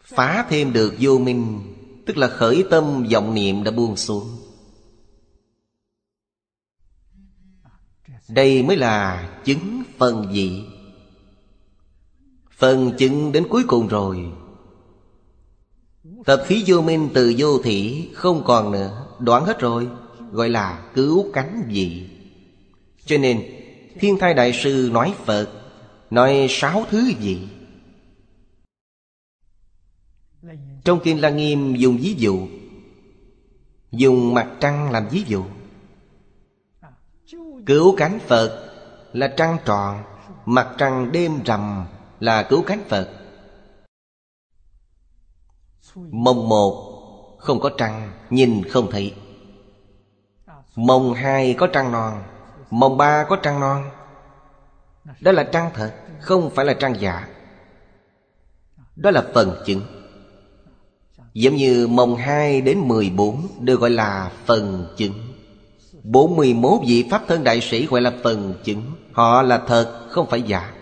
Phá 0.00 0.46
thêm 0.48 0.72
được 0.72 0.94
vô 1.00 1.18
minh, 1.18 1.60
Tức 2.06 2.16
là 2.16 2.28
khởi 2.28 2.64
tâm 2.70 3.06
vọng 3.12 3.34
niệm 3.34 3.64
đã 3.64 3.70
buông 3.70 3.96
xuống. 3.96 4.28
Đây 8.28 8.62
mới 8.62 8.76
là 8.76 9.28
chứng 9.44 9.82
phần 9.98 10.30
vị. 10.32 10.64
Phần 12.50 12.92
chứng 12.98 13.32
đến 13.32 13.46
cuối 13.50 13.64
cùng 13.66 13.88
rồi. 13.88 14.32
Tập 16.24 16.44
khí 16.46 16.64
vô 16.66 16.82
minh 16.82 17.08
từ 17.14 17.34
vô 17.38 17.58
thị 17.62 18.10
không 18.14 18.42
còn 18.44 18.72
nữa, 18.72 19.06
Đoạn 19.18 19.44
hết 19.44 19.60
rồi, 19.60 19.88
Gọi 20.32 20.48
là 20.48 20.90
cứu 20.94 21.26
cánh 21.32 21.62
vị. 21.68 22.08
Cho 23.04 23.18
nên 23.18 23.61
Thiên 24.00 24.18
thai 24.18 24.34
đại 24.34 24.52
sư 24.52 24.90
nói 24.92 25.14
Phật, 25.24 25.48
Nói 26.10 26.46
sáu 26.50 26.84
thứ 26.90 27.12
gì? 27.20 27.48
Trong 30.84 31.00
Kinh 31.04 31.20
La 31.20 31.30
Nghiêm 31.30 31.74
dùng 31.74 31.96
ví 31.96 32.14
dụ, 32.18 32.48
Dùng 33.90 34.34
mặt 34.34 34.50
trăng 34.60 34.90
làm 34.90 35.08
ví 35.08 35.24
dụ. 35.26 35.44
Cứu 37.66 37.94
cánh 37.96 38.18
Phật 38.18 38.72
là 39.12 39.34
trăng 39.36 39.58
tròn, 39.64 40.02
Mặt 40.46 40.74
trăng 40.78 41.12
đêm 41.12 41.42
rằm 41.44 41.86
là 42.20 42.42
cứu 42.42 42.62
cánh 42.66 42.84
Phật. 42.88 43.08
Mông 45.96 46.48
một, 46.48 46.98
không 47.38 47.60
có 47.60 47.70
trăng, 47.78 48.12
Nhìn 48.30 48.62
không 48.68 48.90
thấy. 48.90 49.14
Mông 50.76 51.14
hai, 51.14 51.54
có 51.58 51.66
trăng 51.66 51.92
non 51.92 52.22
Mồng 52.72 52.96
ba 52.96 53.24
có 53.28 53.36
trăng 53.36 53.60
non. 53.60 53.90
Đó 55.20 55.32
là 55.32 55.42
trăng 55.44 55.70
thật, 55.74 55.92
Không 56.20 56.50
phải 56.54 56.64
là 56.64 56.74
trăng 56.74 57.00
giả. 57.00 57.28
Đó 58.96 59.10
là 59.10 59.24
phần 59.34 59.62
chứng. 59.66 59.80
Giống 61.34 61.56
như 61.56 61.86
mồng 61.86 62.16
2 62.16 62.60
đến 62.60 62.78
14 62.78 63.48
Đều 63.60 63.76
gọi 63.76 63.90
là 63.90 64.32
phần 64.46 64.94
chứng. 64.96 65.12
41 66.02 66.80
vị 66.86 67.08
Pháp 67.10 67.22
thân 67.28 67.44
đại 67.44 67.60
sĩ 67.60 67.86
gọi 67.86 68.00
là 68.00 68.12
phần 68.24 68.54
chứng. 68.64 68.82
Họ 69.12 69.42
là 69.42 69.62
thật, 69.66 70.06
không 70.10 70.26
phải 70.30 70.42
giả. 70.42 70.72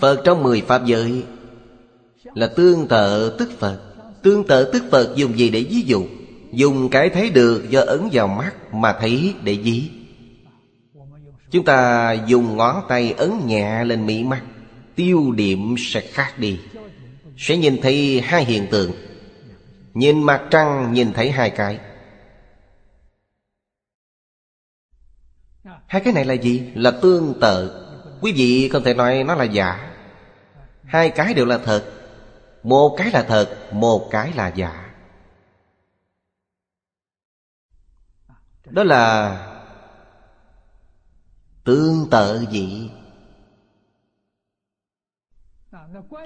Phật 0.00 0.22
trong 0.24 0.42
10 0.42 0.60
Pháp 0.60 0.84
giới 0.84 1.24
Là 2.34 2.46
tương 2.56 2.88
tự 2.88 3.36
tức 3.38 3.50
Phật. 3.58 3.80
Tương 4.22 4.46
tự 4.46 4.70
tức 4.72 4.82
Phật 4.90 5.12
dùng 5.16 5.38
gì 5.38 5.50
để 5.50 5.66
ví 5.70 5.80
dụ? 5.80 6.04
Dùng 6.52 6.88
cái 6.90 7.08
thấy 7.08 7.30
được 7.30 7.70
do 7.70 7.80
ấn 7.80 8.08
vào 8.12 8.28
mắt 8.28 8.52
Mà 8.72 8.96
thấy 9.00 9.34
để 9.42 9.58
dí. 9.64 9.90
Chúng 11.50 11.64
ta 11.64 12.12
dùng 12.12 12.56
ngón 12.56 12.82
tay 12.88 13.12
ấn 13.12 13.46
nhẹ 13.46 13.84
lên 13.84 14.06
mỹ 14.06 14.24
mắt, 14.24 14.42
Tiêu 14.94 15.32
điểm 15.32 15.74
sẽ 15.78 16.00
khác 16.00 16.38
đi. 16.38 16.60
Sẽ 17.36 17.56
nhìn 17.56 17.80
thấy 17.82 18.20
hai 18.20 18.44
hiện 18.44 18.66
tượng. 18.70 18.92
Nhìn 19.94 20.22
mặt 20.22 20.42
trăng, 20.50 20.92
nhìn 20.92 21.12
thấy 21.12 21.30
hai 21.30 21.50
cái. 21.50 21.78
Hai 25.86 26.02
cái 26.04 26.12
này 26.12 26.24
là 26.24 26.34
gì? 26.34 26.62
Là 26.74 26.90
tương 26.90 27.40
tự. 27.40 27.86
Quý 28.20 28.32
vị 28.32 28.68
không 28.68 28.84
thể 28.84 28.94
nói 28.94 29.24
nó 29.24 29.34
là 29.34 29.44
giả. 29.44 29.90
Hai 30.84 31.10
cái 31.10 31.34
đều 31.34 31.46
là 31.46 31.58
thật. 31.58 31.84
Một 32.62 32.94
cái 32.98 33.10
là 33.10 33.22
thật, 33.22 33.72
Một 33.72 34.08
cái 34.10 34.32
là 34.36 34.48
giả. 34.48 34.81
Đó 38.64 38.84
là 38.84 39.36
Tương 41.64 42.10
tự 42.10 42.46
gì 42.50 42.90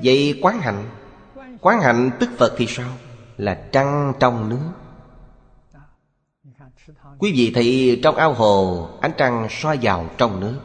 Vậy 0.03 0.39
quán 0.43 0.61
hạnh 0.61 0.91
Quán 1.61 1.81
hạnh 1.81 2.11
tức 2.21 2.31
Phật 2.39 2.55
thì 2.57 2.67
sao? 2.69 2.93
Là 3.37 3.69
trăng 3.73 4.13
trong 4.21 4.49
nước. 4.49 4.73
Quý 7.19 7.33
vị 7.33 7.53
thấy 7.55 8.01
trong 8.03 8.17
ao 8.17 8.35
hồ, 8.35 8.89
Ánh 9.01 9.13
trăng 9.17 9.47
soi 9.51 9.79
vào 9.83 10.11
trong 10.19 10.41
nước. 10.41 10.61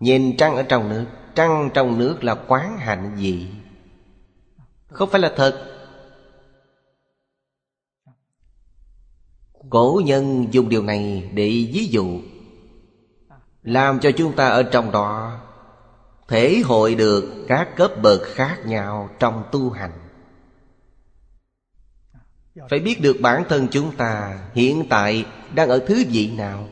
Nhìn 0.00 0.36
trăng 0.36 0.56
ở 0.56 0.62
trong 0.62 0.88
nước, 0.88 1.06
Trăng 1.34 1.70
trong 1.74 1.98
nước 1.98 2.24
là 2.24 2.34
quán 2.34 2.78
hạnh 2.78 3.16
gì 3.16 3.50
Không 4.86 5.10
phải 5.10 5.20
là 5.20 5.32
thật. 5.36 5.79
Cổ 9.70 10.00
nhân 10.04 10.46
dùng 10.50 10.68
điều 10.68 10.82
này 10.82 11.30
để 11.34 11.48
ví 11.72 11.88
dụ, 11.90 12.20
Làm 13.62 14.00
cho 14.00 14.10
chúng 14.16 14.32
ta 14.32 14.48
ở 14.48 14.62
trong 14.62 14.92
đó 14.92 15.40
Thể 16.28 16.62
hội 16.64 16.94
được 16.94 17.44
các 17.48 17.76
cấp 17.76 17.90
bậc 18.02 18.20
khác 18.22 18.58
nhau 18.66 19.10
trong 19.18 19.44
tu 19.52 19.70
hành. 19.70 19.92
Phải 22.70 22.80
biết 22.80 23.00
được 23.02 23.16
bản 23.22 23.44
thân 23.48 23.68
chúng 23.70 23.96
ta 23.96 24.38
hiện 24.54 24.86
tại 24.90 25.26
đang 25.54 25.68
ở 25.68 25.84
thứ 25.86 26.04
vị 26.08 26.32
nào. 26.36 26.68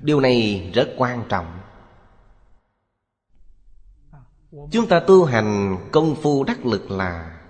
Điều 0.00 0.20
này 0.20 0.70
rất 0.74 0.88
quan 0.96 1.24
trọng. 1.28 1.60
Chúng 4.70 4.86
ta 4.88 5.00
tu 5.00 5.24
hành 5.24 5.78
công 5.92 6.14
phu 6.22 6.44
đắc 6.44 6.66
lực 6.66 6.90
là 6.90 7.40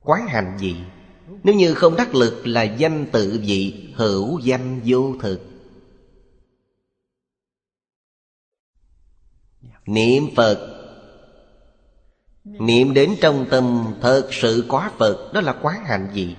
Quán 0.00 0.26
hành 0.26 0.58
gì? 0.58 0.84
Nếu 1.42 1.54
như 1.54 1.74
không 1.74 1.96
đắc 1.96 2.14
lực 2.14 2.46
là 2.46 2.62
danh 2.62 3.06
tự 3.12 3.40
vị 3.42 3.92
Hữu 3.96 4.38
danh 4.38 4.80
vô 4.84 5.14
thực. 5.20 5.40
Niệm 9.86 10.24
Phật. 10.36 10.76
Niệm 12.44 12.94
đến 12.94 13.16
trong 13.20 13.46
tâm 13.50 13.94
thật 14.02 14.28
sự 14.30 14.64
quá 14.68 14.90
Phật, 14.98 15.30
Đó 15.34 15.40
là 15.40 15.52
quán 15.62 15.84
hành 15.84 16.10
gì 16.14 16.36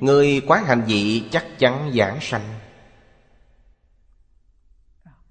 Người 0.00 0.42
quán 0.46 0.64
hành 0.64 0.82
gì 0.86 1.24
chắc 1.30 1.58
chắn 1.58 1.92
giảng 1.94 2.18
sanh. 2.20 2.58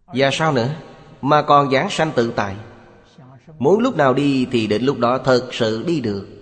Và 0.06 0.30
sao 0.34 0.52
nữa? 0.52 0.76
Mà 1.22 1.42
còn 1.42 1.72
giảng 1.72 1.90
sanh 1.90 2.12
tự 2.16 2.34
tại. 2.36 2.56
Muốn 3.60 3.80
lúc 3.80 3.96
nào 3.96 4.14
đi 4.14 4.48
thì 4.52 4.68
đến 4.68 4.84
lúc 4.84 5.00
đó 5.00 5.18
thật 5.18 5.50
sự 5.52 5.84
đi 5.88 6.02
được. 6.02 6.35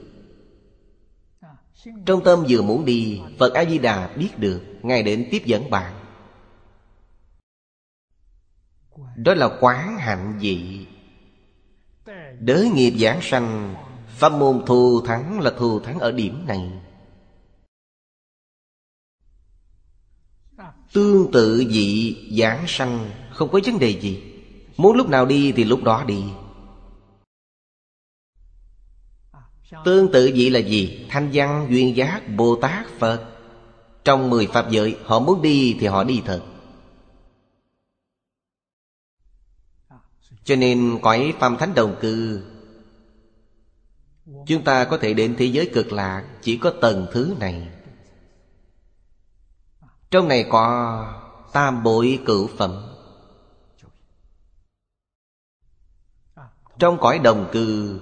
Trong 2.05 2.23
tâm 2.23 2.45
vừa 2.49 2.61
muốn 2.61 2.85
đi, 2.85 3.21
Phật 3.39 3.53
A-di-đà 3.53 4.07
biết 4.15 4.29
được, 4.37 4.61
Ngài 4.81 5.03
đến 5.03 5.27
tiếp 5.31 5.41
dẫn 5.45 5.69
bạn. 5.69 5.93
Đó 9.15 9.33
là 9.33 9.49
quán 9.59 9.97
hạnh 9.97 10.39
dị. 10.41 10.87
Đới 12.39 12.69
nghiệp 12.69 12.93
giảng 12.99 13.19
sanh, 13.21 13.75
Pháp 14.07 14.29
môn 14.29 14.63
thù 14.65 15.01
thắng 15.05 15.39
là 15.39 15.51
thù 15.57 15.79
thắng 15.79 15.99
ở 15.99 16.11
điểm 16.11 16.45
này. 16.47 16.71
Tương 20.93 21.31
tự 21.31 21.65
dị 21.69 22.15
giảng 22.39 22.63
sanh, 22.67 23.11
Không 23.31 23.49
có 23.51 23.59
vấn 23.65 23.79
đề 23.79 23.99
gì. 24.01 24.23
Muốn 24.77 24.95
lúc 24.95 25.09
nào 25.09 25.25
đi 25.25 25.51
thì 25.51 25.63
lúc 25.63 25.83
đó 25.83 26.03
đi. 26.07 26.23
Tương 29.85 30.11
tự 30.11 30.31
vị 30.33 30.49
là 30.49 30.59
gì? 30.59 31.05
Thanh 31.09 31.29
văn, 31.33 31.67
duyên 31.69 31.95
giác, 31.95 32.21
Bồ 32.35 32.55
Tát, 32.55 32.87
Phật. 32.99 33.29
Trong 34.03 34.29
mười 34.29 34.47
Pháp 34.47 34.69
giới 34.69 34.97
Họ 35.03 35.19
muốn 35.19 35.41
đi 35.41 35.77
thì 35.79 35.87
họ 35.87 36.03
đi 36.03 36.21
thật. 36.25 36.41
Cho 40.43 40.55
nên 40.55 40.99
cõi 41.01 41.33
phàm 41.39 41.57
thánh 41.57 41.73
đồng 41.75 41.95
cư 42.01 42.43
Chúng 44.47 44.63
ta 44.63 44.85
có 44.85 44.97
thể 44.97 45.13
đến 45.13 45.35
thế 45.37 45.45
giới 45.45 45.71
cực 45.73 45.91
lạc 45.91 46.27
Chỉ 46.41 46.57
có 46.57 46.73
tầng 46.81 47.07
thứ 47.11 47.35
này. 47.39 47.69
Trong 50.11 50.27
này 50.27 50.45
có 50.49 51.05
tam 51.53 51.83
bội 51.83 52.19
cửu 52.25 52.47
phẩm. 52.57 52.89
Trong 56.79 56.97
cõi 57.01 57.19
đồng 57.19 57.49
cư 57.51 57.99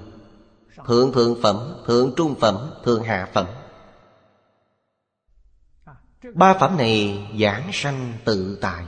Thượng 0.88 1.14
thượng 1.14 1.42
phẩm, 1.42 1.84
thượng 1.86 2.14
trung 2.18 2.36
phẩm, 2.40 2.72
thượng 2.84 3.04
hạ 3.04 3.30
phẩm. 3.34 3.48
Ba 6.34 6.58
phẩm 6.60 6.78
này 6.78 7.28
giảng 7.40 7.70
sanh 7.74 8.14
tự 8.26 8.58
tại. 8.62 8.86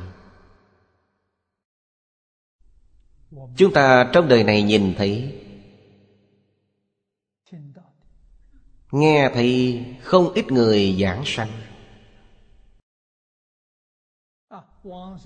Chúng 3.58 3.74
ta 3.74 4.10
trong 4.14 4.28
đời 4.28 4.44
này 4.44 4.64
nhìn 4.64 4.94
thấy 4.98 5.40
Nghe 8.92 9.32
thì 9.34 9.80
không 10.02 10.34
ít 10.34 10.52
người 10.52 10.98
giảng 11.02 11.24
sanh. 11.26 11.50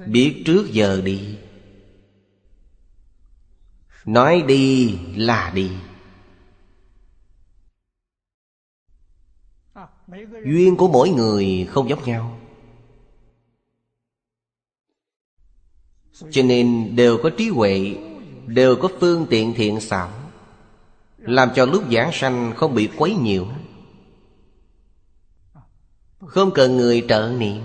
Biết 0.08 0.44
trước 0.46 0.68
giờ 0.72 1.02
đi 1.02 1.38
Nói 4.06 4.44
đi 4.48 4.98
là 5.16 5.52
đi. 5.56 5.72
Duyên 10.46 10.78
của 10.78 10.88
mỗi 10.88 11.10
người 11.10 11.68
không 11.70 11.90
giống 11.90 12.04
nhau. 12.04 12.40
Cho 16.32 16.44
nên 16.44 16.96
đều 16.96 17.18
có 17.24 17.30
trí 17.38 17.50
huệ, 17.50 17.96
Đều 18.46 18.76
có 18.76 18.90
phương 19.00 19.28
tiện 19.30 19.54
thiện 19.54 19.80
xảo, 19.80 20.12
Làm 21.18 21.50
cho 21.56 21.66
lúc 21.66 21.84
giảng 21.92 22.10
sanh 22.14 22.54
không 22.56 22.76
bị 22.76 22.90
quấy 22.98 23.16
nhiều 23.16 23.48
Không 26.20 26.52
cần 26.54 26.78
người 26.78 27.06
trợ 27.10 27.34
niệm. 27.38 27.62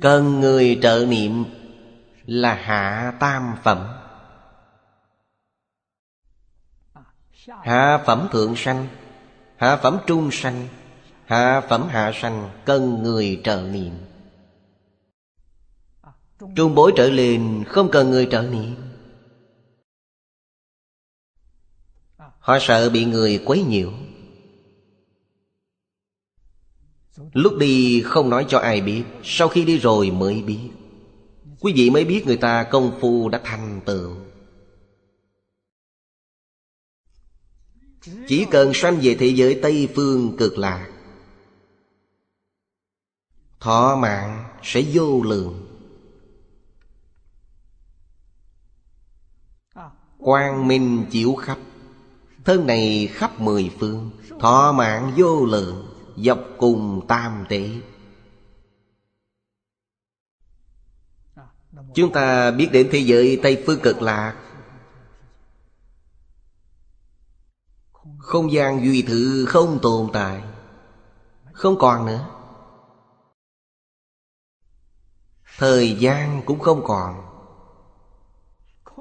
Cần 0.00 0.40
người 0.40 0.78
trợ 0.82 1.06
niệm 1.08 1.44
Là 2.24 2.54
hạ 2.54 3.16
tam 3.20 3.54
phẩm. 3.62 3.97
Hạ 7.48 8.02
phẩm 8.06 8.28
thượng 8.32 8.56
sanh, 8.56 8.88
Hạ 9.56 9.76
phẩm 9.76 9.98
trung 10.06 10.30
sanh, 10.32 10.68
Hạ 11.24 11.60
phẩm 11.60 11.88
hạ 11.88 12.12
sanh 12.14 12.50
Cần 12.64 13.02
người 13.02 13.40
trợ 13.44 13.62
niệm. 13.72 13.92
Trung 16.56 16.74
bối 16.74 16.92
trở 16.96 17.08
lên 17.08 17.64
Không 17.68 17.90
cần 17.90 18.10
người 18.10 18.28
trợ 18.30 18.42
niệm. 18.42 18.74
Họ 22.38 22.58
sợ 22.60 22.90
bị 22.90 23.04
người 23.04 23.42
quấy 23.46 23.62
nhiễu. 23.62 23.92
Lúc 27.32 27.56
đi 27.58 28.02
không 28.04 28.30
nói 28.30 28.46
cho 28.48 28.58
ai 28.58 28.80
biết, 28.80 29.04
Sau 29.22 29.48
khi 29.48 29.64
đi 29.64 29.78
rồi 29.78 30.10
mới 30.10 30.42
biết. 30.42 30.70
Quý 31.60 31.72
vị 31.76 31.90
mới 31.90 32.04
biết 32.04 32.26
người 32.26 32.36
ta 32.36 32.64
công 32.64 32.98
phu 33.00 33.28
đã 33.28 33.40
thành 33.44 33.80
tựu. 33.84 34.27
Chỉ 38.02 38.46
cần 38.50 38.70
sanh 38.74 38.98
về 39.02 39.16
thế 39.20 39.26
giới 39.26 39.58
Tây 39.62 39.88
Phương 39.94 40.36
cực 40.36 40.58
lạc, 40.58 40.90
Thọ 43.60 43.96
mạng 43.96 44.44
sẽ 44.62 44.82
vô 44.92 45.22
lượng. 45.22 45.64
Quang 50.18 50.68
minh 50.68 51.06
chiếu 51.10 51.34
khắp, 51.34 51.58
Thân 52.44 52.66
này 52.66 53.08
khắp 53.12 53.40
mười 53.40 53.70
phương, 53.80 54.10
Thọ 54.40 54.72
mạng 54.72 55.12
vô 55.16 55.44
lượng, 55.44 55.94
Dọc 56.16 56.38
cùng 56.58 57.06
tam 57.08 57.44
tế. 57.48 57.70
Chúng 61.94 62.12
ta 62.12 62.50
biết 62.50 62.68
đến 62.72 62.88
thế 62.92 62.98
giới 62.98 63.40
Tây 63.42 63.62
Phương 63.66 63.80
cực 63.82 64.02
lạc 64.02 64.47
Không 68.28 68.52
gian 68.52 68.84
duy 68.84 69.02
thự 69.02 69.44
không 69.48 69.78
tồn 69.82 70.08
tại. 70.12 70.42
Không 71.52 71.78
còn 71.78 72.06
nữa. 72.06 72.26
Thời 75.58 75.96
gian 75.98 76.42
cũng 76.46 76.58
không 76.58 76.84
còn. 76.84 77.14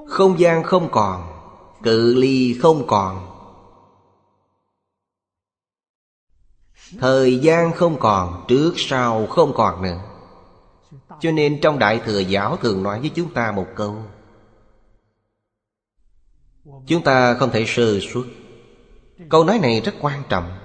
Không 0.07 0.39
gian 0.39 0.63
không 0.63 0.91
còn. 0.91 1.39
Cự 1.84 2.13
ly 2.15 2.57
không 2.61 2.88
còn. 2.88 3.28
Thời 6.99 7.39
gian 7.39 7.71
không 7.73 7.99
còn, 7.99 8.45
Trước 8.47 8.73
sau 8.75 9.28
không 9.28 9.53
còn 9.55 9.82
nữa. 9.82 9.99
Cho 11.19 11.32
nên 11.32 11.61
trong 11.61 11.80
Đại 11.80 12.01
Thừa 12.05 12.19
Giáo 12.19 12.57
thường 12.57 12.84
nói 12.84 12.99
với 12.99 13.11
chúng 13.15 13.34
ta 13.34 13.51
một 13.51 13.67
câu. 13.75 13.95
Chúng 16.88 17.03
ta 17.03 17.34
không 17.34 17.51
thể 17.51 17.63
sơ 17.67 17.99
suất. 17.99 18.25
Câu 19.30 19.43
nói 19.43 19.59
này 19.59 19.82
rất 19.82 19.95
quan 20.01 20.24
trọng. 20.30 20.57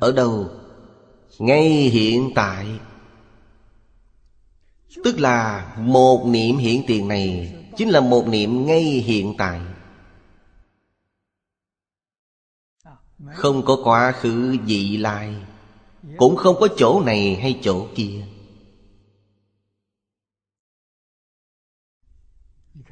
Ở 0.00 0.12
đâu? 0.12 0.48
Ngay 1.38 1.68
hiện 1.68 2.30
tại. 2.34 2.66
Tức 5.04 5.18
là 5.18 5.68
một 5.78 6.26
niệm 6.26 6.56
hiện 6.56 6.82
tiền 6.86 7.08
này 7.08 7.56
Chính 7.76 7.88
là 7.88 8.00
một 8.00 8.26
niệm 8.28 8.66
ngay 8.66 8.82
hiện 8.82 9.34
tại. 9.38 9.60
Không 13.34 13.64
có 13.64 13.76
quá 13.84 14.12
khứ 14.12 14.56
dị 14.66 14.96
lai, 14.96 15.34
Cũng 16.16 16.36
không 16.36 16.56
có 16.60 16.68
chỗ 16.76 17.02
này 17.06 17.36
hay 17.36 17.60
chỗ 17.62 17.86
kia. 17.94 18.26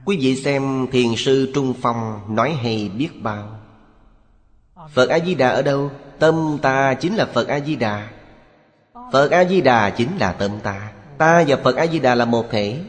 Quý 0.04 0.16
vị 0.16 0.36
xem 0.36 0.86
thiền 0.92 1.16
sư 1.16 1.50
Trung 1.54 1.74
Phong 1.80 2.34
nói 2.36 2.52
hay 2.52 2.88
biết 2.88 3.10
bao. 3.22 3.57
Phật 4.92 5.08
A-di-đà 5.08 5.48
ở 5.48 5.62
đâu? 5.62 5.90
Tâm 6.18 6.58
ta 6.62 6.94
chính 6.94 7.16
là 7.16 7.26
Phật 7.26 7.48
A-di-đà. 7.48 8.10
Phật 9.12 9.30
A-di-đà 9.30 9.90
chính 9.90 10.18
là 10.18 10.32
tâm 10.32 10.60
ta. 10.62 10.92
Ta 11.18 11.44
và 11.48 11.56
Phật 11.56 11.76
A-di-đà 11.76 12.14
là 12.14 12.24
một 12.24 12.46
thể. 12.50 12.80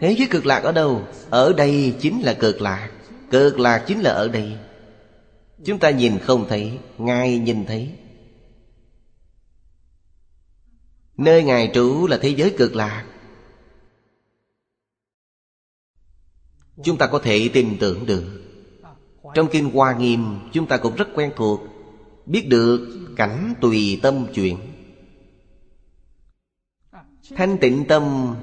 Thế 0.00 0.14
giới 0.18 0.28
cực 0.30 0.46
lạc 0.46 0.62
ở 0.62 0.72
đâu? 0.72 1.02
Ở 1.30 1.52
đây 1.52 1.96
chính 2.00 2.22
là 2.22 2.34
cực 2.34 2.60
lạc. 2.60 2.90
Cực 3.30 3.58
lạc 3.58 3.84
chính 3.86 4.00
là 4.00 4.10
ở 4.10 4.28
đây. 4.28 4.58
Chúng 5.64 5.78
ta 5.78 5.90
nhìn 5.90 6.18
không 6.18 6.48
thấy, 6.48 6.78
Ngài 6.98 7.38
nhìn 7.38 7.66
thấy. 7.66 7.90
Nơi 11.16 11.42
Ngài 11.42 11.70
trú 11.74 12.06
là 12.06 12.18
thế 12.22 12.28
giới 12.28 12.54
cực 12.58 12.74
lạc. 12.74 13.06
Chúng 16.84 16.98
ta 16.98 17.06
có 17.06 17.18
thể 17.18 17.50
tin 17.52 17.76
tưởng 17.80 18.06
được. 18.06 18.43
Trong 19.34 19.48
Kinh 19.52 19.70
Hoa 19.70 19.96
Nghiêm, 19.96 20.38
Chúng 20.52 20.66
ta 20.66 20.76
cũng 20.76 20.94
rất 20.94 21.08
quen 21.14 21.32
thuộc, 21.36 21.60
Biết 22.26 22.48
được 22.48 23.06
cảnh 23.16 23.54
tùy 23.60 24.00
tâm 24.02 24.26
chuyển 24.34 24.58
Thanh 27.36 27.58
tịnh 27.58 27.84
tâm, 27.88 28.34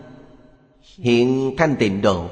Hiện 0.98 1.56
thanh 1.58 1.76
tịnh 1.80 2.02
độ. 2.02 2.30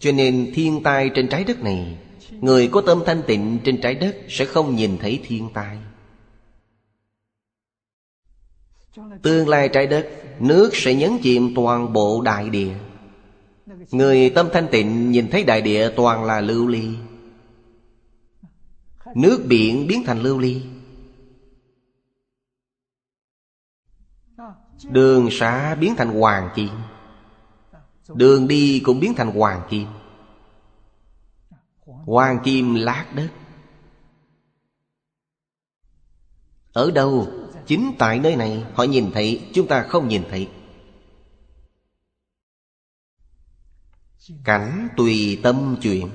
Cho 0.00 0.12
nên 0.12 0.52
thiên 0.54 0.82
tai 0.82 1.10
trên 1.14 1.28
trái 1.28 1.44
đất 1.44 1.60
này, 1.60 1.98
Người 2.30 2.68
có 2.72 2.80
tâm 2.80 3.02
thanh 3.06 3.22
tịnh 3.26 3.58
trên 3.64 3.80
trái 3.80 3.94
đất 3.94 4.16
Sẽ 4.28 4.44
không 4.44 4.76
nhìn 4.76 4.98
thấy 4.98 5.20
thiên 5.26 5.48
tai. 5.54 5.78
Tương 9.22 9.48
lai 9.48 9.68
trái 9.68 9.86
đất, 9.86 10.08
Nước 10.40 10.70
sẽ 10.72 10.94
nhấn 10.94 11.18
chìm 11.22 11.52
toàn 11.54 11.92
bộ 11.92 12.22
đại 12.24 12.50
địa. 12.50 12.74
Người 13.90 14.32
tâm 14.34 14.48
thanh 14.52 14.68
tịnh 14.70 15.10
nhìn 15.10 15.30
thấy 15.30 15.44
đại 15.44 15.62
địa 15.62 15.92
toàn 15.96 16.24
là 16.24 16.40
lưu 16.40 16.66
ly. 16.66 16.88
Nước 19.14 19.44
biển 19.48 19.86
biến 19.86 20.02
thành 20.06 20.20
lưu 20.22 20.38
ly. 20.38 20.62
Đường 24.90 25.28
xá 25.30 25.74
biến 25.74 25.94
thành 25.96 26.08
hoàng 26.20 26.50
kim. 26.54 26.68
Đường 28.14 28.48
đi 28.48 28.82
cũng 28.84 29.00
biến 29.00 29.14
thành 29.16 29.30
hoàng 29.30 29.62
kim. 29.70 29.86
Hoàng 31.86 32.38
kim 32.44 32.74
lát 32.74 33.06
đất. 33.14 33.28
Ở 36.72 36.90
đâu? 36.90 37.26
Chính 37.66 37.92
tại 37.98 38.18
nơi 38.18 38.36
này, 38.36 38.64
Họ 38.74 38.84
nhìn 38.84 39.10
thấy, 39.14 39.48
Chúng 39.54 39.68
ta 39.68 39.82
không 39.82 40.08
nhìn 40.08 40.22
thấy. 40.30 40.48
Cảnh 44.44 44.88
tùy 44.96 45.40
tâm 45.42 45.76
chuyển 45.82 46.08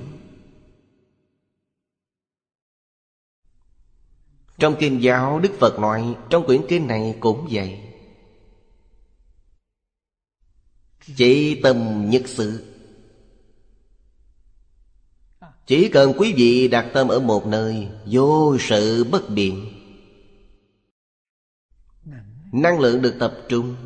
Trong 4.58 4.76
kinh 4.78 5.02
giáo, 5.02 5.40
Đức 5.40 5.52
Phật 5.58 5.78
nói, 5.78 6.16
Trong 6.30 6.46
quyển 6.46 6.60
kinh 6.68 6.86
này 6.86 7.16
cũng 7.20 7.48
vậy. 7.50 7.80
Chỉ 11.16 11.60
tâm 11.62 12.10
nhất 12.10 12.22
sự. 12.26 12.74
Chỉ 15.66 15.88
cần 15.88 16.12
quý 16.18 16.34
vị 16.36 16.68
đặt 16.68 16.90
tâm 16.94 17.08
ở 17.08 17.20
một 17.20 17.46
nơi, 17.46 17.88
Vô 18.06 18.56
sự 18.60 19.04
bất 19.04 19.30
biện. 19.30 19.74
Năng 22.52 22.80
lượng 22.80 23.02
được 23.02 23.16
tập 23.20 23.38
trung. 23.48 23.76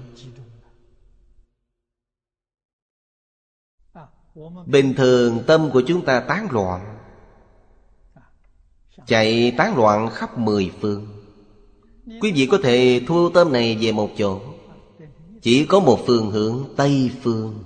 Bình 4.67 4.95
thường 4.95 5.43
tâm 5.47 5.71
của 5.71 5.83
chúng 5.87 6.05
ta 6.05 6.21
tán 6.21 6.49
loạn, 6.51 6.99
Chạy 9.07 9.55
tán 9.57 9.77
loạn 9.77 10.11
khắp 10.11 10.39
mười 10.39 10.73
phương. 10.81 11.07
Quý 12.21 12.33
vị 12.33 12.49
có 12.51 12.59
thể 12.63 13.01
thu 13.07 13.31
tâm 13.31 13.53
này 13.53 13.79
về 13.81 13.93
một 13.93 14.11
chỗ. 14.19 14.41
Chỉ 15.43 15.67
có 15.67 15.81
một 15.81 16.01
phương 16.07 16.31
hướng, 16.31 16.65
Tây 16.77 17.11
phương. 17.23 17.65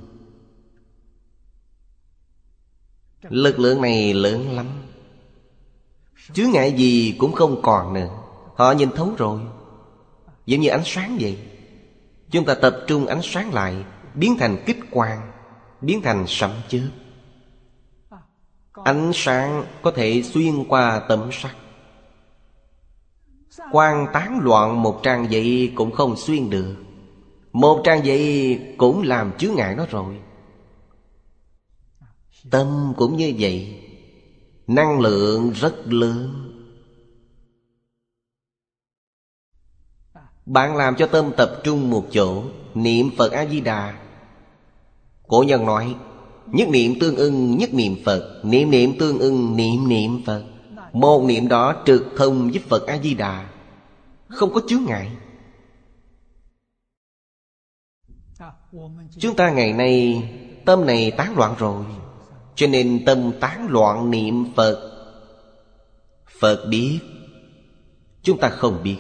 Lực 3.23 3.59
lượng 3.59 3.83
này 3.83 4.15
lớn 4.15 4.53
lắm. 4.57 4.67
Chứa 6.33 6.47
ngại 6.47 6.73
gì 6.73 7.15
cũng 7.19 7.33
không 7.33 7.63
còn 7.63 7.95
nữa. 7.95 8.09
Họ 8.55 8.73
nhìn 8.73 8.91
thấu 8.97 9.15
rồi. 9.19 9.41
Giống 10.47 10.61
như 10.61 10.69
ánh 10.69 10.83
sáng 10.85 11.17
vậy. 11.21 11.39
Chúng 12.31 12.45
ta 12.45 12.55
tập 12.55 12.77
trung 12.87 13.07
ánh 13.07 13.21
sáng 13.23 13.55
lại, 13.55 13.85
Biến 14.15 14.37
thành 14.39 14.63
kích 14.67 14.79
quang. 14.91 15.33
Biến 15.81 16.03
thành 16.03 16.25
sấm 16.29 16.51
chớp. 16.69 16.89
Ánh 18.73 19.11
sáng 19.15 19.65
có 19.83 19.91
thể 19.91 20.23
xuyên 20.23 20.65
qua 20.69 21.03
tấm 21.09 21.31
sắt. 21.33 21.57
Quan 23.73 24.07
tán 24.13 24.39
loạn 24.43 24.83
một 24.83 25.01
trang 25.03 25.31
giấy 25.31 25.73
cũng 25.75 25.93
không 25.93 26.17
xuyên 26.17 26.51
được. 26.51 26.77
Một 27.53 27.83
trang 27.85 28.05
giấy 28.07 28.61
cũng 28.79 29.03
làm 29.03 29.33
chứa 29.39 29.51
ngại 29.51 29.75
nó 29.75 29.87
rồi. 29.91 30.21
Tâm 32.51 32.95
cũng 32.97 33.17
như 33.17 33.35
vậy. 33.39 33.83
Năng 34.67 35.01
lượng 35.01 35.51
rất 35.51 35.75
lớn. 35.85 36.53
Bạn 40.47 40.77
làm 40.77 40.97
cho 40.97 41.07
tâm 41.07 41.33
tập 41.37 41.61
trung 41.65 41.91
một 41.91 42.07
chỗ, 42.11 42.45
Niệm 42.75 43.11
Phật 43.19 43.33
A-di-đà 43.33 44.06
Cổ 45.29 45.43
nhân 45.43 45.67
nói, 45.67 45.97
Nhất 46.47 46.69
niệm 46.69 46.95
tương 47.01 47.17
ưng, 47.17 47.59
nhất 47.59 47.75
niệm 47.75 47.97
Phật, 48.05 48.41
Niệm 48.45 48.71
niệm 48.71 48.93
tương 48.99 49.19
ưng, 49.19 49.57
niệm 49.57 49.89
niệm 49.89 50.23
Phật. 50.27 50.45
Một 50.93 51.23
niệm 51.23 51.49
đó 51.49 51.83
trực 51.87 52.05
thông 52.17 52.51
với 52.51 52.63
Phật 52.69 52.87
A-di-đà, 52.87 53.49
Không 54.29 54.53
có 54.55 54.61
chướng 54.69 54.85
ngại. 54.85 55.11
Chúng 59.19 59.37
ta 59.37 59.51
ngày 59.51 59.73
nay, 59.73 60.23
Tâm 60.65 60.87
này 60.87 61.11
tán 61.11 61.37
loạn 61.37 61.55
rồi, 61.59 61.85
Cho 62.55 62.67
nên 62.67 63.03
tâm 63.07 63.33
tán 63.41 63.67
loạn 63.71 64.11
niệm 64.11 64.45
Phật. 64.57 64.93
Phật 66.41 66.67
biết, 66.71 66.99
Chúng 68.23 68.39
ta 68.39 68.49
không 68.49 68.83
biết. 68.83 68.99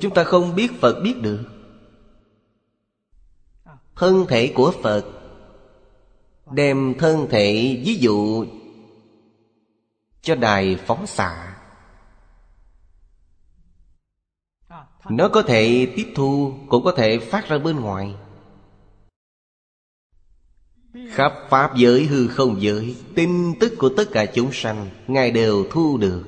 Chúng 0.00 0.14
ta 0.14 0.24
không 0.24 0.54
biết 0.54 0.70
Phật 0.80 1.00
biết 1.04 1.14
được. 1.22 1.44
Thân 3.96 4.26
thể 4.28 4.52
của 4.54 4.72
Phật. 4.82 5.04
Đem 6.52 6.94
thân 6.98 7.26
thể, 7.30 7.80
ví 7.84 7.94
dụ, 7.94 8.46
Cho 10.22 10.34
đài 10.34 10.76
phóng 10.76 11.06
xạ. 11.06 11.56
Nó 15.08 15.28
có 15.28 15.42
thể 15.42 15.92
tiếp 15.96 16.12
thu, 16.14 16.54
Cũng 16.68 16.84
có 16.84 16.92
thể 16.96 17.18
phát 17.18 17.48
ra 17.48 17.58
bên 17.58 17.80
ngoài. 17.80 18.14
Khắp 21.10 21.32
Pháp 21.50 21.76
giới, 21.76 22.06
hư 22.06 22.28
không 22.28 22.62
giới, 22.62 22.96
Tin 23.14 23.54
tức 23.60 23.72
của 23.78 23.88
tất 23.96 24.04
cả 24.12 24.26
chúng 24.26 24.52
sanh, 24.52 24.90
Ngài 25.06 25.30
đều 25.30 25.66
thu 25.70 25.98
được. 25.98 26.24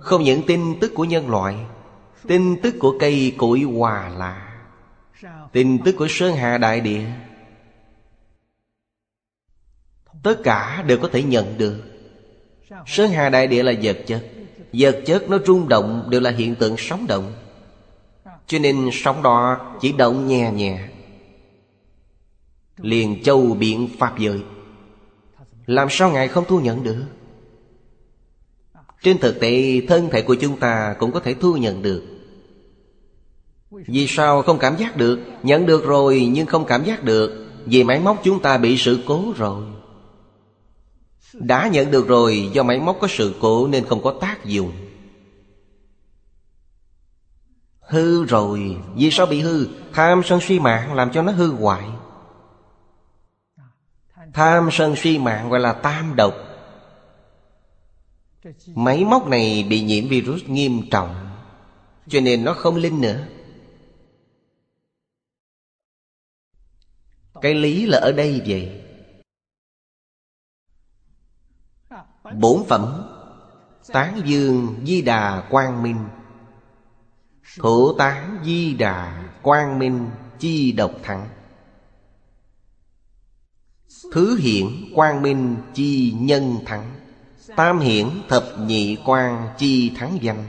Không 0.00 0.22
những 0.22 0.42
tin 0.46 0.80
tức 0.80 0.92
của 0.94 1.04
nhân 1.04 1.30
loại 1.30 1.66
Tin 2.26 2.56
tức 2.62 2.74
của 2.78 2.96
cây 2.98 3.34
cội 3.38 3.60
hòa 3.60 4.08
lạ. 4.08 4.62
Tin 5.52 5.78
tức 5.84 5.94
của 5.98 6.06
Sơn 6.10 6.36
Hà 6.36 6.58
Đại 6.58 6.80
Địa. 6.80 7.04
Tất 10.22 10.40
cả 10.44 10.84
đều 10.86 10.98
có 10.98 11.08
thể 11.12 11.22
nhận 11.22 11.58
được. 11.58 11.82
Sơn 12.86 13.10
Hà 13.10 13.28
Đại 13.28 13.46
Địa 13.46 13.62
là 13.62 13.72
vật 13.82 13.98
chất. 14.06 14.24
Vật 14.72 15.02
chất 15.06 15.30
nó 15.30 15.38
rung 15.46 15.68
động 15.68 16.06
đều 16.10 16.20
là 16.20 16.30
hiện 16.30 16.54
tượng 16.54 16.74
sóng 16.78 17.06
động. 17.06 17.32
Cho 18.46 18.58
nên 18.58 18.90
sóng 18.92 19.22
đó 19.22 19.58
chỉ 19.80 19.92
động 19.92 20.26
nhẹ 20.26 20.50
nhẹ. 20.52 20.88
Liền 22.76 23.22
châu 23.22 23.54
biển 23.54 23.88
Pháp 23.98 24.18
giới. 24.18 24.42
Làm 25.66 25.88
sao 25.90 26.10
Ngài 26.10 26.28
không 26.28 26.44
thu 26.48 26.60
nhận 26.60 26.82
được? 26.82 27.04
Trên 29.02 29.18
thực 29.18 29.40
tế, 29.40 29.80
thân 29.88 30.08
thể 30.10 30.22
của 30.22 30.34
chúng 30.34 30.56
ta 30.56 30.94
cũng 30.98 31.12
có 31.12 31.20
thể 31.20 31.34
thu 31.34 31.56
nhận 31.56 31.82
được. 31.82 32.02
Vì 33.70 34.06
sao 34.06 34.42
không 34.42 34.58
cảm 34.58 34.76
giác 34.76 34.96
được? 34.96 35.20
Nhận 35.42 35.66
được 35.66 35.84
rồi, 35.84 36.28
nhưng 36.32 36.46
không 36.46 36.64
cảm 36.64 36.84
giác 36.84 37.04
được. 37.04 37.46
Vì 37.64 37.84
máy 37.84 38.00
móc 38.00 38.20
chúng 38.24 38.42
ta 38.42 38.58
bị 38.58 38.76
sự 38.76 38.98
cố 39.06 39.32
rồi. 39.36 39.64
Đã 41.32 41.68
nhận 41.72 41.90
được 41.90 42.08
rồi, 42.08 42.50
do 42.52 42.62
máy 42.62 42.80
móc 42.80 42.96
có 43.00 43.08
sự 43.10 43.34
cố 43.40 43.66
nên 43.66 43.84
không 43.84 44.02
có 44.02 44.14
tác 44.20 44.44
dụng. 44.44 44.72
Hư 47.80 48.24
rồi. 48.24 48.76
Vì 48.96 49.10
sao 49.10 49.26
bị 49.26 49.40
hư? 49.40 49.66
Tham 49.92 50.22
sân 50.24 50.40
suy 50.40 50.60
mạng 50.60 50.94
làm 50.94 51.12
cho 51.12 51.22
nó 51.22 51.32
hư 51.32 51.52
hoại. 51.52 51.84
Tham 54.34 54.68
sân 54.72 54.96
suy 54.96 55.18
mạng 55.18 55.50
gọi 55.50 55.60
là 55.60 55.72
tam 55.72 56.16
độc. 56.16 56.34
Máy 58.74 59.04
móc 59.04 59.26
này 59.28 59.66
bị 59.70 59.82
nhiễm 59.82 60.08
virus 60.08 60.42
nghiêm 60.46 60.82
trọng, 60.90 61.30
Cho 62.08 62.20
nên 62.20 62.44
nó 62.44 62.54
không 62.54 62.76
linh 62.76 63.00
nữa. 63.00 63.26
Cái 67.42 67.54
lý 67.54 67.86
là 67.86 67.98
ở 67.98 68.12
đây 68.12 68.42
vậy. 68.46 68.82
Bốn 72.38 72.66
phẩm, 72.68 73.06
Tán 73.86 74.20
dương 74.24 74.82
Di 74.86 75.02
Đà 75.02 75.48
Quang 75.50 75.82
Minh. 75.82 76.08
Thủ 77.58 77.98
tán 77.98 78.40
Di 78.44 78.74
Đà 78.74 79.30
Quang 79.42 79.78
Minh 79.78 80.10
Chi 80.38 80.72
độc 80.72 80.92
thắng. 81.02 81.28
Thứ 84.12 84.36
hiện 84.36 84.92
Quang 84.94 85.22
Minh 85.22 85.56
Chi 85.74 86.14
nhân 86.18 86.56
thắng. 86.66 86.99
Tam 87.46 87.78
hiển 87.78 88.06
thập 88.28 88.44
nhị 88.58 88.98
quan 89.04 89.48
chi 89.58 89.92
thắng 89.96 90.18
danh. 90.22 90.44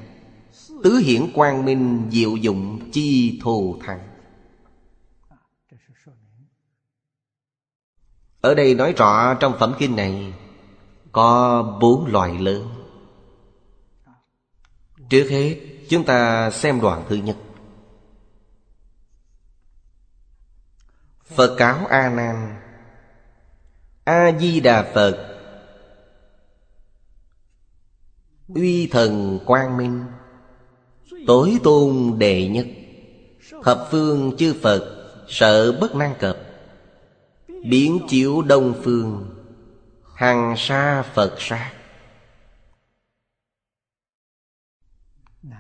Tứ 0.84 0.96
hiển 0.96 1.32
quang 1.34 1.66
minh 1.66 2.10
diệu 2.12 2.36
dụng 2.36 2.92
chi 2.92 3.40
thù 3.44 3.78
thắng. 3.86 4.00
Ở 8.42 8.54
đây 8.54 8.76
nói 8.76 8.94
rõ 8.98 9.34
trong 9.34 9.56
phẩm 9.60 9.74
kinh 9.80 9.96
này 9.96 10.34
Có 11.12 11.64
bốn 11.82 12.06
loại 12.06 12.40
lớn. 12.40 12.68
Trước 15.10 15.28
hết, 15.30 15.60
chúng 15.90 16.04
ta 16.04 16.52
xem 16.52 16.82
đoạn 16.82 17.06
thứ 17.10 17.16
nhất. 17.16 17.38
Phật 21.26 21.56
cáo 21.58 21.86
A 21.86 22.10
Nan. 22.10 22.62
A 24.04 24.32
Di 24.40 24.60
Đà 24.60 24.92
Phật 24.94 25.31
Uy 28.56 28.88
thần 28.88 29.40
quang 29.46 29.78
minh, 29.78 30.04
Tối 31.28 31.58
tôn 31.64 32.16
đệ 32.18 32.48
nhất, 32.48 32.68
Thập 33.64 33.88
phương 33.92 34.38
chư 34.38 34.54
Phật 34.62 34.98
Sợ 35.28 35.72
bất 35.72 35.96
năng 35.96 36.16
cập, 36.20 36.38
Biến 37.70 38.00
chiếu 38.10 38.42
đông 38.42 38.74
phương, 38.84 39.36
Hằng 40.16 40.56
sa 40.58 41.04
Phật 41.14 41.36
sa 41.40 41.74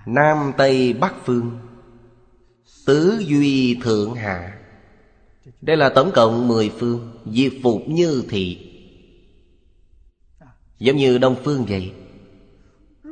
Nam 0.05 0.53
Tây 0.57 0.93
Bắc 0.93 1.13
phương, 1.25 1.59
Tứ 2.85 3.23
Duy 3.27 3.79
Thượng 3.83 4.15
Hạ, 4.15 4.59
Đây 5.61 5.77
là 5.77 5.89
tổng 5.89 6.11
cộng 6.13 6.47
mười 6.47 6.69
phương, 6.69 7.21
Diệt 7.25 7.53
phục 7.63 7.81
như 7.87 8.23
thị. 8.29 8.67
Giống 10.79 10.97
như 10.97 11.17
Đông 11.17 11.35
Phương 11.43 11.65
vậy 11.65 11.91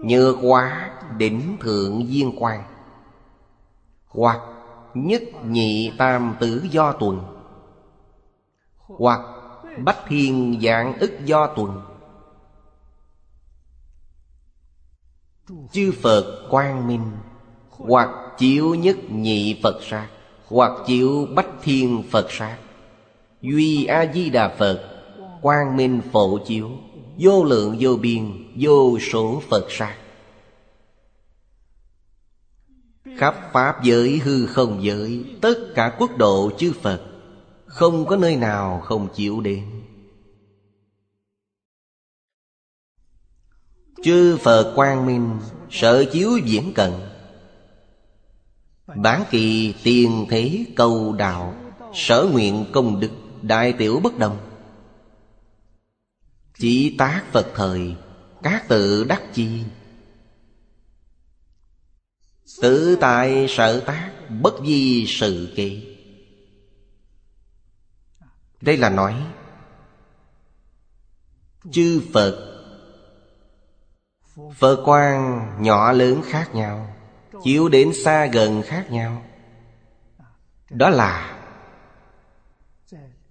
như 0.04 0.36
quá 0.42 0.92
đỉnh 1.18 1.58
thượng 1.62 2.06
viên 2.06 2.36
quan 2.40 2.64
Hoặc 4.08 4.40
nhất 4.94 5.22
nhị 5.46 5.92
tam 5.98 6.36
tử 6.40 6.66
do 6.72 6.92
tuần. 6.92 7.20
Hoặc 8.78 9.22
bách 9.84 10.00
thiên 10.08 10.60
dạng 10.64 10.98
ức 11.00 11.12
do 11.26 11.48
tuần. 11.48 11.82
Chư 15.72 15.92
Phật 16.02 16.48
quang 16.50 16.88
minh, 16.88 17.12
Hoặc 17.70 18.10
chiếu 18.38 18.76
nhất 18.76 18.98
nhị 19.10 19.60
Phật 19.64 19.80
sát, 19.82 20.08
Hoặc 20.48 20.72
chiếu 20.86 21.28
bách 21.36 21.50
thiên 21.64 22.04
Phật 22.12 22.32
sát. 22.32 22.58
Duy 23.42 23.86
A-di-đà 23.86 24.56
Phật, 24.58 24.90
Quang 25.42 25.78
minh 25.78 26.02
phổ 26.12 26.40
chiếu. 26.46 26.70
Vô 27.20 27.44
lượng 27.44 27.78
vô 27.80 27.96
biên, 27.96 28.54
Vô 28.60 29.00
số 29.00 29.42
Phật 29.50 29.68
sát. 29.70 29.98
Khắp 33.18 33.36
Pháp 33.54 33.84
giới, 33.84 34.18
hư 34.18 34.46
không 34.46 34.84
giới, 34.84 35.26
Tất 35.42 35.56
cả 35.76 35.96
quốc 36.00 36.18
độ 36.18 36.52
chư 36.58 36.74
Phật, 36.82 37.02
Không 37.66 38.06
có 38.06 38.16
nơi 38.16 38.36
nào 38.36 38.80
không 38.80 39.08
chịu 39.16 39.42
đến. 39.42 39.66
Chư 44.04 44.38
Phật 44.38 44.74
quang 44.76 45.06
minh, 45.06 45.40
Sở 45.70 46.06
chiếu 46.12 46.38
diễn 46.38 46.74
cận. 46.74 46.92
Bản 48.96 49.24
kỳ 49.32 49.74
tiền 49.84 50.26
thế 50.30 50.66
cầu 50.76 51.14
đạo, 51.14 51.56
Sở 51.94 52.30
nguyện 52.32 52.66
công 52.72 53.00
đức, 53.00 53.12
Đại 53.42 53.74
tiểu 53.74 54.00
bất 54.04 54.18
đồng. 54.18 54.49
Chỉ 56.60 56.96
tác 56.98 57.24
Phật 57.32 57.52
thời, 57.56 57.96
Các 58.44 58.68
tự 58.68 59.04
đắc 59.04 59.22
chi. 59.34 59.64
Tự 62.62 62.98
tại 63.02 63.46
sở 63.50 63.80
tác, 63.80 64.12
Bất 64.42 64.54
di 64.66 65.06
sự 65.08 65.54
kỳ. 65.56 65.98
Đây 68.62 68.78
là 68.78 68.90
nói, 68.90 69.16
Chư 71.72 72.02
Phật 72.14 72.46
Phật 74.56 74.84
quan 74.86 75.48
nhỏ 75.62 75.92
lớn 75.92 76.22
khác 76.26 76.56
nhau, 76.56 76.96
Chiếu 77.44 77.70
đến 77.70 77.94
xa 78.04 78.26
gần 78.26 78.62
khác 78.66 78.92
nhau. 78.92 79.24
Đó 80.70 80.90
là, 80.90 81.40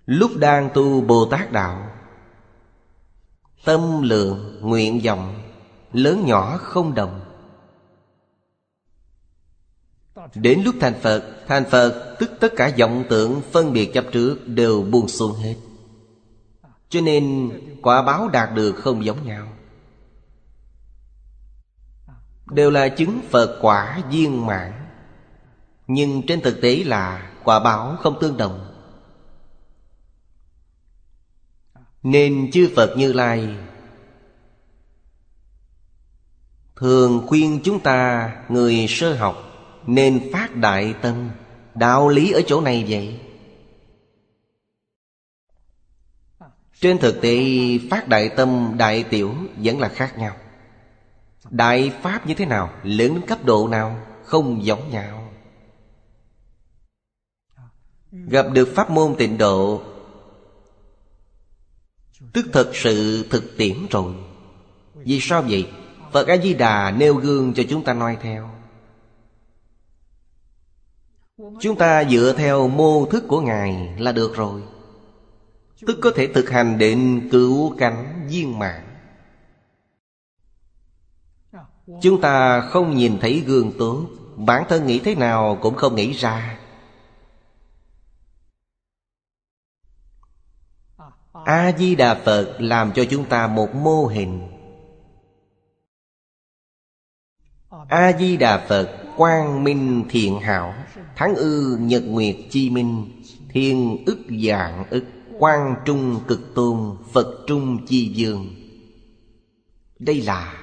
Lúc 0.07 0.31
đang 0.37 0.71
tu 0.75 1.01
Bồ 1.01 1.29
Tát 1.31 1.53
Đạo 1.53 1.88
Tâm 3.65 4.03
lượng, 4.03 4.59
nguyện 4.61 5.01
vọng 5.05 5.39
Lớn 5.93 6.27
nhỏ 6.27 6.57
không 6.57 6.95
đồng. 6.95 7.21
Đến 10.35 10.63
lúc 10.65 10.75
thành 10.81 11.01
Phật 11.03 11.25
Thành 11.47 11.65
Phật 11.71 12.17
tức 12.19 12.31
tất 12.41 12.53
cả 12.57 12.73
vọng 12.79 13.05
tượng 13.09 13.41
phân 13.53 13.73
biệt 13.73 13.91
chấp 13.95 14.05
trước 14.13 14.39
Đều 14.47 14.83
buông 14.83 15.09
xuống 15.09 15.33
hết. 15.33 15.55
Cho 16.89 17.01
nên 17.01 17.51
quả 17.83 18.03
báo 18.03 18.29
đạt 18.29 18.55
được 18.55 18.73
không 18.73 19.05
giống 19.05 19.27
nhau. 19.27 19.49
Đều 22.51 22.71
là 22.71 22.89
chứng 22.89 23.21
Phật 23.31 23.59
quả 23.63 24.03
viên 24.11 24.47
mãn. 24.47 24.73
Nhưng 25.87 26.27
trên 26.27 26.41
thực 26.41 26.61
tế 26.61 26.85
là 26.85 27.33
quả 27.45 27.61
báo 27.61 27.97
không 28.01 28.19
tương 28.21 28.37
đồng. 28.37 28.68
Nên 32.11 32.51
chư 32.53 32.71
Phật 32.77 32.95
Như 32.97 33.13
Lai. 33.13 33.57
Thường 36.77 37.25
khuyên 37.27 37.61
chúng 37.65 37.81
ta, 37.81 38.33
người 38.49 38.87
sơ 38.89 39.15
học, 39.15 39.37
Nên 39.87 40.31
phát 40.33 40.57
đại 40.57 40.95
tâm, 41.03 41.31
Đạo 41.75 42.09
lý 42.09 42.33
ở 42.33 42.43
chỗ 42.47 42.61
này 42.61 42.85
vậy. 42.89 43.21
Trên 46.81 46.99
thực 46.99 47.21
tế, 47.23 47.39
phát 47.91 48.09
đại 48.09 48.29
tâm, 48.29 48.75
đại 48.79 49.03
tiểu 49.03 49.35
vẫn 49.57 49.81
là 49.81 49.89
khác 49.89 50.19
nhau. 50.19 50.37
Đại 51.51 51.93
Pháp 52.03 52.27
như 52.27 52.35
thế 52.35 52.47
nào, 52.47 52.71
Lớn 52.83 53.15
đến 53.15 53.21
cấp 53.27 53.45
độ 53.45 53.69
nào, 53.69 54.07
Không 54.25 54.65
giống 54.65 54.91
nhau. 54.91 55.33
Gặp 58.13 58.47
được 58.53 58.73
pháp 58.75 58.91
môn 58.91 59.15
tịnh 59.19 59.39
độ 59.39 59.83
Tức 62.33 62.47
thật 62.53 62.71
sự 62.75 63.27
thực 63.31 63.57
tiễn 63.57 63.77
rồi. 63.91 64.15
Vì 64.95 65.21
sao 65.21 65.43
vậy? 65.43 65.69
Phật 66.13 66.29
A-di-đà 66.29 66.91
nêu 66.91 67.15
gương 67.15 67.55
cho 67.55 67.63
chúng 67.71 67.85
ta 67.85 67.95
noi 67.95 68.17
theo. 68.23 68.51
Chúng 71.61 71.77
ta 71.79 72.05
dựa 72.05 72.35
theo 72.37 72.69
mô 72.69 73.07
thức 73.07 73.25
của 73.29 73.41
Ngài 73.41 73.95
là 73.99 74.13
được 74.13 74.37
rồi. 74.37 74.63
Tức 75.87 75.99
có 76.03 76.11
thể 76.17 76.27
thực 76.27 76.51
hành 76.51 76.79
định 76.79 77.29
cứu 77.31 77.75
cánh 77.79 78.27
viên 78.31 78.59
mạng 78.59 78.89
Chúng 82.01 82.21
ta 82.21 82.61
không 82.61 82.97
nhìn 82.97 83.19
thấy 83.21 83.43
gương 83.47 83.73
tốt. 83.79 84.07
Bản 84.37 84.65
thân 84.69 84.87
nghĩ 84.87 84.99
thế 84.99 85.15
nào 85.15 85.59
cũng 85.63 85.75
không 85.75 85.95
nghĩ 85.95 86.13
ra. 86.13 86.59
A-di-đà 91.45 92.15
Phật 92.15 92.57
làm 92.59 92.93
cho 92.93 93.05
chúng 93.11 93.25
ta 93.25 93.47
một 93.47 93.75
mô 93.75 94.07
hình. 94.07 94.49
A-di-đà 97.89 98.67
Phật 98.69 98.89
quang 99.17 99.65
minh 99.65 100.05
thiện 100.11 100.41
hảo 100.41 100.75
Tháng 101.17 101.35
ư 101.35 101.77
nhật 101.81 102.03
nguyệt 102.07 102.37
chi 102.51 102.71
minh, 102.71 103.23
Thiên 103.49 104.05
ức 104.07 104.19
dạng 104.47 104.85
ức, 104.91 105.05
Quang 105.39 105.75
trung 105.85 106.21
cực 106.29 106.55
tôn, 106.55 106.97
Phật 107.13 107.45
trung 107.47 107.87
chi 107.87 108.13
dương 108.15 108.55
Đây 109.99 110.23
là 110.23 110.55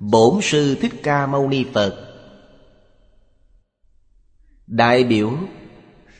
Bổn 0.00 0.38
sư 0.42 0.76
Thích 0.80 0.92
Ca 1.02 1.26
Mâu 1.26 1.48
Ni 1.48 1.64
Phật. 1.74 2.02
Đại 4.66 5.04
biểu 5.04 5.32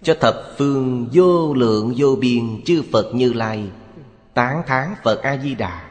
cho 0.02 0.14
thập 0.20 0.54
phương 0.58 1.08
vô 1.12 1.54
lượng 1.54 1.94
vô 1.96 2.16
biên 2.16 2.62
chư 2.64 2.82
Phật 2.92 3.14
Như 3.14 3.32
Lai, 3.32 3.70
Tán 4.34 4.62
thán 4.66 4.94
Phật 5.02 5.22
A-di-đà 5.22 5.90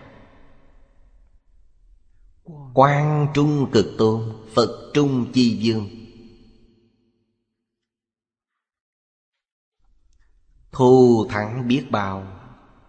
Quang 2.74 3.28
Trung 3.34 3.72
Cực 3.72 3.86
Tôn, 3.98 4.22
Phật 4.54 4.92
Trung 4.94 5.32
Chi 5.34 5.58
Dương. 5.58 5.90
Thù 10.72 11.28
thắng 11.30 11.68
biết 11.68 11.86
bao, 11.92 12.36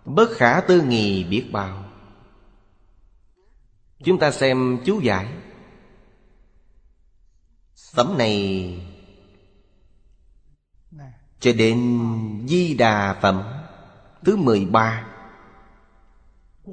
Bất 0.04 0.30
khả 0.36 0.60
tư 0.60 0.82
nghì 0.82 1.24
biết 1.24 1.48
bao. 1.52 1.84
Chúng 4.04 4.18
ta 4.18 4.30
xem 4.30 4.78
chú 4.84 5.00
giải. 5.00 5.28
Tấm 7.94 8.18
này 8.18 8.74
cho 11.40 11.52
đến 11.52 11.98
Di 12.48 12.74
Đà 12.74 13.18
Phẩm 13.22 13.42
Thứ 14.24 14.36
13 14.36 15.06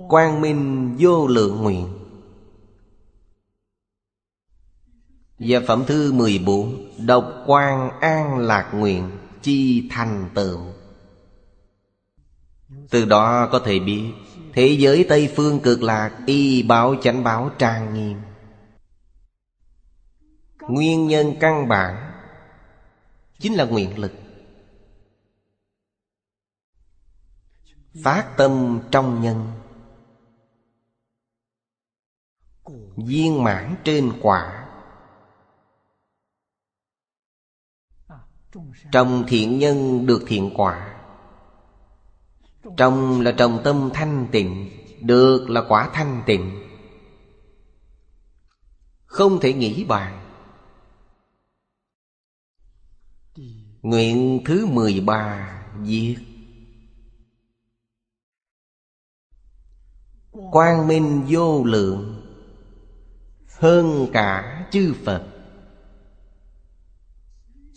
Quang 0.09 0.41
Minh 0.41 0.95
Vô 0.99 1.27
Lượng 1.27 1.61
Nguyện. 1.61 1.87
Và 5.39 5.59
phẩm 5.67 5.83
thứ 5.87 6.11
14 6.13 6.91
Độc 7.05 7.33
Quang 7.45 7.99
An 7.99 8.37
Lạc 8.37 8.71
Nguyện 8.73 9.11
Chi 9.41 9.89
Thành 9.91 10.29
Tựu 10.33 10.59
Từ 12.89 13.05
đó 13.05 13.49
có 13.51 13.59
thể 13.59 13.79
biết, 13.79 14.11
Thế 14.53 14.67
giới 14.79 15.05
Tây 15.09 15.33
Phương 15.35 15.59
cực 15.59 15.83
lạc 15.83 16.11
Y 16.25 16.63
báo 16.63 16.95
chánh 17.01 17.23
báo 17.23 17.51
trang 17.57 17.93
nghiêm. 17.93 18.17
Nguyên 20.67 21.07
nhân 21.07 21.33
căn 21.39 21.67
bản 21.67 22.11
Chính 23.39 23.53
là 23.53 23.65
nguyện 23.65 23.97
lực. 23.97 24.11
Phát 28.03 28.33
tâm 28.37 28.81
trong 28.91 29.21
nhân. 29.21 29.51
Viên 33.07 33.43
mãn 33.43 33.75
trên 33.83 34.13
quả. 34.21 34.67
Trong 38.91 39.23
thiện 39.27 39.59
nhân 39.59 40.05
được 40.05 40.23
thiện 40.27 40.51
quả. 40.55 40.99
Trong 42.77 43.21
là 43.21 43.31
trồng 43.37 43.61
tâm 43.63 43.89
thanh 43.93 44.27
tịnh, 44.31 44.69
Được 45.03 45.49
là 45.49 45.63
quả 45.67 45.89
thanh 45.93 46.23
tịnh. 46.25 46.63
Không 49.05 49.39
thể 49.39 49.53
nghĩ 49.53 49.83
bàn. 49.83 50.19
Nguyện 53.81 54.41
thứ 54.45 54.65
13 54.65 55.63
viết. 55.79 56.32
Quang 60.33 60.87
minh 60.87 61.25
vô 61.29 61.63
lượng, 61.63 62.21
Hơn 63.59 64.07
cả 64.13 64.65
chư 64.71 64.93
Phật. 65.05 65.23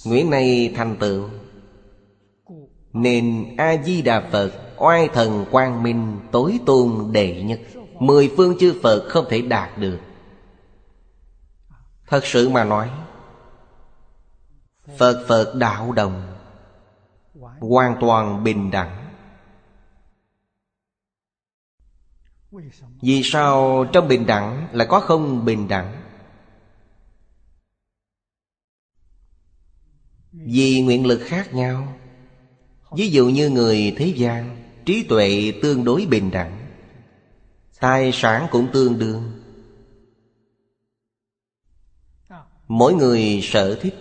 Nguyện 0.06 0.30
này 0.30 0.72
thành 0.76 0.96
tựu 1.00 1.28
Nên 2.92 3.54
A-di-đà 3.58 4.28
Phật 4.32 4.52
Oai 4.76 5.08
thần 5.08 5.46
quang 5.50 5.82
minh 5.82 6.20
tối 6.32 6.60
tôn 6.66 7.12
đệ 7.12 7.42
nhất. 7.42 7.60
Mười 7.98 8.32
phương 8.36 8.58
chư 8.58 8.80
Phật 8.82 9.08
không 9.08 9.24
thể 9.28 9.40
đạt 9.42 9.78
được. 9.78 9.98
Thật 12.06 12.24
sự 12.24 12.48
mà 12.48 12.64
nói, 12.64 12.90
Phật 14.98 15.24
Phật 15.28 15.54
đạo 15.54 15.92
đồng 15.92 16.22
Hoàn 17.60 17.96
toàn 18.00 18.44
bình 18.44 18.70
đẳng. 18.70 19.05
Vì 23.02 23.22
sao 23.24 23.84
trong 23.92 24.08
bình 24.08 24.26
đẳng 24.26 24.68
lại 24.72 24.86
có 24.90 25.00
không 25.00 25.44
bình 25.44 25.68
đẳng? 25.68 26.02
Vì 30.32 30.80
nguyện 30.80 31.06
lực 31.06 31.20
khác 31.24 31.54
nhau. 31.54 31.96
Ví 32.92 33.08
dụ 33.08 33.28
như 33.28 33.50
người 33.50 33.94
thế 33.96 34.06
gian, 34.16 34.66
Trí 34.86 35.02
tuệ 35.02 35.52
tương 35.62 35.84
đối 35.84 36.06
bình 36.06 36.30
đẳng. 36.30 36.66
Tài 37.80 38.10
sản 38.12 38.46
cũng 38.50 38.68
tương 38.72 38.98
đương. 38.98 39.32
Mỗi 42.68 42.94
người 42.94 43.40
sở 43.42 43.78
thích. 43.82 43.94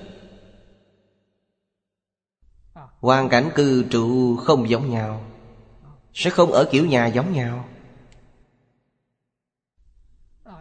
Hoàn 3.00 3.30
cảnh 3.30 3.50
cư 3.56 3.86
trụ 3.90 4.36
không 4.36 4.70
giống 4.70 4.90
nhau. 4.90 5.24
Sẽ 6.14 6.30
không 6.30 6.52
ở 6.52 6.70
kiểu 6.72 6.86
nhà 6.86 7.08
giống 7.08 7.34
nhau. 7.34 7.70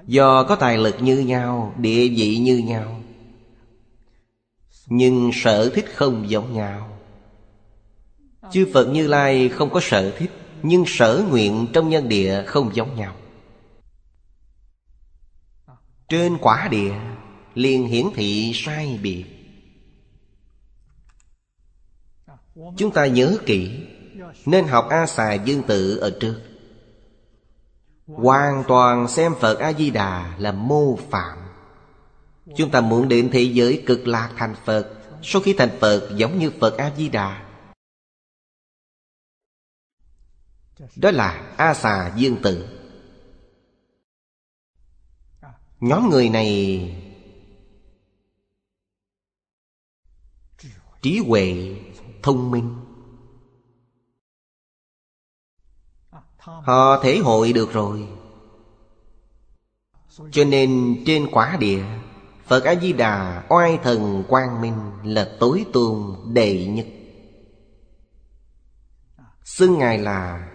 Do 0.07 0.45
có 0.45 0.57
tài 0.57 0.79
lực 0.79 0.97
như 1.01 1.19
nhau, 1.19 1.75
Địa 1.79 2.09
vị 2.09 2.39
như 2.39 2.59
nhau, 2.59 3.01
Nhưng 4.87 5.31
sở 5.35 5.71
thích 5.75 5.87
không 5.95 6.31
giống 6.31 6.55
nhau. 6.55 6.99
Chư 8.51 8.67
Phật 8.73 8.89
Như 8.89 9.07
Lai 9.07 9.49
không 9.49 9.71
có 9.71 9.81
sở 9.83 10.11
thích, 10.11 10.31
Nhưng 10.63 10.85
sở 10.87 11.25
nguyện 11.31 11.67
trong 11.73 11.89
nhân 11.89 12.09
địa 12.09 12.43
không 12.47 12.71
giống 12.75 12.97
nhau. 12.97 13.17
Trên 16.09 16.39
quả 16.41 16.69
địa, 16.71 16.95
liền 17.55 17.87
hiển 17.87 18.07
thị 18.15 18.53
sai 18.55 18.99
biệt. 19.03 19.25
Chúng 22.77 22.93
ta 22.95 23.07
nhớ 23.07 23.37
kỹ, 23.47 23.71
Nên 24.47 24.65
học 24.65 24.87
A 24.91 25.07
Xà 25.07 25.35
Dương 25.35 25.63
Tự 25.63 25.97
ở 25.97 26.17
trước. 26.21 26.54
Hoàn 28.07 28.65
toàn 28.69 29.09
xem 29.09 29.35
Phật 29.41 29.59
A-di-đà 29.59 30.35
là 30.39 30.53
mô 30.53 30.97
phạm. 30.97 31.39
Chúng 32.57 32.71
ta 32.71 32.81
muốn 32.81 33.09
đến 33.09 33.31
thế 33.33 33.43
giới 33.43 33.83
cực 33.87 34.07
lạc 34.07 34.33
thành 34.37 34.55
Phật 34.65 34.95
Sau 35.23 35.43
khi 35.43 35.55
thành 35.59 35.79
Phật 35.81 36.11
giống 36.17 36.39
như 36.39 36.51
Phật 36.61 36.77
A-di-đà. 36.77 37.45
Đó 40.97 41.11
là 41.11 41.55
A 41.57 41.75
xà 41.75 42.13
dương 42.17 42.37
tự 42.43 42.69
Nhóm 45.81 46.11
người 46.11 46.29
này 46.29 47.01
Trí 51.03 51.19
huệ, 51.19 51.77
thông 52.23 52.51
minh. 52.51 52.84
Họ 56.45 57.01
thể 57.03 57.19
hội 57.19 57.53
được 57.53 57.73
rồi. 57.73 58.09
Cho 60.31 60.45
nên 60.45 61.03
trên 61.07 61.29
quả 61.33 61.57
địa, 61.61 61.85
Phật 62.47 62.65
A-di-đà 62.65 63.45
oai 63.49 63.79
thần 63.83 64.25
quang 64.29 64.61
minh 64.61 64.91
Là 65.05 65.31
tối 65.41 65.65
tôn 65.73 66.17
đệ 66.33 66.67
nhất. 66.67 66.87
Xưng 69.45 69.79
Ngài 69.79 69.99
là 69.99 70.49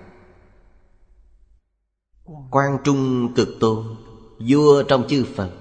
Quang 2.49 2.77
Trung 2.83 3.33
cực 3.35 3.49
tôn, 3.59 3.95
Vua 4.39 4.83
trong 4.83 5.07
chư 5.07 5.25
Phật. 5.35 5.51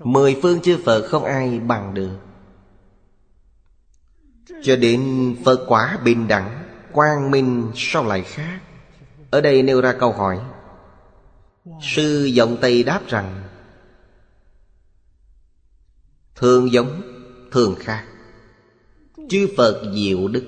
Mười 0.00 0.38
phương 0.42 0.60
chư 0.60 0.78
Phật 0.84 1.08
không 1.08 1.24
ai 1.24 1.60
bằng 1.60 1.94
được. 1.94 2.18
Cho 4.62 4.76
đến 4.76 5.36
Phật 5.44 5.64
quả 5.68 5.98
bình 6.04 6.28
đẳng, 6.28 6.68
Quang 6.92 7.30
minh 7.30 7.72
sao 7.74 8.04
lại 8.04 8.22
khác 8.22 8.60
ở 9.36 9.40
đây 9.40 9.62
nêu 9.62 9.80
ra 9.80 9.92
câu 9.92 10.12
hỏi. 10.12 10.40
Sư 11.82 12.24
giọng 12.24 12.56
Tây 12.60 12.82
đáp 12.82 13.00
rằng 13.08 13.42
Thường 16.34 16.72
giống, 16.72 17.02
thường 17.52 17.74
khác. 17.78 18.04
Chư 19.28 19.48
Phật 19.56 19.92
diệu 19.94 20.28
đức. 20.28 20.44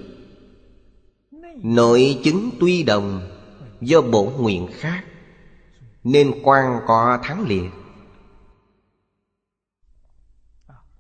Nội 1.63 2.21
chứng 2.25 2.51
tuy 2.61 2.83
đồng 2.83 3.31
Do 3.81 4.01
bổn 4.01 4.33
nguyện 4.39 4.69
khác 4.73 5.05
Nên 6.05 6.35
quan 6.43 6.81
có 6.87 7.19
thắng 7.23 7.47
liệt. 7.49 7.71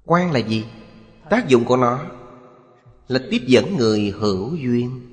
Quan 0.04 0.32
là 0.32 0.38
gì? 0.38 0.64
Tác 1.30 1.48
dụng 1.48 1.64
của 1.64 1.76
nó 1.76 2.04
Là 3.08 3.20
tiếp 3.30 3.42
dẫn 3.46 3.76
người 3.76 4.10
hữu 4.10 4.56
duyên. 4.56 5.07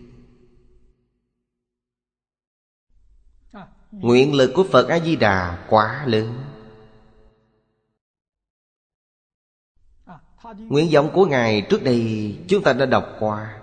Nguyện 4.02 4.34
lực 4.34 4.52
của 4.56 4.66
Phật 4.72 4.90
A-di-đà 4.90 5.66
quá 5.70 6.04
lớn. 6.06 6.44
Nguyện 10.58 10.90
vọng 10.94 11.12
của 11.14 11.26
Ngài 11.26 11.62
trước 11.70 11.84
đây 11.84 12.36
chúng 12.48 12.64
ta 12.64 12.74
đã 12.74 12.86
đọc 12.86 13.16
qua. 13.20 13.62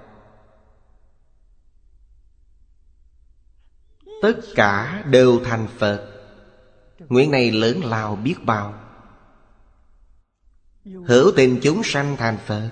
Tất 4.23 4.41
cả 4.55 5.05
đều 5.07 5.41
thành 5.45 5.67
Phật. 5.79 6.09
Nguyện 6.99 7.31
này 7.31 7.51
lớn 7.51 7.85
lao 7.85 8.17
biết 8.17 8.37
bao. 8.45 8.75
Hữu 10.85 11.33
tình 11.37 11.61
chúng 11.63 11.83
sanh 11.85 12.17
thành 12.17 12.39
Phật. 12.47 12.69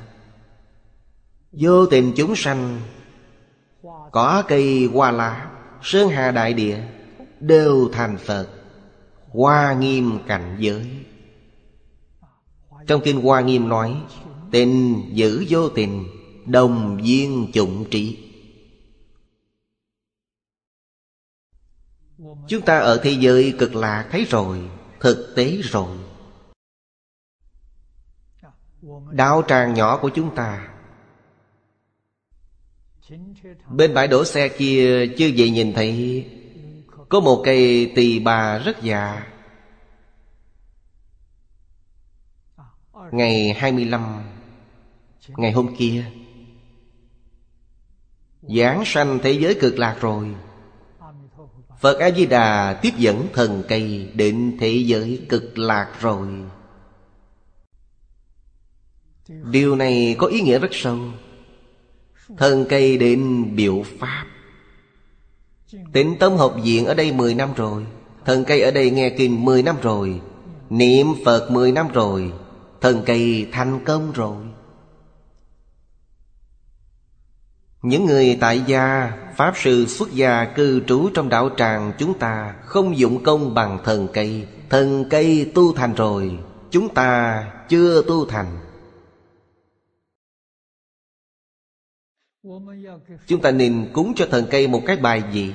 Vô 1.53 1.87
tình 1.87 2.13
chúng 2.17 2.37
sanh, 2.37 2.81
Có 4.13 4.43
cây 4.49 4.89
hoa 4.93 5.11
lá, 5.11 5.51
Sơn 5.83 6.09
hà 6.09 6.31
đại 6.31 6.55
địa. 6.55 7.00
Đều 7.41 7.89
thành 7.93 8.19
Phật, 8.19 8.49
Hoa 9.29 9.73
nghiêm 9.73 10.19
cảnh 10.27 10.57
giới. 10.59 10.87
Trong 12.87 13.01
kinh 13.05 13.21
Hoa 13.21 13.41
nghiêm 13.41 13.69
nói, 13.69 13.97
Tình 14.51 15.03
giữ 15.13 15.47
vô 15.49 15.69
tình, 15.69 16.05
Đồng 16.47 17.01
viên 17.03 17.51
chủng 17.53 17.85
trị 17.91 18.19
Chúng 22.49 22.63
ta 22.63 22.79
ở 22.79 23.01
thế 23.03 23.11
giới 23.11 23.55
cực 23.59 23.75
lạc 23.75 24.09
thấy 24.11 24.25
rồi, 24.25 24.71
Thực 25.01 25.33
tế 25.37 25.57
rồi. 25.57 25.97
Đạo 29.13 29.43
tràng 29.49 29.75
nhỏ 29.75 29.99
của 30.03 30.11
chúng 30.15 30.35
ta. 30.35 30.69
Bên 33.69 33.95
bãi 33.95 34.09
đổ 34.09 34.25
xe 34.25 34.49
kia 34.49 35.07
Chưa 35.19 35.31
vậy 35.37 35.51
nhìn 35.51 35.73
thấy 35.75 36.25
có 37.11 37.21
một 37.21 37.43
cây 37.45 37.93
tỳ 37.95 38.19
bà 38.19 38.59
rất 38.59 38.83
già. 38.83 39.27
Ngày 43.13 43.53
25 43.59 44.23
Ngày 45.29 45.53
hôm 45.53 45.77
kia 45.77 46.05
Giảng 48.43 48.83
sanh 48.87 49.19
thế 49.23 49.33
giới 49.33 49.55
cực 49.61 49.79
lạc 49.79 49.97
rồi. 50.01 50.35
Phật 51.81 51.99
A-di-đà 51.99 52.79
tiếp 52.83 52.93
dẫn 52.97 53.27
thần 53.33 53.63
cây 53.69 54.13
đến 54.15 54.57
thế 54.61 54.83
giới 54.87 55.27
cực 55.29 55.59
lạc 55.59 55.95
rồi. 56.01 56.29
Điều 59.29 59.77
này 59.77 60.17
có 60.19 60.27
ý 60.27 60.41
nghĩa 60.41 60.59
rất 60.59 60.71
sâu. 60.73 60.99
Thần 62.37 62.67
cây 62.69 62.99
đến 62.99 63.51
biểu 63.57 63.83
pháp. 63.99 64.27
Tịnh 65.93 66.19
tâm 66.19 66.37
học 66.37 66.55
viện 66.63 66.87
ở 66.87 66.95
đây 66.95 67.13
10 67.13 67.35
năm 67.35 67.53
rồi. 67.57 67.87
Thần 68.25 68.45
cây 68.45 68.63
ở 68.63 68.71
đây 68.71 68.91
nghe 68.91 69.11
kinh 69.11 69.45
10 69.45 69.63
năm 69.63 69.77
rồi. 69.83 70.21
Niệm 70.71 71.07
Phật 71.25 71.51
10 71.51 71.73
năm 71.73 71.89
rồi. 71.93 72.33
Thần 72.81 73.03
cây 73.07 73.49
thành 73.53 73.85
công 73.85 74.13
rồi. 74.13 74.37
Những 77.83 78.07
người 78.07 78.39
tại 78.41 78.63
gia, 78.67 79.13
Pháp 79.37 79.53
sư 79.57 79.87
xuất 79.87 80.13
gia 80.13 80.45
cư 80.45 80.81
trú 80.87 81.09
trong 81.15 81.29
đạo 81.29 81.51
tràng 81.57 81.93
Chúng 81.99 82.19
ta 82.19 82.55
không 82.65 82.99
dụng 82.99 83.23
công 83.23 83.55
bằng 83.55 83.79
thần 83.85 84.09
cây. 84.13 84.47
Thần 84.71 85.05
cây 85.11 85.53
tu 85.55 85.73
thành 85.75 85.95
rồi. 85.95 86.39
Chúng 86.71 86.95
ta 86.95 87.45
chưa 87.69 88.03
tu 88.03 88.27
thành. 88.27 88.70
Chúng 93.27 93.41
ta 93.43 93.51
nên 93.51 93.91
cúng 93.93 94.13
cho 94.17 94.27
thần 94.31 94.47
cây 94.51 94.69
một 94.69 94.83
cái 94.87 94.97
bài 94.97 95.23
vị 95.33 95.53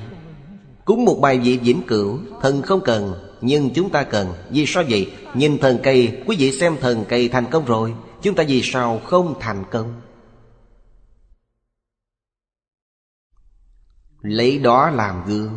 Cúng 0.85 1.05
một 1.05 1.19
bài 1.21 1.39
vị 1.39 1.57
vĩnh 1.57 1.81
cửu, 1.87 2.19
Thần 2.41 2.61
không 2.61 2.81
cần, 2.83 3.13
Nhưng 3.41 3.69
chúng 3.73 3.89
ta 3.89 4.03
cần. 4.03 4.33
Vì 4.49 4.65
sao 4.67 4.83
vậy? 4.89 5.13
Nhìn 5.33 5.57
thần 5.57 5.79
cây, 5.83 6.23
Quý 6.25 6.35
vị 6.39 6.51
xem 6.51 6.77
thần 6.81 7.05
cây 7.09 7.29
thành 7.29 7.45
công 7.51 7.65
rồi. 7.65 7.93
Chúng 8.21 8.35
ta 8.35 8.43
vì 8.47 8.61
sao 8.63 8.99
không 8.99 9.39
thành 9.39 9.63
công? 9.71 10.01
Lấy 14.21 14.59
đó 14.59 14.89
làm 14.89 15.25
gương. 15.27 15.51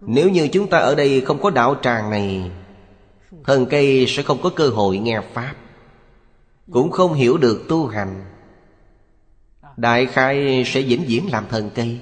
Nếu 0.00 0.30
như 0.30 0.48
chúng 0.52 0.70
ta 0.70 0.78
ở 0.78 0.94
đây 0.94 1.20
không 1.20 1.42
có 1.42 1.50
đạo 1.50 1.76
tràng 1.82 2.10
này, 2.10 2.50
Thần 3.44 3.66
cây 3.70 4.04
sẽ 4.08 4.22
không 4.22 4.42
có 4.42 4.50
cơ 4.56 4.68
hội 4.68 4.98
nghe 4.98 5.20
Pháp. 5.32 5.54
Cũng 6.72 6.90
không 6.90 7.14
hiểu 7.14 7.36
được 7.36 7.66
tu 7.68 7.86
hành. 7.86 8.24
Đại 9.76 10.06
khai 10.06 10.62
sẽ 10.66 10.82
vĩnh 10.82 11.04
viễn 11.06 11.30
làm 11.30 11.48
thần 11.48 11.70
cây 11.74 12.00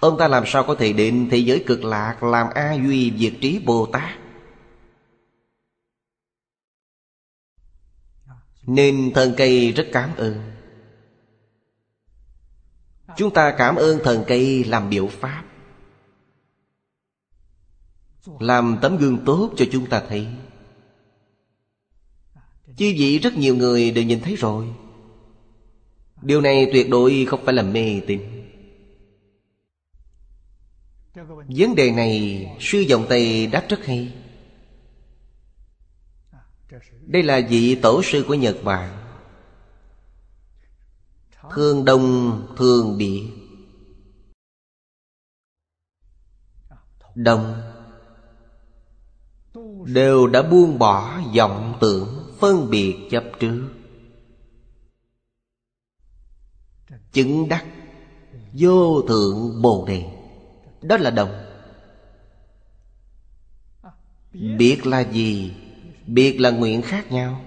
Ông 0.00 0.18
ta 0.18 0.28
làm 0.28 0.42
sao 0.46 0.64
có 0.64 0.74
thể 0.74 0.92
định 0.92 1.28
thế 1.30 1.36
giới 1.36 1.64
cực 1.66 1.84
lạc 1.84 2.22
Làm 2.22 2.46
A 2.54 2.74
Duy 2.74 3.12
Diệt 3.18 3.32
Trí 3.40 3.58
Bồ 3.58 3.86
Tát? 3.86 4.18
Nên 8.62 9.12
thần 9.14 9.34
cây 9.36 9.72
rất 9.72 9.88
cảm 9.92 10.16
ơn. 10.16 10.52
Chúng 13.16 13.34
ta 13.34 13.54
cảm 13.58 13.76
ơn 13.76 13.98
thần 14.04 14.24
cây 14.26 14.64
làm 14.64 14.90
biểu 14.90 15.06
pháp, 15.06 15.44
Làm 18.40 18.78
tấm 18.82 18.96
gương 18.96 19.24
tốt 19.24 19.52
cho 19.56 19.64
chúng 19.72 19.86
ta 19.86 20.02
thấy. 20.08 20.28
Chứ 22.76 22.94
vị 22.98 23.18
rất 23.18 23.36
nhiều 23.36 23.56
người 23.56 23.90
đều 23.90 24.04
nhìn 24.04 24.20
thấy 24.20 24.36
rồi. 24.36 24.66
Điều 26.22 26.40
này 26.40 26.70
tuyệt 26.72 26.90
đối 26.90 27.26
không 27.28 27.44
phải 27.44 27.54
là 27.54 27.62
mê 27.62 28.00
tín. 28.06 28.20
Vấn 31.48 31.74
đề 31.74 31.90
này, 31.90 32.46
sư 32.60 32.78
dòng 32.78 33.06
Tây 33.08 33.46
đáp 33.46 33.66
rất 33.68 33.84
hay. 33.84 34.12
Đây 37.00 37.22
là 37.22 37.40
vị 37.48 37.74
tổ 37.74 38.02
sư 38.02 38.24
của 38.28 38.34
Nhật 38.34 38.56
Bản. 38.64 39.02
Thương 41.54 41.84
đông, 41.84 42.46
thương 42.56 42.98
địa 42.98 43.22
Đông. 47.14 47.62
Đều 49.86 50.26
đã 50.26 50.42
buông 50.42 50.78
bỏ 50.78 51.20
vọng 51.36 51.78
tưởng. 51.80 52.15
Phân 52.40 52.70
biệt 52.70 53.08
chấp 53.10 53.24
trước. 53.40 53.68
Chứng 57.12 57.48
đắc, 57.48 57.64
Vô 58.52 59.02
thượng 59.02 59.62
Bồ 59.62 59.84
Đề. 59.88 60.04
Đó 60.82 60.96
là 60.96 61.10
đồng. 61.10 61.44
Biết 64.32 64.86
là 64.86 65.00
gì? 65.00 65.54
Biết 66.06 66.36
là 66.40 66.50
nguyện 66.50 66.82
khác 66.82 67.12
nhau. 67.12 67.44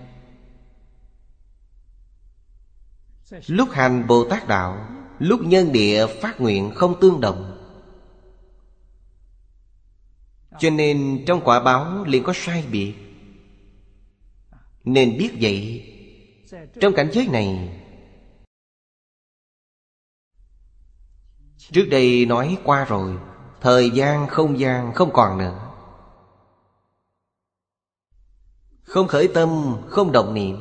Lúc 3.47 3.69
hành 3.71 4.07
Bồ 4.07 4.29
Tát 4.29 4.47
Đạo, 4.47 4.89
Lúc 5.19 5.41
nhân 5.41 5.71
địa 5.71 6.07
phát 6.07 6.41
nguyện 6.41 6.71
không 6.75 6.99
tương 7.01 7.21
đồng. 7.21 7.55
Cho 10.59 10.69
nên 10.69 11.23
trong 11.27 11.41
quả 11.43 11.59
báo 11.59 12.03
liền 12.03 12.23
có 12.23 12.33
sai 12.35 12.65
biệt. 12.71 13.08
Nên 14.83 15.17
biết 15.17 15.31
vậy, 15.41 15.85
Trong 16.81 16.93
cảnh 16.93 17.09
giới 17.13 17.27
này, 17.27 17.75
Trước 21.71 21.85
đây 21.91 22.25
nói 22.25 22.57
qua 22.63 22.85
rồi, 22.85 23.17
Thời 23.61 23.89
gian 23.89 24.27
không 24.27 24.59
gian 24.59 24.93
không 24.93 25.09
còn 25.13 25.37
nữa. 25.37 25.69
Không 28.83 29.07
khởi 29.07 29.27
tâm, 29.27 29.77
không 29.87 30.11
động 30.11 30.33
niệm. 30.33 30.57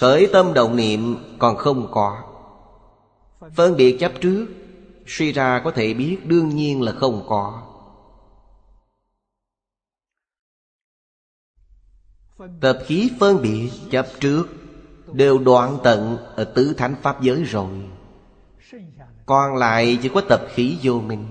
Khởi 0.00 0.28
tâm 0.32 0.54
động 0.54 0.76
niệm 0.76 1.16
còn 1.38 1.56
không 1.56 1.88
có. 1.90 2.22
Phân 3.56 3.76
biệt 3.76 3.96
chấp 4.00 4.12
trước, 4.20 4.46
Suy 5.06 5.32
ra 5.32 5.60
có 5.64 5.70
thể 5.70 5.94
biết 5.94 6.18
đương 6.24 6.48
nhiên 6.48 6.82
là 6.82 6.92
không 6.92 7.24
có. 7.28 7.71
Tập 12.60 12.78
khí 12.86 13.10
phân 13.20 13.42
biệt 13.42 13.70
chấp 13.90 14.06
trước, 14.20 14.48
Đều 15.12 15.38
đoạn 15.38 15.78
tận 15.84 16.16
ở 16.36 16.44
tứ 16.44 16.74
thánh 16.78 16.94
pháp 17.02 17.22
giới 17.22 17.44
rồi. 17.44 17.68
Còn 19.26 19.56
lại 19.56 19.98
chỉ 20.02 20.08
có 20.14 20.20
tập 20.28 20.40
khí 20.54 20.78
vô 20.82 21.00
minh. 21.00 21.26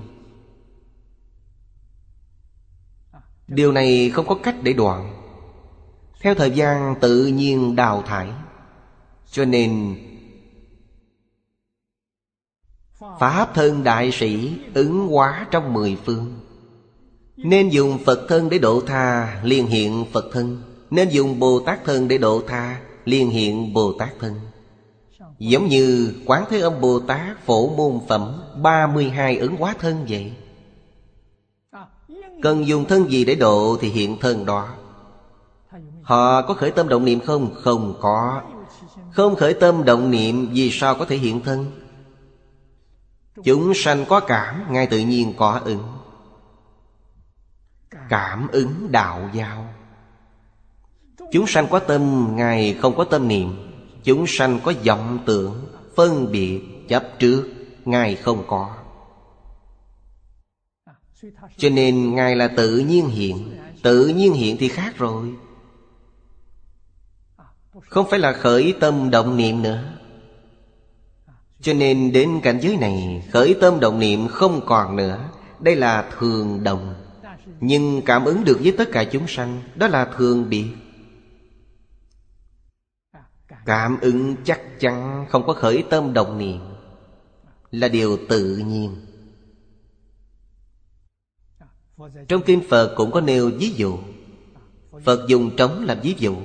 Điều 3.47 3.71
này 3.71 4.09
không 4.09 4.27
có 4.27 4.35
cách 4.43 4.55
để 4.63 4.73
đoạn. 4.73 5.21
Theo 6.21 6.35
thời 6.35 6.51
gian 6.51 6.95
tự 7.01 7.25
nhiên 7.25 7.75
đào 7.75 8.01
thải, 8.01 8.29
cho 9.31 9.45
nên 9.45 9.97
Pháp 13.19 13.53
thân 13.53 13.83
đại 13.83 14.11
sĩ 14.11 14.59
ứng 14.73 15.07
hóa 15.07 15.47
trong 15.51 15.73
mười 15.73 15.97
phương. 16.05 16.39
Nên 17.37 17.69
dùng 17.69 17.97
Phật 18.05 18.25
thân 18.29 18.49
để 18.49 18.59
độ 18.59 18.81
tha 18.81 19.41
Liên 19.43 19.67
hiện 19.67 20.05
Phật 20.13 20.25
thân. 20.33 20.70
Nên 20.91 21.09
dùng 21.09 21.39
Bồ 21.39 21.59
Tát 21.59 21.85
thân 21.85 22.07
để 22.07 22.17
độ 22.17 22.41
tha 22.47 22.81
Liên 23.05 23.29
hiện 23.29 23.73
Bồ 23.73 23.93
Tát 23.93 24.09
thân. 24.19 24.39
Giống 25.39 25.67
như 25.67 26.15
Quán 26.25 26.45
Thế 26.49 26.59
Âm 26.59 26.81
Bồ 26.81 26.99
Tát 26.99 27.45
phổ 27.45 27.69
môn 27.69 27.99
phẩm 28.07 28.41
32 28.61 29.37
ứng 29.37 29.55
hóa 29.55 29.75
thân 29.79 30.05
vậy. 30.09 30.33
Cần 32.41 32.67
dùng 32.67 32.85
thân 32.85 33.11
gì 33.11 33.25
để 33.25 33.35
độ 33.35 33.77
thì 33.81 33.89
hiện 33.89 34.17
thân 34.19 34.45
đó. 34.45 34.69
Họ 36.01 36.41
có 36.41 36.53
khởi 36.53 36.71
tâm 36.71 36.87
động 36.87 37.05
niệm 37.05 37.19
không? 37.19 37.53
Không 37.55 37.93
có. 38.01 38.41
Không 39.11 39.35
khởi 39.35 39.53
tâm 39.53 39.85
động 39.85 40.11
niệm 40.11 40.49
Vì 40.53 40.71
sao 40.71 40.95
có 40.95 41.05
thể 41.05 41.17
hiện 41.17 41.41
thân? 41.41 41.71
Chúng 43.43 43.73
sanh 43.75 44.05
có 44.05 44.19
cảm, 44.19 44.73
Ngay 44.73 44.87
tự 44.87 44.99
nhiên 44.99 45.33
có 45.37 45.59
ứng. 45.65 45.83
Cảm 48.09 48.47
ứng 48.51 48.91
đạo 48.91 49.29
giao. 49.33 49.67
Chúng 51.31 51.47
sanh 51.47 51.67
có 51.69 51.79
tâm, 51.79 52.27
Ngài 52.35 52.73
không 52.73 52.95
có 52.95 53.03
tâm 53.03 53.27
niệm. 53.27 53.71
Chúng 54.03 54.25
sanh 54.27 54.59
có 54.63 54.73
vọng 54.85 55.19
tưởng, 55.25 55.65
Phân 55.95 56.31
biệt, 56.31 56.61
chấp 56.87 57.19
trước, 57.19 57.43
Ngài 57.85 58.15
không 58.15 58.43
có. 58.47 58.75
Cho 61.57 61.69
nên 61.69 62.15
Ngài 62.15 62.35
là 62.35 62.47
tự 62.47 62.77
nhiên 62.77 63.07
hiện. 63.07 63.57
Tự 63.83 64.07
nhiên 64.07 64.33
hiện 64.33 64.57
thì 64.57 64.67
khác 64.67 64.97
rồi. 64.97 65.33
Không 67.89 68.09
phải 68.09 68.19
là 68.19 68.33
khởi 68.33 68.73
tâm 68.79 69.09
động 69.09 69.37
niệm 69.37 69.61
nữa. 69.61 69.83
Cho 71.61 71.73
nên 71.73 72.11
đến 72.11 72.39
cảnh 72.43 72.59
giới 72.61 72.77
này, 72.77 73.23
Khởi 73.31 73.55
tâm 73.61 73.79
động 73.79 73.99
niệm 73.99 74.27
không 74.27 74.61
còn 74.65 74.95
nữa. 74.95 75.29
Đây 75.59 75.75
là 75.75 76.09
thường 76.19 76.63
đồng 76.63 76.93
Nhưng 77.59 78.01
cảm 78.01 78.25
ứng 78.25 78.43
được 78.43 78.59
với 78.63 78.71
tất 78.71 78.89
cả 78.91 79.03
chúng 79.03 79.27
sanh, 79.27 79.61
Đó 79.75 79.87
là 79.87 80.05
thường 80.05 80.49
biệt. 80.49 80.65
Cảm 83.65 83.99
ứng 84.01 84.35
chắc 84.43 84.79
chắn 84.79 85.25
không 85.29 85.47
có 85.47 85.53
khởi 85.53 85.83
tâm 85.89 86.13
đồng 86.13 86.37
niệm 86.37 86.59
Là 87.71 87.87
điều 87.87 88.17
tự 88.29 88.57
nhiên. 88.57 88.95
Trong 92.27 92.41
kinh 92.45 92.61
Phật 92.69 92.93
cũng 92.95 93.11
có 93.11 93.21
nêu 93.21 93.51
ví 93.59 93.69
dụ. 93.69 93.97
Phật 95.05 95.27
dùng 95.27 95.55
trống 95.57 95.83
làm 95.85 95.97
ví 96.01 96.15
dụ. 96.17 96.35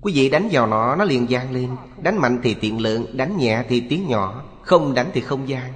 Quý 0.00 0.12
vị 0.14 0.30
đánh 0.30 0.48
vào 0.52 0.66
nó 0.66 0.96
Nó 0.96 1.04
liền 1.04 1.30
gian 1.30 1.52
lên. 1.52 1.76
Đánh 2.02 2.18
mạnh 2.18 2.40
thì 2.42 2.54
tiện 2.54 2.80
lượng 2.80 3.06
Đánh 3.16 3.36
nhẹ 3.36 3.64
thì 3.68 3.80
tiếng 3.80 4.08
nhỏ, 4.08 4.44
Không 4.62 4.94
đánh 4.94 5.10
thì 5.14 5.20
không 5.20 5.48
gian. 5.48 5.72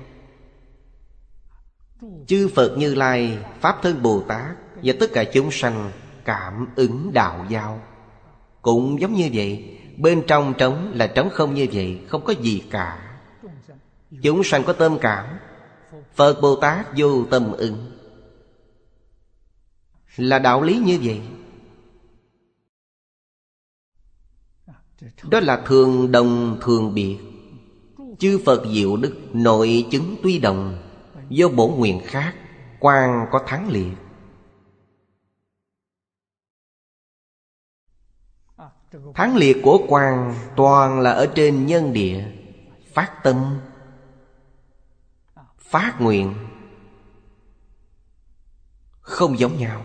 Chư 2.27 2.49
Phật 2.55 2.79
Như 2.79 2.95
Lai, 2.95 3.39
Pháp 3.61 3.79
Thân 3.83 4.03
Bồ 4.03 4.23
Tát 4.29 4.57
Và 4.83 4.93
tất 5.01 5.11
cả 5.13 5.25
chúng 5.25 5.51
sanh 5.51 5.91
Cảm 6.25 6.67
ứng 6.77 7.11
đạo 7.13 7.47
giao 7.49 7.81
Cũng 8.63 9.01
giống 9.01 9.15
như 9.15 9.31
vậy. 9.33 9.78
Bên 9.99 10.23
trong 10.27 10.55
trống 10.59 10.93
là 10.95 11.07
trống 11.07 11.31
không 11.33 11.55
như 11.55 11.66
vậy, 11.73 12.01
Không 12.09 12.25
có 12.25 12.35
gì 12.41 12.62
cả. 12.70 13.19
Chúng 14.23 14.45
sanh 14.45 14.65
có 14.65 14.73
tâm 14.73 14.99
cảm, 15.01 15.27
Phật 16.15 16.41
Bồ 16.41 16.57
Tát 16.57 16.87
vô 16.97 17.25
tâm 17.31 17.53
ứng. 17.53 17.99
Là 20.16 20.39
đạo 20.39 20.62
lý 20.62 20.79
như 20.79 20.99
vậy. 21.03 21.20
Đó 25.31 25.41
là 25.41 25.62
thường 25.66 26.12
đồng, 26.12 26.59
thường 26.61 26.95
biệt. 26.95 27.19
Chư 28.19 28.41
Phật 28.47 28.62
diệu 28.75 28.97
đức 28.97 29.16
nội 29.33 29.87
chứng 29.91 30.16
tuy 30.23 30.39
đồng, 30.39 30.79
Do 31.29 31.49
bổ 31.49 31.69
nguyện 31.69 32.01
khác 32.05 32.35
quan 32.81 33.27
có 33.31 33.43
thắng 33.47 33.70
liệt. 33.70 33.93
Thắng 39.15 39.36
liệt 39.36 39.56
của 39.62 39.85
quan 39.89 40.35
toàn 40.56 41.01
là 41.01 41.10
ở 41.10 41.27
trên 41.35 41.66
nhân 41.66 41.93
địa. 41.93 42.24
Phát 42.93 43.20
tâm. 43.24 43.60
Phát 45.59 46.01
nguyện. 46.01 46.35
Không 49.01 49.39
giống 49.39 49.59
nhau. 49.59 49.85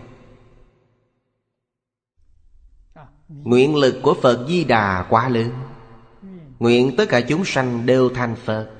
Nguyện 3.28 3.76
lực 3.76 4.00
của 4.02 4.14
Phật 4.22 4.46
Di 4.48 4.64
Đà 4.64 5.06
quá 5.10 5.28
lớn. 5.28 5.50
Nguyện 6.58 6.94
tất 6.96 7.04
cả 7.08 7.20
chúng 7.20 7.44
sanh 7.44 7.86
đều 7.86 8.10
thành 8.14 8.36
Phật. 8.36 8.70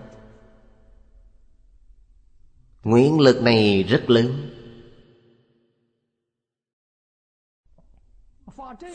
Nguyện 2.85 3.21
lực 3.21 3.43
này 3.43 3.83
rất 3.83 4.11
lớn. 4.11 4.54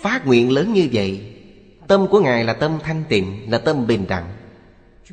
Phát 0.01 0.25
nguyện 0.25 0.51
lớn 0.51 0.73
như 0.73 0.89
vậy 0.91 1.35
Tâm 1.87 2.07
của 2.11 2.21
Ngài 2.21 2.43
là 2.43 2.53
tâm 2.53 2.79
thanh 2.83 3.03
tịnh 3.09 3.51
Là 3.51 3.57
tâm 3.57 3.87
bình 3.87 4.05
đẳng 4.09 4.39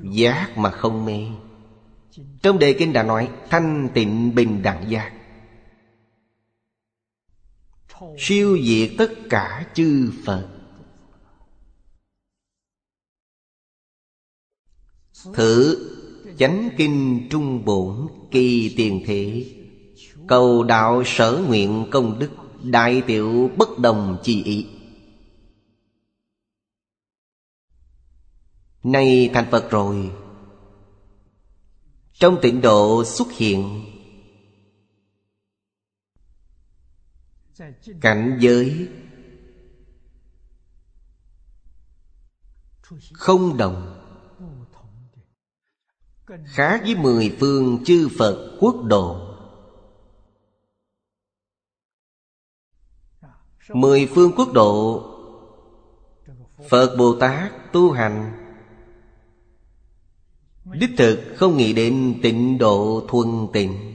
Giác 0.02 0.58
mà 0.58 0.70
không 0.70 1.04
mê. 1.04 1.26
Trong 2.42 2.58
đề 2.58 2.72
kinh 2.72 2.92
đã 2.92 3.02
nói 3.02 3.28
Thanh 3.50 3.88
tịnh 3.94 4.34
bình 4.34 4.62
đẳng 4.62 4.90
giác. 4.90 5.12
Siêu 8.18 8.58
diệt 8.64 8.90
tất 8.98 9.12
cả 9.30 9.66
chư 9.74 10.12
Phật. 10.24 10.48
Thử 15.34 15.76
chánh 16.38 16.70
kinh 16.76 17.28
trung 17.30 17.64
bổn 17.64 18.06
kỳ 18.30 18.74
tiền 18.76 19.02
thể, 19.06 19.46
Cầu 20.26 20.62
đạo 20.62 21.02
sở 21.06 21.42
nguyện 21.48 21.86
công 21.90 22.18
đức. 22.18 22.30
Đại 22.62 23.02
tiểu 23.06 23.50
bất 23.56 23.78
đồng 23.78 24.18
chi 24.22 24.42
ý. 24.42 24.66
Nay 28.82 29.30
thành 29.34 29.46
Phật 29.50 29.70
rồi. 29.70 30.10
Trong 32.12 32.38
tịnh 32.42 32.60
độ 32.60 33.04
xuất 33.04 33.32
hiện, 33.32 33.84
Cảnh 38.00 38.38
giới 38.40 38.88
Không 43.12 43.56
đồng. 43.56 44.02
Khác 46.46 46.80
với 46.84 46.96
mười 46.96 47.36
phương 47.40 47.84
chư 47.84 48.08
Phật 48.18 48.56
quốc 48.60 48.76
độ 48.84 49.25
Mười 53.74 54.06
phương 54.14 54.32
quốc 54.36 54.52
độ, 54.52 55.02
Phật 56.68 56.96
Bồ 56.98 57.16
Tát 57.20 57.72
tu 57.72 57.92
hành. 57.92 58.32
Đích 60.64 60.90
thực 60.98 61.34
không 61.36 61.56
nghĩ 61.56 61.72
đến 61.72 62.18
tịnh 62.22 62.58
độ 62.58 63.02
thuần 63.08 63.46
tịnh, 63.52 63.94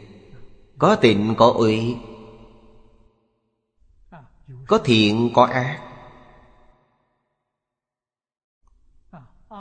Có 0.77 0.95
tịnh, 0.95 1.35
có 1.37 1.53
uy 1.57 1.95
Có 4.67 4.77
thiện, 4.77 5.31
có 5.33 5.45
ác. 5.45 5.81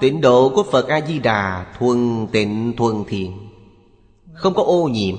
Tịnh 0.00 0.20
độ 0.20 0.52
của 0.54 0.62
Phật 0.62 0.88
A-di-đà 0.88 1.74
thuần 1.78 2.26
tịnh, 2.32 2.72
thuần 2.76 3.04
thiện, 3.08 3.50
Không 4.34 4.54
có 4.54 4.62
ô 4.62 4.88
nhiễm, 4.88 5.16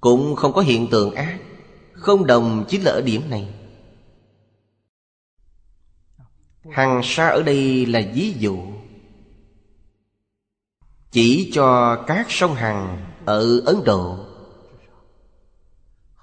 Cũng 0.00 0.36
không 0.36 0.52
có 0.52 0.60
hiện 0.60 0.88
tượng 0.90 1.14
ác. 1.14 1.38
Không 2.04 2.26
đồng 2.26 2.64
chính 2.68 2.82
là 2.82 2.92
ở 2.92 3.02
điểm 3.02 3.30
này. 3.30 3.48
Hằng 6.70 7.00
sa 7.04 7.28
ở 7.28 7.42
đây 7.42 7.86
là 7.86 8.02
ví 8.14 8.34
dụ. 8.38 8.58
Chỉ 11.10 11.50
cho 11.54 11.96
các 12.06 12.26
sông 12.28 12.54
Hằng 12.54 13.04
ở 13.24 13.60
Ấn 13.66 13.76
Độ. 13.84 14.18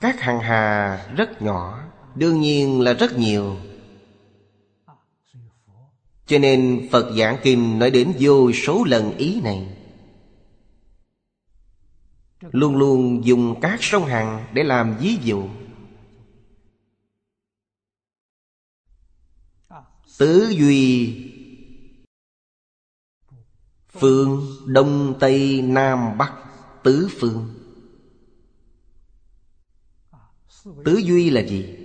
Các 0.01 0.19
hằng 0.19 0.39
hà 0.39 0.97
rất 1.15 1.41
nhỏ, 1.41 1.83
Đương 2.15 2.39
nhiên 2.39 2.81
là 2.81 2.93
rất 2.93 3.17
nhiều. 3.17 3.55
Cho 6.25 6.37
nên 6.37 6.87
Phật 6.91 7.11
giảng 7.17 7.37
kinh 7.43 7.79
nói 7.79 7.91
đến 7.91 8.13
vô 8.19 8.51
số 8.51 8.83
lần 8.83 9.17
ý 9.17 9.41
này. 9.41 9.67
Luôn 12.51 12.75
luôn 12.75 13.25
dùng 13.25 13.59
các 13.61 13.83
sông 13.83 14.05
Hằng 14.05 14.45
để 14.53 14.63
làm 14.63 14.97
ví 14.97 15.17
dụ. 15.23 15.43
Tứ 20.21 20.49
duy. 20.49 21.15
Phương 23.89 24.47
Đông 24.67 25.17
Tây 25.19 25.61
Nam 25.61 26.17
Bắc, 26.17 26.33
Tứ 26.83 27.09
phương. 27.19 27.49
Tứ 30.85 30.97
duy 30.97 31.29
là 31.29 31.41
gì? 31.41 31.75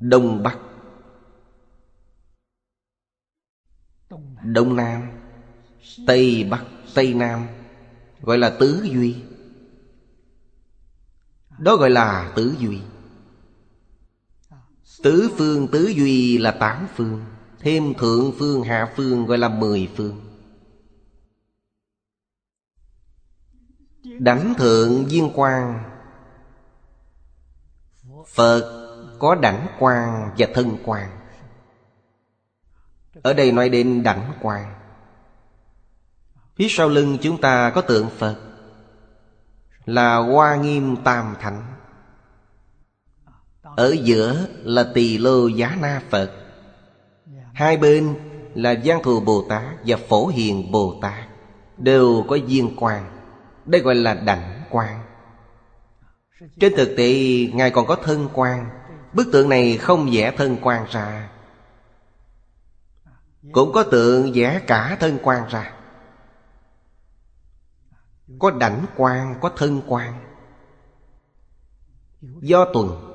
Đông 0.00 0.42
Bắc. 0.42 0.58
Đông 4.44 4.76
Nam. 4.76 5.10
Tây 6.06 6.48
Bắc, 6.50 6.64
Tây 6.94 7.14
Nam. 7.14 7.46
Gọi 8.20 8.38
là 8.38 8.56
tứ 8.60 8.82
duy. 8.84 9.16
Đó 11.58 11.76
gọi 11.76 11.90
là 11.90 12.32
tứ 12.36 12.56
duy. 12.58 12.80
Tứ 15.02 15.30
phương 15.38 15.68
tứ 15.68 15.86
duy 15.86 16.38
là 16.38 16.50
tám 16.50 16.88
phương, 16.96 17.24
Thêm 17.58 17.94
thượng 17.94 18.32
phương, 18.38 18.62
hạ 18.62 18.92
phương 18.96 19.26
gọi 19.26 19.38
là 19.38 19.48
mười 19.48 19.88
phương. 19.96 20.20
Đảnh 24.18 24.54
thượng 24.58 25.04
viên 25.04 25.32
quang, 25.32 25.84
Phật 28.26 28.86
có 29.18 29.34
đảnh 29.34 29.66
quang 29.78 30.30
và 30.38 30.46
thân 30.54 30.76
quang. 30.84 31.10
Ở 33.22 33.32
đây 33.32 33.52
nói 33.52 33.68
đến 33.68 34.02
đảnh 34.02 34.32
quang. 34.42 34.74
Phía 36.56 36.66
sau 36.70 36.88
lưng 36.88 37.18
chúng 37.22 37.40
ta 37.40 37.70
có 37.70 37.80
tượng 37.80 38.10
Phật, 38.18 38.36
Là 39.84 40.16
Hoa 40.16 40.56
Nghiêm 40.56 40.96
Tam 41.04 41.36
Thánh. 41.40 41.79
Ở 43.80 43.96
giữa 44.02 44.46
là 44.62 44.84
Tỳ 44.94 45.18
Lô 45.18 45.46
Giá 45.46 45.76
Na 45.80 46.02
Phật 46.10 46.30
Hai 47.54 47.76
bên 47.76 48.14
là 48.54 48.74
Giang 48.84 49.02
Thù 49.02 49.20
Bồ 49.20 49.44
Tát 49.48 49.62
và 49.86 49.96
Phổ 50.08 50.26
Hiền 50.26 50.70
Bồ 50.72 50.98
Tát 51.02 51.28
Đều 51.78 52.24
có 52.28 52.38
viên 52.46 52.76
quan, 52.76 53.20
Đây 53.66 53.80
gọi 53.80 53.94
là 53.94 54.14
đảnh 54.14 54.62
quan. 54.70 55.02
Trên 56.60 56.72
thực 56.76 56.94
tế 56.96 57.14
Ngài 57.54 57.70
còn 57.70 57.86
có 57.86 57.96
thân 57.96 58.28
quan. 58.34 58.70
Bức 59.12 59.28
tượng 59.32 59.48
này 59.48 59.76
không 59.76 60.08
vẽ 60.12 60.32
thân 60.36 60.56
quan 60.62 60.86
ra 60.90 61.30
Cũng 63.52 63.72
có 63.72 63.82
tượng 63.82 64.32
vẽ 64.34 64.60
cả 64.66 64.96
thân 65.00 65.18
quan 65.22 65.48
ra 65.48 65.72
Có 68.38 68.50
đảnh 68.50 68.86
quan, 68.96 69.34
có 69.40 69.50
thân 69.56 69.82
quan. 69.86 70.14
Do 72.40 72.64
tuần 72.64 73.09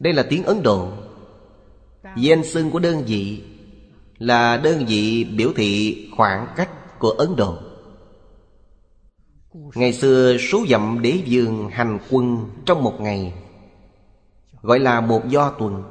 đây 0.00 0.12
là 0.12 0.26
tiếng 0.30 0.44
Ấn 0.44 0.62
Độ. 0.62 0.88
Danh 2.16 2.44
xưng 2.44 2.70
của 2.70 2.78
đơn 2.78 3.04
vị 3.06 3.42
Là 4.18 4.56
đơn 4.56 4.84
vị 4.88 5.24
biểu 5.24 5.52
thị 5.56 5.96
khoảng 6.16 6.46
cách 6.56 6.98
của 6.98 7.10
Ấn 7.10 7.36
Độ. 7.36 7.54
Ngày 9.74 9.92
xưa, 9.92 10.36
số 10.38 10.64
dặm 10.68 11.02
đế 11.02 11.22
dương 11.24 11.68
hành 11.72 11.98
quân 12.10 12.50
trong 12.66 12.82
một 12.82 13.00
ngày, 13.00 13.34
Gọi 14.62 14.78
là 14.78 15.00
một 15.00 15.28
do 15.28 15.50
tuần. 15.50 15.82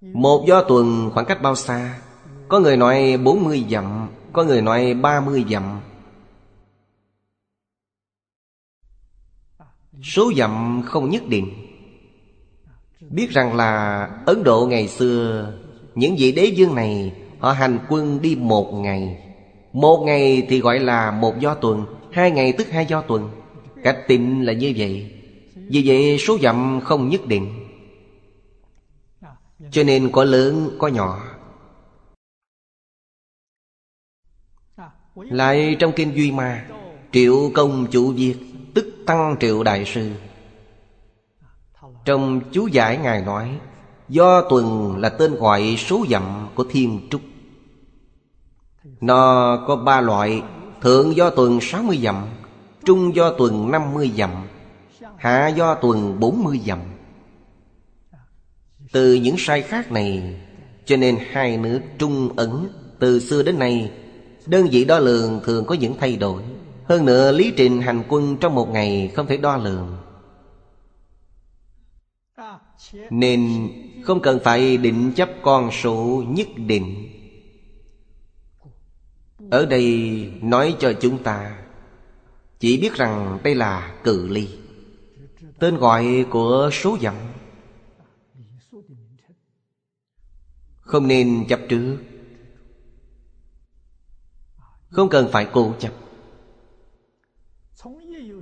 Một 0.00 0.44
do 0.48 0.62
tuần 0.62 1.10
khoảng 1.14 1.26
cách 1.26 1.42
bao 1.42 1.54
xa? 1.54 1.98
Có 2.48 2.60
người 2.60 2.76
nói 2.76 3.16
40 3.24 3.64
dặm, 3.70 4.08
Có 4.32 4.44
người 4.44 4.62
nói 4.62 4.94
30 4.94 5.44
dặm. 5.50 5.80
Số 10.02 10.32
dặm 10.36 10.82
không 10.86 11.10
nhất 11.10 11.22
định. 11.28 11.46
Biết 13.10 13.30
rằng 13.30 13.56
là 13.56 14.04
Ấn 14.26 14.44
Độ 14.44 14.66
ngày 14.66 14.88
xưa, 14.88 15.52
Những 15.94 16.16
vị 16.18 16.32
đế 16.32 16.44
dương 16.44 16.74
này, 16.74 17.12
Họ 17.38 17.52
hành 17.52 17.78
quân 17.88 18.22
đi 18.22 18.36
một 18.36 18.72
ngày. 18.72 19.26
Một 19.72 20.02
ngày 20.06 20.46
thì 20.48 20.60
gọi 20.60 20.78
là 20.78 21.10
một 21.10 21.40
do 21.40 21.54
tuần, 21.54 21.84
Hai 22.12 22.30
ngày 22.30 22.52
tức 22.52 22.70
hai 22.70 22.86
do 22.86 23.00
tuần. 23.00 23.30
Cách 23.84 23.98
tịnh 24.08 24.46
là 24.46 24.52
như 24.52 24.72
vậy. 24.76 25.12
Vì 25.54 25.82
vậy, 25.86 26.18
số 26.18 26.38
dặm 26.42 26.80
không 26.84 27.08
nhất 27.08 27.26
định. 27.26 27.66
Cho 29.70 29.82
nên 29.82 30.10
có 30.12 30.24
lớn, 30.24 30.70
có 30.78 30.88
nhỏ. 30.88 31.22
Lại 35.14 35.76
trong 35.78 35.92
Kinh 35.96 36.12
Duy 36.16 36.32
Ma, 36.32 36.68
Triệu 37.12 37.50
công 37.54 37.86
chủ 37.90 38.12
việc 38.12 38.36
Tức 38.74 38.86
Tăng 39.06 39.36
Triệu 39.40 39.62
Đại 39.62 39.84
Sư. 39.84 40.10
Trong 42.04 42.40
chú 42.52 42.66
giải 42.66 42.96
Ngài 42.96 43.22
nói, 43.22 43.58
Do 44.08 44.42
tuần 44.42 44.96
là 44.96 45.08
tên 45.08 45.34
gọi 45.34 45.76
số 45.78 46.04
dặm 46.10 46.48
của 46.54 46.64
thiên 46.70 47.08
trúc. 47.10 47.20
Nó 49.00 49.56
có 49.68 49.76
ba 49.76 50.00
loại, 50.00 50.42
Thượng 50.82 51.16
do 51.16 51.30
tuần 51.30 51.58
60 51.60 51.98
dặm, 52.02 52.26
Trung 52.84 53.14
do 53.14 53.32
tuần 53.32 53.70
50 53.70 54.10
dặm, 54.16 54.30
Hạ 55.16 55.48
do 55.48 55.74
tuần 55.74 56.20
40 56.20 56.60
dặm. 56.66 56.78
Từ 58.92 59.14
những 59.14 59.34
sai 59.38 59.62
khác 59.62 59.92
này, 59.92 60.40
Cho 60.84 60.96
nên 60.96 61.18
hai 61.30 61.56
nước 61.56 61.80
Trung 61.98 62.36
Ấn 62.36 62.68
Từ 62.98 63.20
xưa 63.20 63.42
đến 63.42 63.58
nay, 63.58 63.92
Đơn 64.46 64.68
vị 64.70 64.84
đo 64.84 64.98
lường 64.98 65.40
thường 65.44 65.64
có 65.64 65.74
những 65.74 65.94
thay 66.00 66.16
đổi. 66.16 66.42
Hơn 66.90 67.04
nữa, 67.04 67.32
lý 67.32 67.52
trình 67.56 67.82
hành 67.82 68.04
quân 68.08 68.36
trong 68.40 68.54
một 68.54 68.68
ngày 68.70 69.12
không 69.14 69.26
thể 69.26 69.36
đo 69.36 69.56
lường. 69.56 69.96
Nên 73.10 73.68
không 74.04 74.20
cần 74.22 74.38
phải 74.44 74.76
định 74.76 75.12
chấp 75.16 75.30
con 75.42 75.70
số 75.82 76.24
nhất 76.28 76.48
định. 76.56 77.08
Ở 79.50 79.66
đây 79.66 79.86
nói 80.42 80.76
cho 80.78 80.92
chúng 81.00 81.22
ta, 81.22 81.62
Chỉ 82.58 82.80
biết 82.80 82.94
rằng 82.94 83.38
đây 83.44 83.54
là 83.54 83.94
cự 84.04 84.28
ly. 84.28 84.48
Tên 85.58 85.76
gọi 85.76 86.26
của 86.30 86.70
số 86.72 86.98
dặm 87.02 87.14
Không 90.80 91.08
nên 91.08 91.46
chấp 91.48 91.60
trước. 91.68 91.98
Không 94.90 95.08
cần 95.08 95.28
phải 95.32 95.48
cố 95.52 95.74
chấp. 95.78 95.92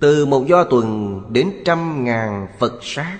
Từ 0.00 0.26
một 0.26 0.46
do 0.46 0.64
tuần 0.64 1.22
đến 1.32 1.62
trăm 1.64 2.04
ngàn 2.04 2.48
Phật 2.58 2.78
sát. 2.82 3.18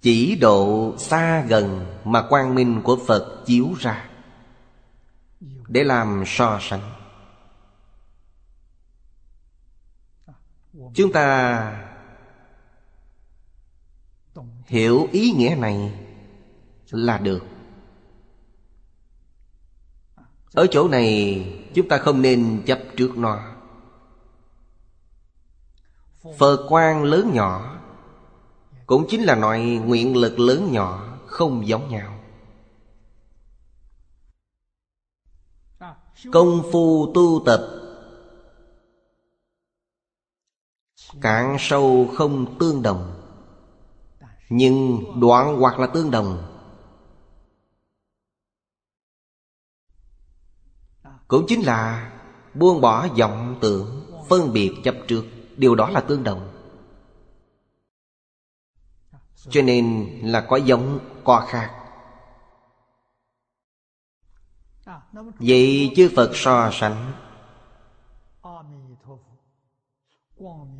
Chỉ 0.00 0.36
độ 0.36 0.94
xa 0.98 1.44
gần 1.48 1.86
mà 2.04 2.28
quang 2.28 2.54
minh 2.54 2.82
của 2.84 2.98
Phật 3.06 3.42
chiếu 3.46 3.66
ra, 3.78 4.10
Để 5.68 5.84
làm 5.84 6.22
so 6.26 6.58
sánh. 6.60 6.92
Chúng 10.94 11.12
ta 11.12 11.88
Hiểu 14.68 15.08
ý 15.12 15.30
nghĩa 15.30 15.56
này 15.58 15.92
là 16.90 17.18
được. 17.18 17.46
Ở 20.52 20.66
chỗ 20.70 20.88
này, 20.88 21.44
chúng 21.74 21.88
ta 21.88 21.98
không 21.98 22.22
nên 22.22 22.62
chấp 22.66 22.78
trước 22.96 23.18
nó. 23.18 23.47
Phật 26.36 26.66
quan 26.68 27.04
lớn 27.04 27.30
nhỏ, 27.32 27.78
Cũng 28.86 29.06
chính 29.08 29.22
là 29.22 29.34
loại 29.34 29.78
nguyện 29.78 30.16
lực 30.16 30.38
lớn 30.38 30.72
nhỏ, 30.72 31.18
Không 31.26 31.66
giống 31.68 31.88
nhau. 31.88 32.14
Công 36.32 36.62
phu 36.72 37.12
tu 37.14 37.42
tập, 37.46 37.60
Cạn 41.20 41.56
sâu 41.58 42.08
không 42.16 42.58
tương 42.58 42.82
đồng. 42.82 43.14
Nhưng 44.48 45.04
đoạn 45.20 45.56
hoặc 45.60 45.78
là 45.78 45.86
tương 45.86 46.10
đồng, 46.10 46.54
Cũng 51.28 51.44
chính 51.48 51.60
là 51.60 52.12
buông 52.54 52.80
bỏ 52.80 53.08
vọng 53.18 53.58
tưởng, 53.60 54.04
Phân 54.28 54.52
biệt 54.52 54.74
chấp 54.84 54.94
trước. 55.08 55.24
Điều 55.58 55.74
đó 55.74 55.90
là 55.90 56.00
tương 56.00 56.24
đồng. 56.24 56.52
Cho 59.50 59.62
nên 59.62 60.08
là 60.22 60.46
có 60.48 60.56
giống, 60.56 60.98
có 61.24 61.46
khác. 61.48 61.74
Vậy 65.38 65.92
chư 65.96 66.10
Phật 66.16 66.30
so 66.34 66.70
sánh. 66.72 67.12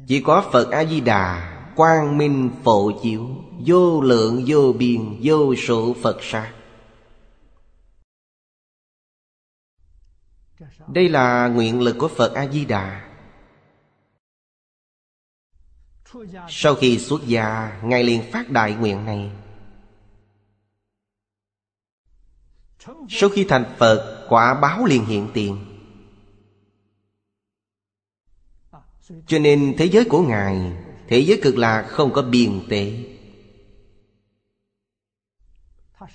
Chỉ 0.07 0.23
có 0.23 0.49
Phật 0.53 0.71
A-di-đà, 0.71 1.55
Quang 1.77 2.19
minh 2.19 2.51
phổ 2.65 3.03
chiếu, 3.03 3.29
Vô 3.67 4.01
lượng, 4.01 4.45
vô 4.47 4.73
biên, 4.73 5.21
Vô 5.23 5.55
số 5.55 5.95
Phật 6.03 6.19
sát. 6.23 6.55
Đây 10.89 11.09
là 11.09 11.49
nguyện 11.49 11.81
lực 11.81 11.97
của 11.99 12.09
Phật 12.09 12.35
A-di-đà. 12.35 13.08
Sau 16.49 16.75
khi 16.75 16.99
xuất 16.99 17.27
gia 17.27 17.81
Ngài 17.83 18.05
liền 18.05 18.23
phát 18.33 18.51
đại 18.51 18.75
nguyện 18.75 19.05
này. 19.05 19.31
Sau 23.09 23.29
khi 23.29 23.45
thành 23.45 23.75
Phật 23.79 24.27
Quả 24.29 24.55
báo 24.55 24.85
liền 24.85 25.05
hiện 25.05 25.29
tiền. 25.35 25.65
Cho 29.27 29.39
nên 29.39 29.75
thế 29.79 29.85
giới 29.85 30.05
của 30.05 30.23
Ngài 30.23 30.73
Thế 31.09 31.19
giới 31.19 31.41
cực 31.43 31.57
lạc 31.57 31.83
không 31.83 32.13
có 32.13 32.23
biên 32.23 32.67
tệ, 32.69 33.05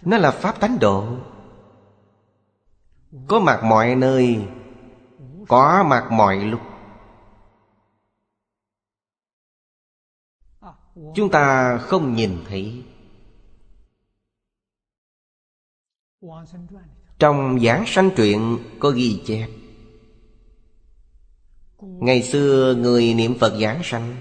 Nó 0.01 0.17
là 0.17 0.31
Pháp 0.31 0.59
tánh 0.59 0.79
độ. 0.79 1.17
Có 3.27 3.39
mặt 3.39 3.63
mọi 3.63 3.95
nơi 3.95 4.47
Có 5.47 5.83
mặt 5.83 6.11
mọi 6.11 6.37
lúc. 6.37 6.61
Chúng 10.95 11.29
ta 11.31 11.77
không 11.77 12.15
nhìn 12.15 12.37
thấy. 12.49 12.83
Trong 17.19 17.59
giảng 17.59 17.83
sanh 17.87 18.09
truyện 18.15 18.57
có 18.79 18.89
ghi 18.89 19.21
chép, 19.25 19.47
Ngày 21.81 22.23
xưa 22.23 22.75
người 22.75 23.13
niệm 23.13 23.39
Phật 23.39 23.53
giảng 23.61 23.81
sanh. 23.83 24.15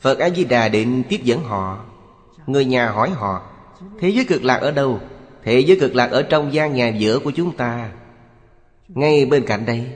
Phật 0.00 0.18
A-di-đà 0.18 0.68
định 0.68 1.02
tiếp 1.08 1.20
dẫn 1.22 1.42
họ. 1.42 1.84
Người 2.46 2.64
nhà 2.64 2.90
hỏi 2.90 3.10
họ, 3.10 3.50
Thế 4.00 4.08
giới 4.08 4.24
cực 4.24 4.44
lạc 4.44 4.56
ở 4.56 4.70
đâu? 4.70 5.00
Thế 5.42 5.60
giới 5.60 5.80
cực 5.80 5.94
lạc 5.94 6.10
ở 6.10 6.22
trong 6.22 6.54
gian 6.54 6.74
nhà 6.74 6.88
giữa 6.88 7.18
của 7.18 7.30
chúng 7.30 7.56
ta. 7.56 7.92
Ngay 8.88 9.26
bên 9.26 9.44
cạnh 9.46 9.66
đây 9.66 9.92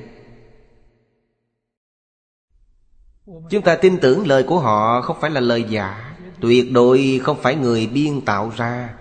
Chúng 3.50 3.62
ta 3.62 3.76
tin 3.76 3.98
tưởng 4.00 4.26
lời 4.26 4.42
của 4.42 4.58
họ 4.58 5.00
không 5.02 5.16
phải 5.20 5.30
là 5.30 5.40
lời 5.40 5.64
giả. 5.68 6.16
Tuyệt 6.40 6.72
đối 6.72 7.20
không 7.22 7.38
phải 7.42 7.54
người 7.54 7.86
biên 7.86 8.20
tạo 8.20 8.52
ra. 8.56 8.96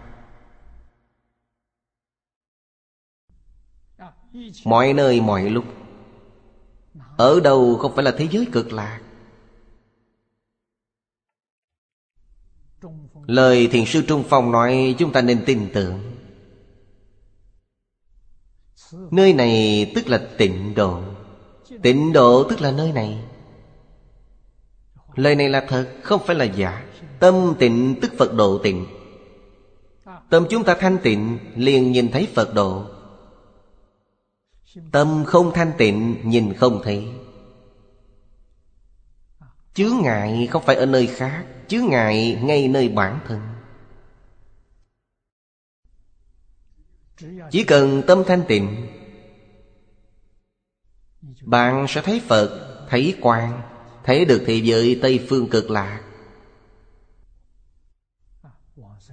Mọi 4.66 4.94
nơi, 4.94 5.22
mọi 5.22 5.49
lúc. 5.49 5.66
Ở 7.18 7.40
đâu 7.40 7.78
không 7.78 7.95
phải 7.95 8.06
là 8.06 8.11
thế 8.18 8.28
giới 8.32 8.48
cực 8.52 8.74
lạc. 8.74 9.02
Lời 13.28 13.68
Thiền 13.68 13.86
sư 13.86 14.03
Trung 14.07 14.24
Phong 14.30 14.52
nói, 14.52 14.95
chúng 14.98 15.11
ta 15.11 15.22
nên 15.22 15.44
tin 15.45 15.70
tưởng. 15.74 16.11
Nơi 19.11 19.34
này 19.34 19.91
tức 19.95 20.07
là 20.07 20.28
tịnh 20.38 20.76
độ. 20.76 21.02
Tịnh 21.84 22.14
độ 22.14 22.44
tức 22.49 22.61
là 22.61 22.72
nơi 22.72 22.91
này. 22.91 23.28
Lời 25.20 25.36
này 25.36 25.50
là 25.50 25.66
thật, 25.68 25.88
Không 26.04 26.22
phải 26.26 26.36
là 26.36 26.46
giả. 26.46 26.86
Tâm 27.20 27.56
tịnh 27.60 27.96
tức 28.02 28.12
Phật 28.18 28.34
độ 28.34 28.58
tịnh. 28.58 28.86
Tâm 30.30 30.46
chúng 30.50 30.64
ta 30.64 30.76
thanh 30.80 30.98
tịnh, 31.04 31.40
liền 31.56 31.91
nhìn 31.91 32.12
thấy 32.12 32.28
Phật 32.36 32.54
độ. 32.54 32.86
Tâm 34.91 35.24
không 35.28 35.52
thanh 35.54 35.72
tịnh, 35.78 36.22
nhìn 36.24 36.54
không 36.54 36.82
thấy. 36.84 37.08
Chướng 39.74 39.94
ngại 40.02 40.48
không 40.52 40.64
phải 40.66 40.76
ở 40.76 40.86
nơi 40.86 41.08
khác, 41.08 41.46
Chướng 41.68 41.86
ngại 41.90 42.40
ngay 42.44 42.68
nơi 42.68 42.90
bản 42.90 43.20
thân. 43.28 43.41
Chỉ 47.52 47.64
cần 47.64 48.04
tâm 48.08 48.24
thanh 48.28 48.44
tịnh, 48.48 48.88
Bạn 51.41 51.86
sẽ 51.90 52.02
thấy 52.02 52.22
Phật, 52.28 52.66
Thấy 52.90 53.16
quang. 53.22 53.69
Thấy 54.10 54.26
được 54.26 54.44
thế 54.45 54.56
giới 54.56 54.99
Tây 55.02 55.26
Phương 55.30 55.49
cực 55.49 55.69
lạc. 55.69 56.02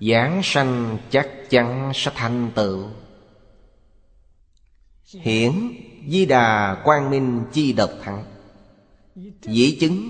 Giảng 0.01 0.41
sanh 0.45 0.99
chắc 1.11 1.29
chắn 1.51 1.93
sẽ 1.95 2.13
thành 2.15 2.51
tựu. 2.55 2.89
Hiển 5.21 5.53
Di 6.09 6.27
Đà 6.27 6.77
Quang 6.85 7.11
Minh 7.11 7.45
Chi 7.53 7.73
Độc 7.73 7.91
Thắng. 8.03 8.25
Dĩ 9.43 9.77
chứng, 9.81 10.09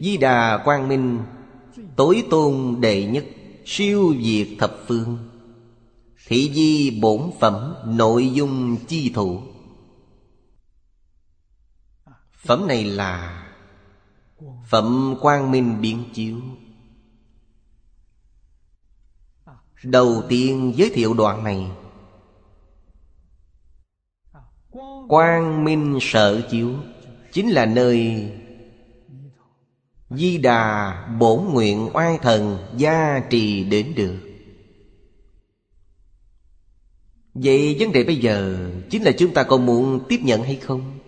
Di 0.00 0.16
Đà 0.16 0.62
Quang 0.64 0.88
Minh 0.88 1.22
Tối 1.96 2.24
tôn 2.30 2.76
đệ 2.80 3.04
nhất, 3.04 3.24
Siêu 3.64 4.14
diệt 4.22 4.48
thập 4.58 4.76
phương. 4.86 5.18
Thị 6.26 6.50
di 6.54 7.00
bổn 7.00 7.30
phẩm, 7.40 7.74
Nội 7.86 8.30
dung 8.32 8.76
chi 8.88 9.12
thủ. 9.14 9.42
Phẩm 12.32 12.66
này 12.68 12.84
là 12.84 13.41
Phẩm 14.68 15.14
quang 15.20 15.50
minh 15.50 15.80
biến 15.80 16.04
chiếu. 16.14 16.40
Đầu 19.84 20.22
tiên 20.28 20.72
giới 20.76 20.90
thiệu 20.90 21.14
đoạn 21.14 21.44
này. 21.44 21.70
Quang 25.08 25.64
minh 25.64 25.98
sở 26.00 26.48
chiếu 26.50 26.74
Chính 27.32 27.50
là 27.50 27.66
nơi 27.66 28.30
Di 30.10 30.38
đà 30.38 30.92
bổn 31.18 31.44
nguyện 31.52 31.90
oai 31.92 32.18
thần 32.18 32.58
Gia 32.76 33.20
trì 33.30 33.64
đến 33.64 33.94
được. 33.96 34.18
Vậy 37.34 37.76
vấn 37.80 37.92
đề 37.92 38.04
bây 38.04 38.16
giờ 38.16 38.70
Chính 38.90 39.02
là 39.02 39.12
chúng 39.18 39.34
ta 39.34 39.42
còn 39.42 39.66
muốn 39.66 40.00
tiếp 40.08 40.20
nhận 40.22 40.42
hay 40.42 40.56
không? 40.56 40.98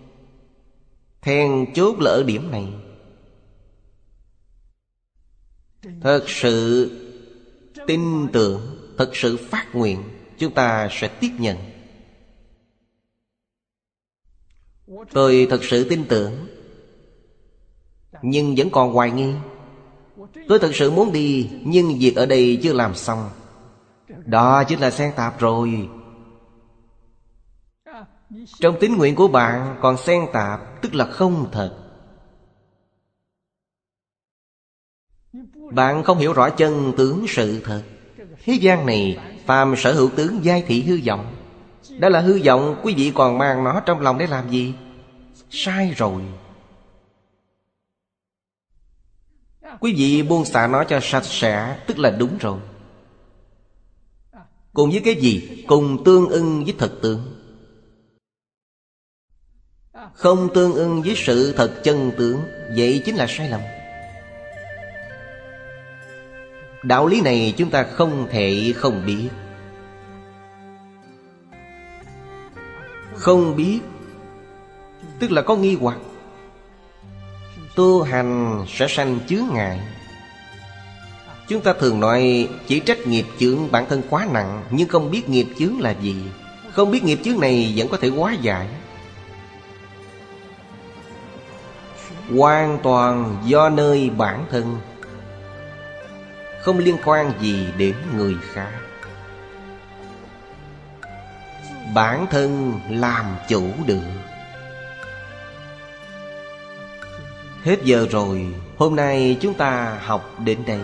Then 1.21 1.73
chốt 1.73 1.99
là 1.99 2.11
ở 2.11 2.23
điểm 2.23 2.51
này. 2.51 2.73
Thật 6.01 6.23
sự 6.27 6.91
tin 7.87 8.27
tưởng, 8.33 8.61
Thật 8.97 9.11
sự 9.13 9.37
phát 9.37 9.75
nguyện, 9.75 10.03
Chúng 10.37 10.53
ta 10.53 10.87
sẽ 10.91 11.07
tiếp 11.07 11.31
nhận. 11.37 11.57
Tôi 15.13 15.47
thật 15.49 15.63
sự 15.63 15.89
tin 15.89 16.05
tưởng, 16.09 16.47
Nhưng 18.21 18.55
vẫn 18.57 18.69
còn 18.69 18.93
hoài 18.93 19.11
nghi. 19.11 19.33
Tôi 20.47 20.59
thật 20.59 20.71
sự 20.73 20.91
muốn 20.91 21.11
đi, 21.11 21.49
Nhưng 21.63 21.97
việc 21.99 22.15
ở 22.15 22.25
đây 22.25 22.59
chưa 22.63 22.73
làm 22.73 22.95
xong. 22.95 23.29
Đó 24.25 24.63
chính 24.63 24.79
là 24.79 24.91
xen 24.91 25.11
tạp 25.15 25.39
rồi. 25.39 25.89
Trong 28.59 28.77
tín 28.79 28.97
nguyện 28.97 29.15
của 29.15 29.27
bạn 29.27 29.77
còn 29.81 29.97
xen 29.97 30.21
tạp, 30.33 30.81
Tức 30.81 30.95
là 30.95 31.05
không 31.05 31.49
thật. 31.51 31.84
Bạn 35.71 36.03
không 36.03 36.17
hiểu 36.17 36.33
rõ 36.33 36.49
chân 36.49 36.93
tướng 36.97 37.25
sự 37.27 37.61
thật. 37.63 37.81
Thế 38.43 38.53
gian 38.53 38.85
này, 38.85 39.17
phàm 39.45 39.75
sở 39.77 39.93
hữu 39.93 40.09
tướng 40.09 40.39
giai 40.43 40.63
thị 40.67 40.81
hư 40.81 40.99
vọng. 41.05 41.35
Đó 41.99 42.09
là 42.09 42.19
hư 42.19 42.41
vọng 42.45 42.81
Quý 42.83 42.93
vị 42.97 43.11
còn 43.15 43.37
mang 43.37 43.63
nó 43.63 43.79
trong 43.85 44.01
lòng 44.01 44.17
để 44.17 44.27
làm 44.27 44.49
gì? 44.49 44.73
Sai 45.49 45.93
rồi. 45.97 46.21
Quý 49.79 49.93
vị 49.97 50.23
buông 50.23 50.45
xả 50.45 50.67
nó 50.67 50.83
cho 50.83 50.99
sạch 51.03 51.25
sẽ, 51.25 51.79
Tức 51.87 51.99
là 51.99 52.09
đúng 52.09 52.37
rồi. 52.37 52.59
Cùng 54.73 54.91
với 54.91 55.01
cái 55.05 55.15
gì? 55.15 55.63
Cùng 55.67 56.03
tương 56.03 56.29
ưng 56.29 56.63
với 56.63 56.75
thật 56.77 56.91
tướng. 57.01 57.21
Không 60.13 60.49
tương 60.53 60.73
ưng 60.73 61.01
với 61.01 61.13
sự 61.17 61.53
thật 61.57 61.81
chân 61.83 62.11
tướng, 62.17 62.41
Vậy 62.75 63.01
chính 63.05 63.15
là 63.15 63.25
sai 63.29 63.49
lầm. 63.49 63.61
Đạo 66.87 67.07
lý 67.07 67.21
này 67.21 67.53
chúng 67.57 67.69
ta 67.69 67.83
không 67.83 68.27
thể 68.31 68.73
không 68.75 69.05
biết. 69.05 69.29
Không 73.15 73.55
biết, 73.55 73.79
Tức 75.19 75.31
là 75.31 75.41
có 75.41 75.55
nghi 75.55 75.77
hoặc. 75.81 75.97
Tu 77.75 78.01
hành 78.01 78.63
sẽ 78.67 78.87
sanh 78.87 79.19
chướng 79.27 79.45
ngại. 79.53 79.79
Chúng 81.47 81.61
ta 81.61 81.73
thường 81.79 81.99
nói 81.99 82.49
chỉ 82.67 82.79
trách 82.79 83.07
nghiệp 83.07 83.25
chướng 83.39 83.71
bản 83.71 83.85
thân 83.89 84.01
quá 84.09 84.27
nặng, 84.31 84.63
Nhưng 84.69 84.87
không 84.87 85.11
biết 85.11 85.29
nghiệp 85.29 85.47
chướng 85.59 85.79
là 85.79 85.91
gì. 85.91 86.15
Không 86.71 86.91
biết 86.91 87.03
nghiệp 87.03 87.19
chướng 87.23 87.39
này 87.39 87.73
vẫn 87.75 87.87
có 87.87 87.97
thể 87.97 88.09
hóa 88.09 88.33
giải. 88.41 88.67
Hoàn 92.37 92.79
toàn 92.83 93.37
do 93.45 93.69
nơi 93.69 94.09
bản 94.09 94.45
thân. 94.51 94.77
Không 96.65 96.77
liên 96.77 96.97
quan 97.03 97.31
gì 97.41 97.67
đến 97.77 97.95
người 98.15 98.35
khác. 98.53 98.71
Bản 101.93 102.25
thân 102.31 102.79
làm 102.89 103.25
chủ 103.49 103.71
được. 103.85 104.01
Hết 107.63 107.83
giờ 107.83 108.07
rồi, 108.11 108.47
Hôm 108.77 108.95
nay 108.95 109.37
chúng 109.41 109.53
ta 109.53 109.97
học 110.05 110.31
đến 110.45 110.57
đây. 110.67 110.79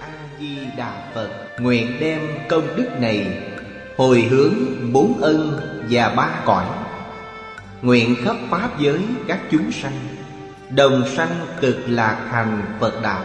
A-di-đà 0.00 0.92
Phật, 1.14 1.28
Nguyện 1.58 1.96
đem 2.00 2.20
công 2.48 2.76
đức 2.76 2.88
này 3.00 3.42
Hồi 3.96 4.20
hướng 4.22 4.54
bốn 4.92 5.20
ân 5.20 5.60
và 5.90 6.08
ba 6.08 6.30
cõi. 6.44 6.64
Nguyện 7.82 8.16
khắp 8.24 8.36
Pháp 8.50 8.78
giới 8.78 9.00
các 9.28 9.40
chúng 9.50 9.72
sanh, 9.72 9.98
Đồng 10.70 11.08
sanh 11.16 11.46
cực 11.60 11.76
lạc 11.86 12.26
thành 12.30 12.62
Phật 12.80 13.02
đạo. 13.02 13.24